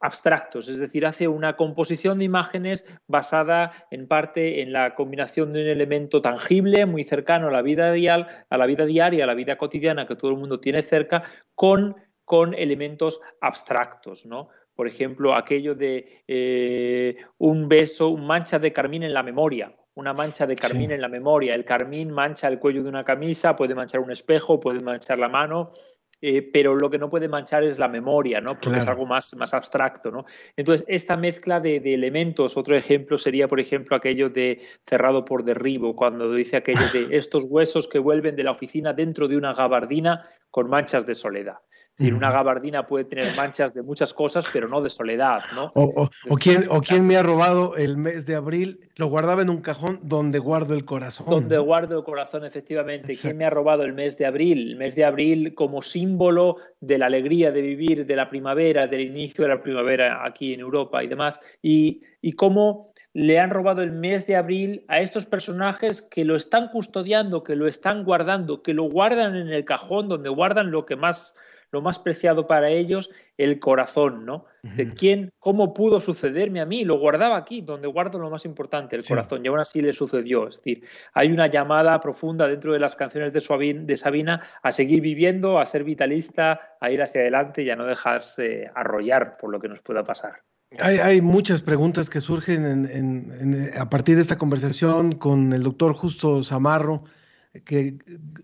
abstractos, 0.00 0.68
es 0.68 0.78
decir, 0.78 1.04
hace 1.04 1.28
una 1.28 1.56
composición 1.56 2.18
de 2.18 2.24
imágenes 2.24 2.86
basada 3.06 3.72
en 3.90 4.08
parte 4.08 4.62
en 4.62 4.72
la 4.72 4.94
combinación 4.94 5.52
de 5.52 5.60
un 5.60 5.66
elemento 5.68 6.22
tangible 6.22 6.86
muy 6.86 7.04
cercano 7.04 7.48
a 7.48 7.50
la 7.50 7.60
vida 7.60 7.92
diaria, 7.92 8.46
a 8.48 8.56
la 8.56 8.66
vida 8.66 8.86
diaria, 8.86 9.24
a 9.24 9.26
la 9.26 9.34
vida 9.34 9.56
cotidiana 9.56 10.06
que 10.06 10.16
todo 10.16 10.30
el 10.30 10.38
mundo 10.38 10.58
tiene 10.58 10.82
cerca, 10.82 11.22
con, 11.54 11.96
con 12.24 12.54
elementos 12.54 13.20
abstractos, 13.42 14.24
¿no? 14.24 14.48
Por 14.80 14.88
ejemplo, 14.88 15.34
aquello 15.34 15.74
de 15.74 16.22
eh, 16.26 17.14
un 17.36 17.68
beso, 17.68 18.08
un 18.08 18.26
mancha 18.26 18.58
de 18.58 18.72
carmín 18.72 19.02
en 19.02 19.12
la 19.12 19.22
memoria, 19.22 19.76
una 19.92 20.14
mancha 20.14 20.46
de 20.46 20.56
carmín 20.56 20.88
sí. 20.88 20.94
en 20.94 21.02
la 21.02 21.08
memoria. 21.08 21.54
El 21.54 21.66
carmín 21.66 22.10
mancha 22.10 22.48
el 22.48 22.58
cuello 22.58 22.82
de 22.82 22.88
una 22.88 23.04
camisa, 23.04 23.56
puede 23.56 23.74
manchar 23.74 24.00
un 24.00 24.10
espejo, 24.10 24.58
puede 24.58 24.80
manchar 24.80 25.18
la 25.18 25.28
mano, 25.28 25.72
eh, 26.22 26.40
pero 26.40 26.76
lo 26.76 26.88
que 26.88 26.96
no 26.96 27.10
puede 27.10 27.28
manchar 27.28 27.62
es 27.62 27.78
la 27.78 27.88
memoria, 27.88 28.40
¿no? 28.40 28.54
Porque 28.54 28.70
claro. 28.70 28.82
es 28.84 28.88
algo 28.88 29.04
más, 29.04 29.36
más 29.36 29.52
abstracto, 29.52 30.10
¿no? 30.10 30.24
Entonces, 30.56 30.86
esta 30.88 31.14
mezcla 31.14 31.60
de, 31.60 31.80
de, 31.80 31.92
elementos, 31.92 32.56
otro 32.56 32.74
ejemplo 32.74 33.18
sería, 33.18 33.48
por 33.48 33.60
ejemplo, 33.60 33.94
aquello 33.94 34.30
de 34.30 34.62
cerrado 34.86 35.26
por 35.26 35.44
derribo, 35.44 35.94
cuando 35.94 36.32
dice 36.32 36.56
aquello 36.56 36.88
de 36.94 37.08
estos 37.18 37.44
huesos 37.44 37.86
que 37.86 37.98
vuelven 37.98 38.34
de 38.34 38.44
la 38.44 38.52
oficina 38.52 38.94
dentro 38.94 39.28
de 39.28 39.36
una 39.36 39.52
gabardina 39.52 40.24
con 40.50 40.70
manchas 40.70 41.04
de 41.04 41.14
soledad. 41.14 41.58
Es 42.00 42.04
decir, 42.04 42.14
una 42.14 42.30
gabardina 42.30 42.86
puede 42.86 43.04
tener 43.04 43.26
manchas 43.36 43.74
de 43.74 43.82
muchas 43.82 44.14
cosas, 44.14 44.46
pero 44.50 44.68
no 44.68 44.80
de 44.80 44.88
soledad, 44.88 45.40
¿no? 45.54 45.70
O, 45.74 46.08
o, 46.30 47.02
me 47.02 47.16
ha 47.18 47.22
robado 47.22 47.76
el 47.76 47.98
mes 47.98 48.24
de 48.24 48.36
abril, 48.36 48.80
lo 48.96 49.08
guardaba 49.08 49.42
en 49.42 49.50
un 49.50 49.60
cajón 49.60 50.00
donde 50.02 50.38
guardo 50.38 50.72
el 50.72 50.86
corazón. 50.86 51.26
Donde 51.28 51.58
guardo 51.58 51.98
el 51.98 52.04
corazón, 52.04 52.46
efectivamente. 52.46 53.14
¿Quién 53.20 53.36
me 53.36 53.44
ha 53.44 53.50
robado 53.50 53.82
el 53.82 53.92
mes 53.92 54.16
de 54.16 54.24
abril? 54.24 54.70
El 54.70 54.76
mes 54.76 54.96
de 54.96 55.04
abril 55.04 55.54
como 55.54 55.82
símbolo 55.82 56.56
de 56.80 56.96
la 56.96 57.04
alegría 57.04 57.52
de 57.52 57.60
vivir, 57.60 58.06
de 58.06 58.16
la 58.16 58.30
primavera, 58.30 58.86
del 58.86 59.02
inicio 59.02 59.44
de 59.44 59.50
la 59.50 59.62
primavera 59.62 60.24
aquí 60.24 60.54
en 60.54 60.60
Europa 60.60 61.04
y 61.04 61.06
demás. 61.06 61.38
Y, 61.60 62.00
y 62.22 62.32
cómo 62.32 62.94
le 63.12 63.38
han 63.38 63.50
robado 63.50 63.82
el 63.82 63.92
mes 63.92 64.26
de 64.26 64.36
abril 64.36 64.86
a 64.88 65.00
estos 65.00 65.26
personajes 65.26 66.00
que 66.00 66.24
lo 66.24 66.34
están 66.34 66.68
custodiando, 66.68 67.42
que 67.42 67.56
lo 67.56 67.66
están 67.66 68.04
guardando, 68.04 68.62
que 68.62 68.72
lo 68.72 68.84
guardan 68.84 69.36
en 69.36 69.48
el 69.48 69.66
cajón 69.66 70.08
donde 70.08 70.30
guardan 70.30 70.70
lo 70.70 70.86
que 70.86 70.96
más 70.96 71.34
lo 71.72 71.82
más 71.82 71.98
preciado 71.98 72.46
para 72.46 72.68
ellos, 72.68 73.10
el 73.36 73.58
corazón, 73.60 74.26
¿no? 74.26 74.44
De 74.62 74.92
quién, 74.92 75.32
cómo 75.38 75.72
pudo 75.72 76.00
sucederme 76.00 76.60
a 76.60 76.66
mí, 76.66 76.84
lo 76.84 76.98
guardaba 76.98 77.36
aquí, 77.36 77.62
donde 77.62 77.88
guardo 77.88 78.18
lo 78.18 78.28
más 78.28 78.44
importante, 78.44 78.96
el 78.96 79.04
corazón, 79.04 79.44
y 79.44 79.48
aún 79.48 79.58
así 79.58 79.80
le 79.80 79.92
sucedió. 79.92 80.48
Es 80.48 80.56
decir, 80.56 80.84
hay 81.14 81.32
una 81.32 81.46
llamada 81.46 81.98
profunda 82.00 82.46
dentro 82.46 82.72
de 82.72 82.80
las 82.80 82.96
canciones 82.96 83.32
de, 83.32 83.40
de 83.40 83.96
Sabina 83.96 84.42
a 84.62 84.72
seguir 84.72 85.00
viviendo, 85.00 85.58
a 85.58 85.66
ser 85.66 85.84
vitalista, 85.84 86.76
a 86.80 86.90
ir 86.90 87.02
hacia 87.02 87.22
adelante 87.22 87.62
y 87.62 87.70
a 87.70 87.76
no 87.76 87.86
dejarse 87.86 88.70
arrollar 88.74 89.38
por 89.38 89.50
lo 89.50 89.60
que 89.60 89.68
nos 89.68 89.80
pueda 89.80 90.04
pasar. 90.04 90.42
Hay, 90.78 91.20
muchas 91.20 91.62
preguntas 91.62 92.08
que 92.08 92.20
surgen 92.20 93.72
a 93.76 93.90
partir 93.90 94.14
de 94.14 94.22
esta 94.22 94.38
conversación 94.38 95.12
con 95.12 95.52
el 95.52 95.64
doctor 95.64 95.94
Justo 95.94 96.44
Zamarro, 96.44 97.02
que 97.64 97.98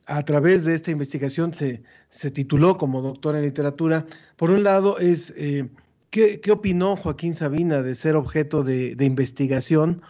a 0.07 0.25
través 0.25 0.65
de 0.65 0.75
esta 0.75 0.91
investigación 0.91 1.55
se, 1.55 1.83
se 2.11 2.31
tituló 2.31 2.77
como 2.77 3.03
doctor 3.03 3.37
en 3.37 3.43
literatura. 3.43 4.07
Por 4.37 4.51
un 4.51 4.65
lado 4.65 4.99
es, 4.99 5.33
eh, 5.37 5.69
¿qué, 6.11 6.41
opinó 6.51 6.97
Joaquín 6.97 7.35
Sabina 7.35 7.83
de 7.83 7.95
ser 7.95 8.17
objeto 8.17 8.65
de, 8.65 8.97
investigación 9.01 10.03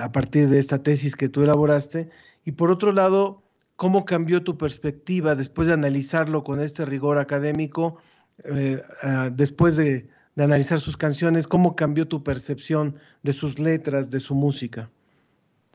a 0.00 0.12
partir 0.12 0.48
de 0.48 0.58
esta 0.58 0.82
tesis 0.82 1.16
que 1.16 1.28
tú 1.28 1.42
elaboraste? 1.42 2.08
Y 2.44 2.52
por 2.52 2.70
otro 2.70 2.92
lado, 2.92 3.42
¿cómo 3.76 4.04
cambió 4.04 4.42
tu 4.42 4.56
perspectiva 4.56 5.34
después 5.34 5.68
de 5.68 5.74
analizarlo 5.74 6.42
con 6.42 6.60
este 6.60 6.84
rigor 6.84 7.18
académico, 7.18 7.98
eh, 8.44 8.80
después 9.32 9.76
de 9.76 10.08
de 10.34 10.44
analizar 10.44 10.80
sus 10.80 10.96
canciones, 10.96 11.46
¿cómo 11.46 11.76
cambió 11.76 12.06
tu 12.06 12.22
percepción 12.22 12.96
de 13.22 13.32
sus 13.32 13.58
letras, 13.58 14.10
de 14.10 14.20
su 14.20 14.34
música? 14.34 14.90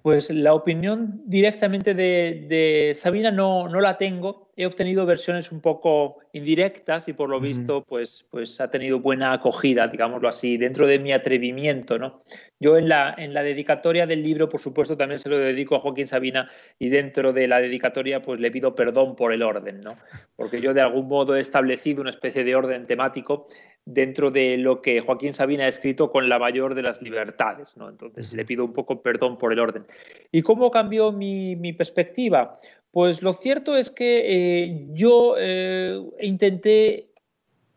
Pues 0.06 0.30
la 0.30 0.54
opinión 0.54 1.24
directamente 1.26 1.96
de, 1.96 2.94
Sabina 2.94 3.32
no, 3.32 3.68
no, 3.68 3.82
la 3.82 3.98
tengo. 3.98 4.52
He 4.56 4.68
obtenido 4.68 5.04
versiones 5.08 5.52
un 5.52 5.62
poco 5.62 6.20
indirectas 6.32 7.08
y 7.08 7.14
por 7.14 7.28
lo 7.28 7.40
visto 7.40 7.84
pues, 7.84 8.28
pues 8.30 8.62
ha 8.62 8.70
tenido 8.70 9.00
buena 9.00 9.34
acogida, 9.34 9.88
digámoslo 9.88 10.30
así, 10.30 10.58
dentro 10.58 10.86
de 10.86 11.00
mi 11.00 11.12
atrevimiento. 11.12 11.98
¿no? 11.98 12.22
Yo 12.60 12.78
en 12.78 12.88
la, 12.88 13.16
en 13.18 13.34
la 13.34 13.42
dedicatoria 13.42 14.06
del 14.06 14.22
libro, 14.22 14.48
por 14.48 14.62
supuesto, 14.62 14.96
también 14.96 15.20
se 15.20 15.28
lo 15.28 15.40
dedico 15.40 15.76
a 15.76 15.80
Joaquín 15.80 16.08
Sabina 16.08 16.52
y 16.78 16.90
dentro 16.90 17.34
de 17.34 17.48
la 17.48 17.60
dedicatoria 17.60 18.22
pues 18.22 18.40
le 18.40 18.52
pido 18.52 18.76
perdón 18.76 19.16
por 19.16 19.34
el 19.34 19.42
orden, 19.42 19.82
¿no? 19.82 19.98
porque 20.36 20.62
yo 20.62 20.74
de 20.74 20.82
algún 20.82 21.08
modo 21.08 21.36
he 21.36 21.40
establecido 21.40 22.02
una 22.02 22.12
especie 22.12 22.44
de 22.44 22.56
orden 22.56 22.86
temático 22.86 23.48
dentro 23.86 24.32
de 24.32 24.58
lo 24.58 24.82
que 24.82 25.00
Joaquín 25.00 25.34
Sabina 25.34 25.66
ha 25.66 25.68
escrito 25.68 26.12
con 26.12 26.28
la 26.28 26.40
mayor 26.40 26.74
de 26.74 26.82
las 26.82 27.02
libertades. 27.02 27.78
¿no? 27.78 27.90
Entonces 27.90 28.34
le 28.34 28.44
pido 28.44 28.66
un 28.66 28.74
poco 28.74 29.02
perdón 29.02 29.38
por 29.38 29.54
el 29.54 29.60
orden. 29.60 29.86
¿Y 30.32 30.42
cómo 30.42 30.72
cambió 30.72 31.12
mi, 31.12 31.74
perspectiva? 31.74 32.60
Pues 32.92 33.22
lo 33.22 33.34
cierto 33.34 33.78
es 33.78 33.92
que 33.92 34.24
eh, 34.26 34.88
yo 34.92 35.36
eh, 35.38 36.02
intenté 36.20 37.12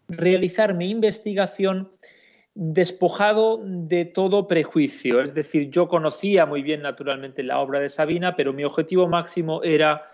realizar 0.09 0.75
mi 0.75 0.91
investigación 0.91 1.93
despojado 2.55 3.61
de 3.63 4.05
todo 4.07 4.49
prejuicio. 4.49 5.21
Es 5.21 5.35
decir, 5.35 5.71
yo 5.71 5.89
conocía 5.89 6.47
muy 6.47 6.63
bien 6.63 6.83
naturalmente 6.83 7.43
la 7.43 7.61
obra 7.61 7.81
de 7.81 7.91
Sabina, 7.91 8.35
pero 8.35 8.53
mi 8.53 8.65
objetivo 8.65 9.07
máximo 9.07 9.63
era 9.63 10.11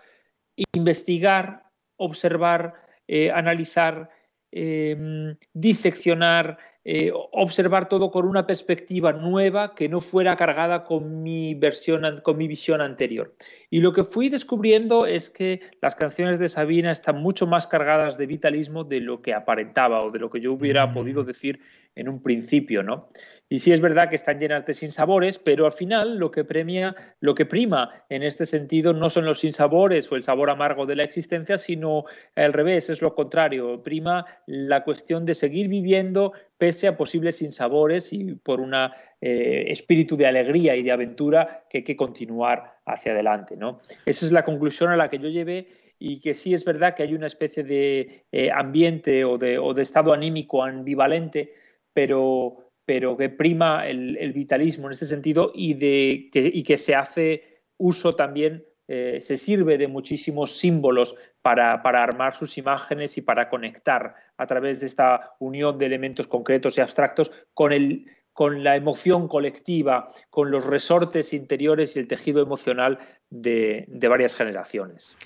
investigar, 0.74 1.64
observar, 1.96 2.74
eh, 3.08 3.30
analizar 3.30 4.10
Em, 4.56 5.36
diseccionar, 5.52 6.58
eh, 6.84 7.10
observar 7.32 7.88
todo 7.88 8.12
con 8.12 8.24
una 8.24 8.46
perspectiva 8.46 9.12
nueva 9.12 9.74
que 9.74 9.88
no 9.88 10.00
fuera 10.00 10.36
cargada 10.36 10.84
con 10.84 11.24
mi 11.24 11.56
versión, 11.56 12.20
con 12.22 12.36
mi 12.36 12.46
visión 12.46 12.80
anterior. 12.80 13.34
Y 13.68 13.80
lo 13.80 13.92
que 13.92 14.04
fui 14.04 14.28
descubriendo 14.28 15.06
es 15.06 15.28
que 15.28 15.60
las 15.82 15.96
canciones 15.96 16.38
de 16.38 16.48
Sabina 16.48 16.92
están 16.92 17.20
mucho 17.20 17.48
más 17.48 17.66
cargadas 17.66 18.16
de 18.16 18.26
vitalismo 18.26 18.84
de 18.84 19.00
lo 19.00 19.22
que 19.22 19.34
aparentaba 19.34 20.04
o 20.04 20.12
de 20.12 20.20
lo 20.20 20.30
que 20.30 20.40
yo 20.40 20.52
hubiera 20.52 20.86
mm. 20.86 20.94
podido 20.94 21.24
decir 21.24 21.58
en 21.96 22.08
un 22.08 22.22
principio, 22.22 22.82
¿no? 22.82 23.08
Y 23.48 23.60
sí 23.60 23.72
es 23.72 23.80
verdad 23.80 24.08
que 24.08 24.16
están 24.16 24.40
llenas 24.40 24.66
de 24.66 24.74
sinsabores, 24.74 25.38
pero 25.38 25.66
al 25.66 25.72
final 25.72 26.18
lo 26.18 26.30
que 26.30 26.44
premia, 26.44 26.94
lo 27.20 27.34
que 27.34 27.46
prima 27.46 28.04
en 28.08 28.22
este 28.22 28.46
sentido 28.46 28.92
no 28.92 29.10
son 29.10 29.24
los 29.26 29.40
sinsabores 29.40 30.10
o 30.10 30.16
el 30.16 30.24
sabor 30.24 30.50
amargo 30.50 30.86
de 30.86 30.96
la 30.96 31.04
existencia, 31.04 31.58
sino 31.58 32.04
al 32.34 32.52
revés, 32.52 32.90
es 32.90 33.00
lo 33.02 33.14
contrario, 33.14 33.82
prima 33.82 34.24
la 34.46 34.82
cuestión 34.82 35.24
de 35.24 35.34
seguir 35.34 35.68
viviendo 35.68 36.32
pese 36.58 36.88
a 36.88 36.96
posibles 36.96 37.36
sinsabores 37.36 38.12
y 38.12 38.34
por 38.36 38.60
un 38.60 38.74
eh, 38.74 39.64
espíritu 39.68 40.16
de 40.16 40.26
alegría 40.26 40.76
y 40.76 40.82
de 40.82 40.92
aventura 40.92 41.64
que 41.68 41.78
hay 41.78 41.84
que 41.84 41.96
continuar 41.96 42.78
hacia 42.86 43.12
adelante, 43.12 43.56
¿no? 43.56 43.80
Esa 44.06 44.26
es 44.26 44.32
la 44.32 44.44
conclusión 44.44 44.90
a 44.90 44.96
la 44.96 45.10
que 45.10 45.18
yo 45.18 45.28
llevé 45.28 45.68
y 45.98 46.20
que 46.20 46.34
sí 46.34 46.54
es 46.54 46.64
verdad 46.64 46.94
que 46.94 47.02
hay 47.02 47.14
una 47.14 47.26
especie 47.26 47.62
de 47.62 48.26
eh, 48.32 48.50
ambiente 48.50 49.24
o 49.24 49.36
de, 49.36 49.58
o 49.58 49.74
de 49.74 49.82
estado 49.82 50.12
anímico 50.12 50.62
ambivalente, 50.62 51.54
pero 51.94 52.64
pero 52.84 53.16
que 53.16 53.30
prima 53.30 53.86
el, 53.86 54.32
vitalismo 54.32 54.86
en 54.86 54.92
este 54.92 55.06
sentido 55.06 55.52
y, 55.54 55.74
de, 55.74 56.28
que, 56.32 56.50
y 56.52 56.62
que 56.62 56.76
se 56.76 56.94
hace 56.94 57.62
uso 57.76 58.14
también, 58.14 58.64
eh, 58.88 59.18
se 59.20 59.38
sirve 59.38 59.78
de 59.78 59.88
muchísimos 59.88 60.58
símbolos 60.58 61.16
para, 61.40 61.82
para, 61.82 62.02
armar 62.02 62.34
sus 62.34 62.58
imágenes 62.58 63.16
y 63.16 63.22
para 63.22 63.48
conectar 63.48 64.14
a 64.36 64.46
través 64.46 64.80
de 64.80 64.86
esta 64.86 65.34
unión 65.38 65.78
de 65.78 65.86
elementos 65.86 66.26
concretos 66.26 66.76
y 66.76 66.82
abstractos 66.82 67.30
con, 67.54 67.72
el, 67.72 68.06
con 68.34 68.62
la 68.62 68.76
emoción 68.76 69.28
colectiva, 69.28 70.08
con 70.28 70.50
los 70.50 70.66
resortes 70.66 71.32
interiores 71.32 71.96
y 71.96 72.00
el 72.00 72.08
tejido 72.08 72.42
emocional 72.42 72.98
de, 73.30 73.86
de 73.88 74.08
varias 74.08 74.34
generaciones. 74.34 75.16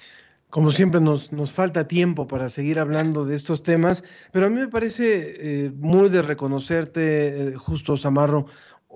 Como 0.50 0.72
siempre 0.72 1.00
nos, 1.00 1.30
nos, 1.30 1.52
falta 1.52 1.86
tiempo 1.86 2.26
para 2.26 2.48
seguir 2.48 2.78
hablando 2.78 3.26
de 3.26 3.36
estos 3.36 3.62
temas, 3.62 4.02
pero 4.32 4.46
a 4.46 4.48
mí 4.48 4.56
me 4.58 4.68
parece 4.68 5.66
eh, 5.66 5.70
muy 5.76 6.08
de 6.08 6.22
reconocerte, 6.22 7.48
eh, 7.48 7.54
justo 7.54 7.98
Samarro, 7.98 8.46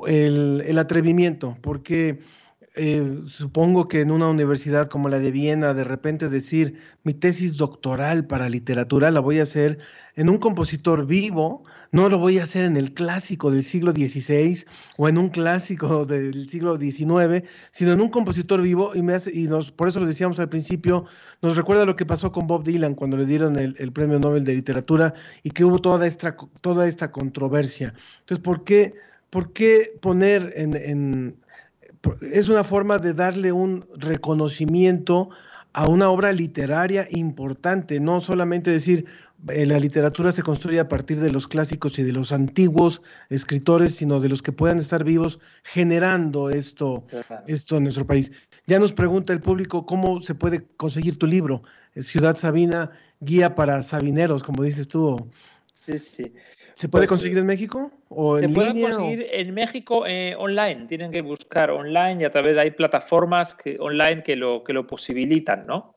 el, 0.07 0.63
el 0.67 0.79
atrevimiento, 0.79 1.59
porque 1.61 2.21
eh, 2.75 3.21
supongo 3.27 3.87
que 3.87 4.01
en 4.01 4.11
una 4.11 4.31
universidad 4.31 4.89
como 4.89 5.11
la 5.11 5.19
de 5.19 5.31
Viena, 5.31 5.75
de 5.75 5.85
repente 5.85 6.31
decir 6.31 6.79
mi 7.05 7.13
tesis 7.13 7.59
doctoral 7.59 8.27
para 8.27 8.49
literatura 8.49 9.11
la 9.11 9.21
voy 9.21 9.41
a 9.41 9.43
hacer 9.43 9.79
en 10.17 10.31
un 10.31 10.39
compositor 10.39 11.05
vivo, 11.07 11.65
no 11.91 12.09
lo 12.09 12.19
voy 12.19 12.39
a 12.39 12.45
hacer 12.45 12.65
en 12.65 12.79
el 12.79 12.95
clásico 12.95 13.51
del 13.51 13.63
siglo 13.63 13.93
XVI 13.93 14.65
o 14.97 15.07
en 15.07 15.19
un 15.19 15.29
clásico 15.29 16.07
del 16.07 16.49
siglo 16.49 16.79
XIX, 16.79 17.47
sino 17.73 17.93
en 17.93 18.01
un 18.01 18.09
compositor 18.09 18.63
vivo 18.63 18.93
y 18.95 19.03
me 19.03 19.13
hace, 19.15 19.31
y 19.39 19.49
nos, 19.49 19.71
por 19.71 19.89
eso 19.89 20.01
lo 20.01 20.07
decíamos 20.07 20.39
al 20.39 20.49
principio, 20.49 21.05
nos 21.43 21.59
recuerda 21.59 21.85
lo 21.85 21.97
que 21.97 22.07
pasó 22.07 22.33
con 22.33 22.47
Bob 22.47 22.65
Dylan 22.65 22.95
cuando 22.95 23.19
le 23.19 23.27
dieron 23.27 23.59
el, 23.59 23.93
premio 23.93 24.19
Nobel 24.19 24.45
de 24.45 24.55
literatura 24.55 25.13
y 25.43 25.51
que 25.51 25.67
hubo 25.67 25.79
toda 25.79 26.07
esta, 26.07 26.37
toda 26.63 26.89
esta 26.89 27.13
controversia. 27.13 27.93
Entonces, 28.21 28.43
¿por 28.43 28.65
qué, 28.65 28.95
por 29.29 29.53
qué 29.53 29.93
poner 30.01 30.55
en 30.57 31.42
es 32.33 32.49
una 32.49 32.65
forma 32.65 32.99
de 32.99 33.15
darle 33.15 33.53
un 33.53 33.87
reconocimiento 33.97 35.31
a 35.73 35.87
una 35.89 36.11
obra 36.11 36.33
literaria 36.33 37.07
importante, 37.11 37.99
no 38.01 38.21
solamente 38.21 38.71
decir 38.71 39.07
eh, 39.49 39.67
la 39.67 39.79
literatura 39.79 40.31
se 40.31 40.43
construye 40.43 40.79
a 40.79 40.89
partir 40.89 41.19
de 41.19 41.33
los 41.33 41.49
clásicos 41.49 41.99
y 41.99 42.03
de 42.03 42.13
los 42.13 42.31
antiguos 42.31 43.03
escritores, 43.29 43.95
sino 43.95 44.21
de 44.21 44.29
los 44.29 44.43
que 44.43 44.53
puedan 44.53 44.79
estar 44.79 45.03
vivos 45.03 45.41
generando 45.65 46.51
esto, 46.51 47.05
esto 47.47 47.77
en 47.79 47.85
nuestro 47.85 48.07
país. 48.07 48.31
Ya 48.67 48.79
nos 48.79 48.93
pregunta 48.93 49.33
el 49.33 49.41
público 49.41 49.87
cómo 49.87 50.23
se 50.23 50.35
puede 50.35 50.65
conseguir 50.77 51.19
tu 51.19 51.27
libro, 51.27 51.63
Ciudad 51.97 52.37
Sabina, 52.37 52.91
guía 53.21 53.55
para 53.55 53.83
sabineros, 53.83 54.43
como 54.43 54.63
dices 54.63 54.89
tú. 54.89 55.31
Sí, 55.73 55.99
sí. 55.99 56.33
¿Se 56.75 56.89
puede 56.89 57.03
pues, 57.03 57.11
conseguir 57.11 57.39
en 57.39 57.47
México? 57.47 57.91
¿O 58.09 58.39
se 58.39 58.49
puede 58.49 58.81
conseguir 58.81 59.27
en 59.31 59.55
México 59.55 60.05
eh, 60.07 60.35
online. 60.39 60.87
Tienen 60.87 61.11
que 61.11 61.23
buscar 61.23 61.71
online 61.71 62.23
y 62.23 62.25
a 62.25 62.31
través 62.31 62.55
de 62.55 62.61
hay 62.61 62.71
plataformas 62.71 63.55
que, 63.55 63.77
online 63.79 64.23
que 64.23 64.37
lo, 64.37 64.63
que 64.65 64.73
lo 64.73 64.87
posibilitan, 64.87 65.67
¿no? 65.67 65.97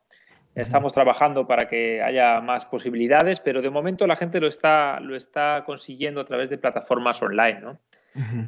Estamos 0.54 0.94
trabajando 0.94 1.46
para 1.46 1.68
que 1.68 2.00
haya 2.00 2.40
más 2.40 2.64
posibilidades, 2.64 3.40
pero 3.40 3.60
de 3.60 3.68
momento 3.68 4.06
la 4.06 4.16
gente 4.16 4.40
lo 4.40 4.46
está, 4.46 4.98
lo 5.00 5.14
está 5.14 5.62
consiguiendo 5.66 6.18
a 6.18 6.24
través 6.24 6.48
de 6.48 6.56
plataformas 6.56 7.20
online, 7.20 7.60
¿no? 7.60 7.78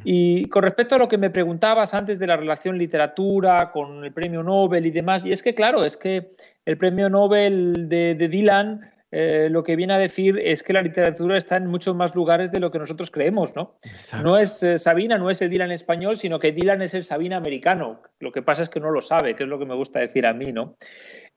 Y 0.03 0.45
con 0.45 0.63
respecto 0.63 0.95
a 0.95 0.97
lo 0.97 1.07
que 1.07 1.19
me 1.19 1.29
preguntabas 1.29 1.93
antes 1.93 2.17
de 2.17 2.25
la 2.25 2.35
relación 2.35 2.79
literatura 2.79 3.69
con 3.71 4.03
el 4.03 4.11
premio 4.11 4.41
Nobel 4.41 4.87
y 4.87 4.89
demás, 4.89 5.23
y 5.23 5.31
es 5.31 5.43
que 5.43 5.53
claro, 5.53 5.85
es 5.85 5.95
que 5.97 6.31
el 6.65 6.79
premio 6.79 7.11
Nobel 7.11 7.87
de, 7.87 8.15
de 8.15 8.27
Dylan 8.27 8.89
eh, 9.11 9.47
lo 9.49 9.63
que 9.63 9.75
viene 9.75 9.93
a 9.93 9.97
decir 9.97 10.39
es 10.43 10.61
que 10.61 10.73
la 10.73 10.81
literatura 10.81 11.37
está 11.37 11.57
en 11.57 11.67
muchos 11.67 11.95
más 11.95 12.13
lugares 12.13 12.51
de 12.51 12.59
lo 12.59 12.69
que 12.69 12.77
nosotros 12.77 13.09
creemos, 13.09 13.55
¿no? 13.55 13.77
No 14.23 14.37
es 14.37 14.61
eh, 14.61 14.77
Sabina, 14.77 15.17
no 15.17 15.29
es 15.29 15.41
el 15.41 15.49
Dylan 15.49 15.71
español, 15.71 16.17
sino 16.17 16.39
que 16.39 16.51
Dylan 16.51 16.81
es 16.81 16.93
el 16.93 17.03
Sabina 17.03 17.37
americano. 17.37 18.01
Lo 18.19 18.31
que 18.31 18.41
pasa 18.41 18.63
es 18.63 18.69
que 18.69 18.79
no 18.79 18.91
lo 18.91 19.01
sabe, 19.01 19.35
que 19.35 19.43
es 19.43 19.49
lo 19.49 19.57
que 19.57 19.65
me 19.65 19.75
gusta 19.75 19.99
decir 19.99 20.25
a 20.27 20.33
mí, 20.33 20.51
¿no? 20.51 20.75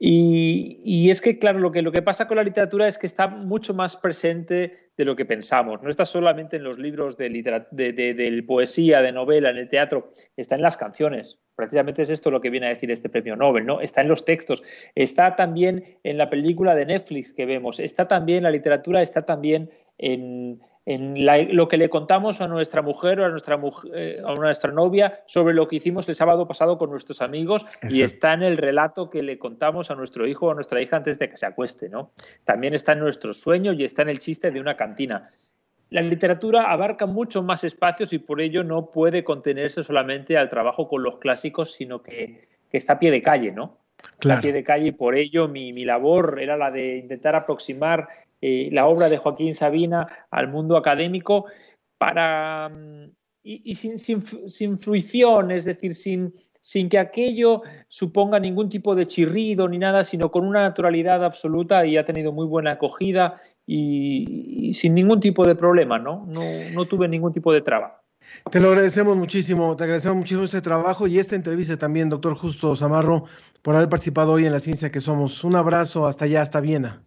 Y, 0.05 1.11
es 1.11 1.21
que, 1.21 1.39
claro, 1.39 1.61
lo 1.61 1.71
que, 1.71 1.81
lo 1.81 1.93
que 1.93 2.03
pasa 2.03 2.27
con 2.27 2.37
la 2.37 2.43
literatura 2.43 2.89
es 2.89 2.99
que 2.99 3.07
está 3.07 3.29
mucho 3.29 3.73
más 3.73 3.95
presente 3.95 4.91
de 4.97 5.05
lo 5.05 5.15
que 5.15 5.25
pensamos. 5.25 5.81
No 5.81 5.89
está 5.89 6.05
solamente 6.05 6.57
en 6.57 6.65
los 6.65 6.77
libros 6.77 7.17
de, 7.17 7.29
de, 7.71 8.45
poesía, 8.45 9.01
de 9.01 9.13
novela, 9.13 9.51
en 9.51 9.59
el 9.59 9.69
teatro, 9.69 10.13
está 10.37 10.57
en 10.57 10.63
las 10.63 10.77
canciones. 10.77 11.39
Precisamente 11.55 12.03
es 12.03 12.11
esto 12.11 12.33
lo 12.33 12.41
que 12.41 12.51
viene 12.51 12.67
a 12.67 12.71
decir 12.71 12.91
este 12.91 13.09
premio 13.09 13.37
Nobel, 13.37 13.65
¿no? 13.65 13.81
Está 13.81 14.01
en 14.01 14.09
los 14.09 14.25
textos, 14.25 14.65
está 14.97 15.37
también 15.37 15.85
en 16.03 16.19
la 16.19 16.31
película 16.31 16.75
de 16.75 16.87
Netflix 16.87 17.33
que 17.33 17.47
vemos, 17.47 17.79
está 17.79 18.09
también 18.09 18.43
la 18.43 18.51
literatura, 18.51 19.03
está 19.03 19.25
también 19.25 19.71
en, 19.99 20.61
en 20.85 21.15
lo 21.55 21.69
que 21.69 21.77
le 21.77 21.89
contamos 21.89 22.41
a 22.41 22.49
nuestra 22.49 22.83
mujer 22.83 23.21
o 23.21 23.25
a 23.25 23.29
nuestra, 23.29 23.61
eh, 23.95 24.21
a 24.25 24.35
nuestra 24.35 24.73
novia 24.73 25.23
sobre 25.27 25.55
lo 25.55 25.69
que 25.69 25.77
hicimos 25.77 26.09
el 26.09 26.17
sábado 26.17 26.49
pasado 26.49 26.77
con 26.77 26.91
nuestros 26.91 27.23
amigos 27.23 27.65
y 27.89 28.03
está 28.03 28.33
en 28.33 28.43
el 28.43 28.57
relato 28.57 29.09
que 29.09 29.23
le 29.23 29.39
contamos 29.39 29.91
a 29.91 29.95
nuestro 29.95 30.27
hijo 30.27 30.47
o 30.47 30.51
a 30.51 30.55
nuestra 30.55 30.81
hija 30.83 30.97
antes 30.97 31.19
de 31.21 31.31
que 31.31 31.37
se 31.37 31.47
acueste. 31.47 31.89
¿no? 31.89 32.11
También 32.45 32.75
está 32.75 32.93
en 32.93 32.99
nuestros 32.99 33.41
sueños 33.41 33.77
y 33.79 33.85
está 33.85 34.03
en 34.03 34.09
el 34.09 34.19
chiste 34.19 34.51
de 34.51 34.61
una 34.61 34.77
cantina. 34.77 35.31
La 35.91 36.03
literatura 36.03 36.73
abarca 36.73 37.07
muchos 37.07 37.45
más 37.45 37.65
espacios 37.65 38.13
y 38.13 38.19
por 38.19 38.41
ello 38.41 38.65
no 38.65 38.91
puede 38.91 39.23
contenerse 39.23 39.85
solamente 39.85 40.37
al 40.37 40.49
trabajo 40.49 40.89
con 40.89 41.03
los 41.03 41.19
clásicos, 41.19 41.75
sino 41.75 42.03
que, 42.03 42.49
está 42.73 42.95
a 42.95 42.99
pie 42.99 43.11
de 43.11 43.23
calle, 43.23 43.53
¿no? 43.53 43.79
A 44.29 44.41
pie 44.41 44.53
de 44.53 44.65
calle 44.65 44.89
y 44.89 44.93
por 44.93 45.15
ello 45.15 45.49
mi, 45.49 45.73
mi 45.75 45.85
labor 45.85 46.39
era 46.41 46.57
la 46.57 46.71
de 46.71 46.97
intentar 46.97 47.37
aproximar 47.37 48.09
eh, 48.43 48.69
la 48.73 48.87
obra 48.87 49.09
de 49.09 49.19
Joaquín 49.19 49.55
Sabina 49.55 50.09
al 50.31 50.49
mundo 50.49 50.77
académico 50.77 51.47
para 51.97 52.69
mm, 52.69 53.11
y, 53.45 53.75
sin, 53.77 53.99
sin, 53.99 54.79
fruición, 54.79 55.51
es 55.51 55.65
decir, 55.65 55.95
sin, 55.95 56.35
sin 56.61 56.89
que 56.89 56.99
aquello 56.99 57.63
suponga 57.89 58.39
ningún 58.39 58.69
tipo 58.69 58.95
de 58.95 59.07
chirrido 59.07 59.69
ni 59.69 59.79
nada, 59.79 60.05
sino 60.05 60.31
con 60.31 60.47
una 60.47 60.63
naturalidad 60.63 61.25
absoluta 61.25 61.87
y 61.87 61.97
ha 61.97 62.05
tenido 62.05 62.33
muy 62.33 62.47
buena 62.47 62.73
acogida 62.73 63.41
y, 63.67 64.73
sin 64.75 64.95
ningún 64.95 65.21
tipo 65.21 65.47
de 65.47 65.55
problema, 65.55 65.99
¿no? 65.99 66.25
¿no? 66.27 66.43
No 66.73 66.85
tuve 66.87 67.09
ningún 67.09 67.33
tipo 67.33 67.53
de 67.53 67.63
traba. 67.63 68.03
Te 68.51 68.61
lo 68.61 68.69
agradecemos 68.69 69.17
muchísimo, 69.17 69.77
te 69.77 69.85
agradecemos 69.85 70.17
muchísimo 70.17 70.45
este 70.45 70.63
trabajo 70.63 71.07
y 71.07 71.19
esta 71.19 71.37
entrevista 71.37 71.77
también, 71.77 72.09
doctor 72.09 72.35
Justo 72.35 72.75
Zamarro, 72.77 73.25
por 73.63 73.77
haber 73.77 73.89
participado 73.89 74.33
hoy 74.33 74.47
en 74.47 74.53
la 74.53 74.61
ciencia 74.61 74.91
que 74.91 75.01
somos. 75.01 75.45
Un 75.45 75.57
abrazo 75.57 76.07
hasta 76.07 76.25
allá, 76.25 76.43
hasta 76.43 76.61
Viena. 76.61 77.03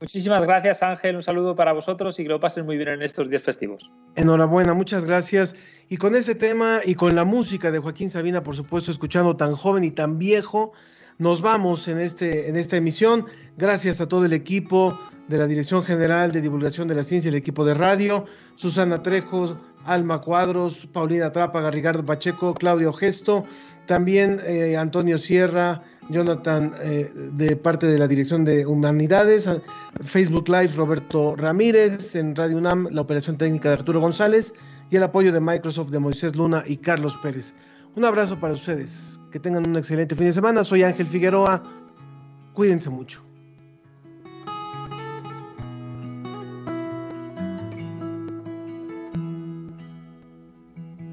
Muchísimas 0.00 0.42
gracias, 0.44 0.82
Ángel. 0.82 1.16
Un 1.16 1.24
saludo 1.24 1.56
para 1.56 1.72
vosotros 1.72 2.18
y 2.20 2.22
que 2.22 2.28
lo 2.28 2.38
pasen 2.38 2.64
muy 2.64 2.76
bien 2.76 2.88
en 2.88 3.02
estos 3.02 3.28
días 3.28 3.42
festivos. 3.42 3.90
Enhorabuena, 4.14 4.72
muchas 4.72 5.04
gracias. 5.04 5.56
Y 5.88 5.96
con 5.96 6.14
este 6.14 6.36
tema 6.36 6.80
y 6.84 6.94
con 6.94 7.16
la 7.16 7.24
música 7.24 7.72
de 7.72 7.80
Joaquín 7.80 8.08
Sabina, 8.08 8.44
por 8.44 8.54
supuesto, 8.54 8.92
escuchando 8.92 9.36
tan 9.36 9.56
joven 9.56 9.82
y 9.82 9.90
tan 9.90 10.18
viejo, 10.18 10.72
nos 11.18 11.42
vamos 11.42 11.88
en, 11.88 11.98
este, 11.98 12.48
en 12.48 12.56
esta 12.56 12.76
emisión. 12.76 13.26
Gracias 13.56 14.00
a 14.00 14.06
todo 14.06 14.24
el 14.24 14.32
equipo 14.32 14.96
de 15.26 15.38
la 15.38 15.48
Dirección 15.48 15.82
General 15.82 16.30
de 16.30 16.42
Divulgación 16.42 16.86
de 16.86 16.94
la 16.94 17.02
Ciencia, 17.02 17.28
el 17.28 17.34
equipo 17.34 17.64
de 17.64 17.74
radio, 17.74 18.24
Susana 18.54 19.02
Trejo, 19.02 19.58
Alma 19.84 20.20
Cuadros, 20.20 20.86
Paulina 20.92 21.32
Trápaga, 21.32 21.72
Ricardo 21.72 22.04
Pacheco, 22.04 22.54
Claudio 22.54 22.92
Gesto, 22.92 23.44
también 23.86 24.40
eh, 24.46 24.76
Antonio 24.76 25.18
Sierra, 25.18 25.82
Jonathan 26.08 26.72
eh, 26.82 27.12
de 27.14 27.56
parte 27.56 27.86
de 27.86 27.98
la 27.98 28.08
Dirección 28.08 28.44
de 28.44 28.66
Humanidades, 28.66 29.48
Facebook 30.02 30.48
Live 30.48 30.72
Roberto 30.74 31.36
Ramírez, 31.36 32.14
en 32.14 32.34
Radio 32.34 32.56
UNAM 32.56 32.88
la 32.90 33.02
operación 33.02 33.36
técnica 33.36 33.68
de 33.68 33.74
Arturo 33.74 34.00
González 34.00 34.54
y 34.90 34.96
el 34.96 35.02
apoyo 35.02 35.32
de 35.32 35.40
Microsoft 35.40 35.90
de 35.90 35.98
Moisés 35.98 36.34
Luna 36.34 36.62
y 36.66 36.78
Carlos 36.78 37.16
Pérez. 37.22 37.54
Un 37.94 38.04
abrazo 38.04 38.38
para 38.38 38.54
ustedes, 38.54 39.20
que 39.30 39.38
tengan 39.38 39.68
un 39.68 39.76
excelente 39.76 40.14
fin 40.14 40.26
de 40.26 40.32
semana. 40.32 40.64
Soy 40.64 40.82
Ángel 40.82 41.06
Figueroa, 41.06 41.62
cuídense 42.54 42.88
mucho. 42.90 43.22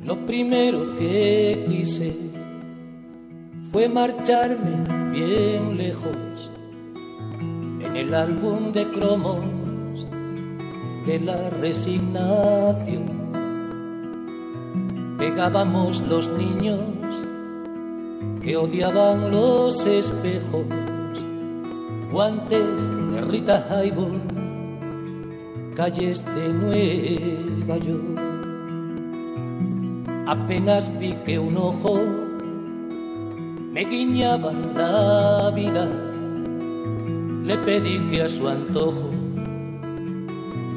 Lo 0.04 0.16
primero 0.28 0.96
que 0.96 1.66
quise 1.68 2.14
fue 3.76 3.90
marcharme 3.90 5.12
bien 5.12 5.76
lejos 5.76 6.50
en 7.82 7.98
el 7.98 8.14
álbum 8.14 8.72
de 8.72 8.88
cromos 8.90 9.46
de 11.06 11.20
la 11.20 11.50
resignación. 11.50 13.04
Pegábamos 15.18 16.00
los 16.08 16.30
niños 16.30 16.80
que 18.42 18.56
odiaban 18.56 19.30
los 19.30 19.86
espejos, 19.86 20.68
guantes 22.14 23.12
de 23.12 23.20
Rita 23.20 23.68
Hayworth, 23.70 24.22
calles 25.76 26.24
de 26.24 26.48
Nueva 26.48 27.78
York. 27.80 28.22
Apenas 30.28 30.90
piqué 30.92 31.38
un 31.38 31.58
ojo 31.58 32.25
me 33.76 33.84
guiñaba 33.84 34.54
la 34.74 35.52
vida, 35.54 35.86
le 37.44 37.58
pedí 37.58 38.00
que 38.10 38.22
a 38.22 38.30
su 38.30 38.48
antojo 38.48 39.10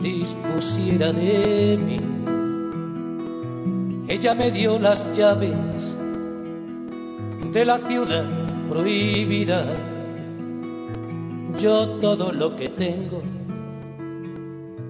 dispusiera 0.03 1.13
de 1.13 1.79
mí. 1.79 2.01
Ella 4.09 4.35
me 4.35 4.51
dio 4.51 4.81
las 4.81 5.17
llaves 5.17 5.55
de 7.53 7.65
la 7.65 7.79
ciudad 7.79 8.25
prohibida. 8.69 9.65
Yo 11.57 11.87
todo 12.01 12.33
lo 12.33 12.57
que 12.57 12.69
tengo, 12.69 13.23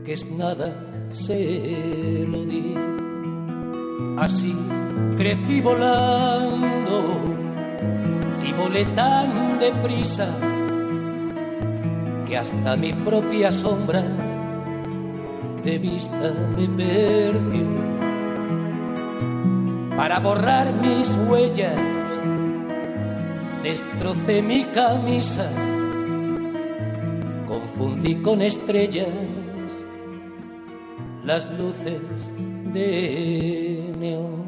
que 0.06 0.14
es 0.14 0.30
nada, 0.30 0.72
se 1.10 2.24
lo 2.26 2.42
di. 2.46 2.72
Así 4.16 4.56
crecí 5.14 5.60
volando 5.60 7.37
volé 8.58 8.84
tan 8.86 9.58
deprisa 9.60 10.26
que 12.26 12.36
hasta 12.36 12.76
mi 12.76 12.92
propia 12.92 13.52
sombra 13.52 14.02
de 15.62 15.78
vista 15.78 16.34
me 16.56 16.66
perdió. 16.68 17.66
Para 19.96 20.18
borrar 20.18 20.72
mis 20.72 21.16
huellas, 21.28 21.80
destrocé 23.62 24.42
mi 24.42 24.64
camisa, 24.64 25.48
confundí 27.46 28.16
con 28.16 28.42
estrellas 28.42 29.08
las 31.24 31.50
luces 31.58 32.00
de 32.72 33.92
neón. 33.98 34.47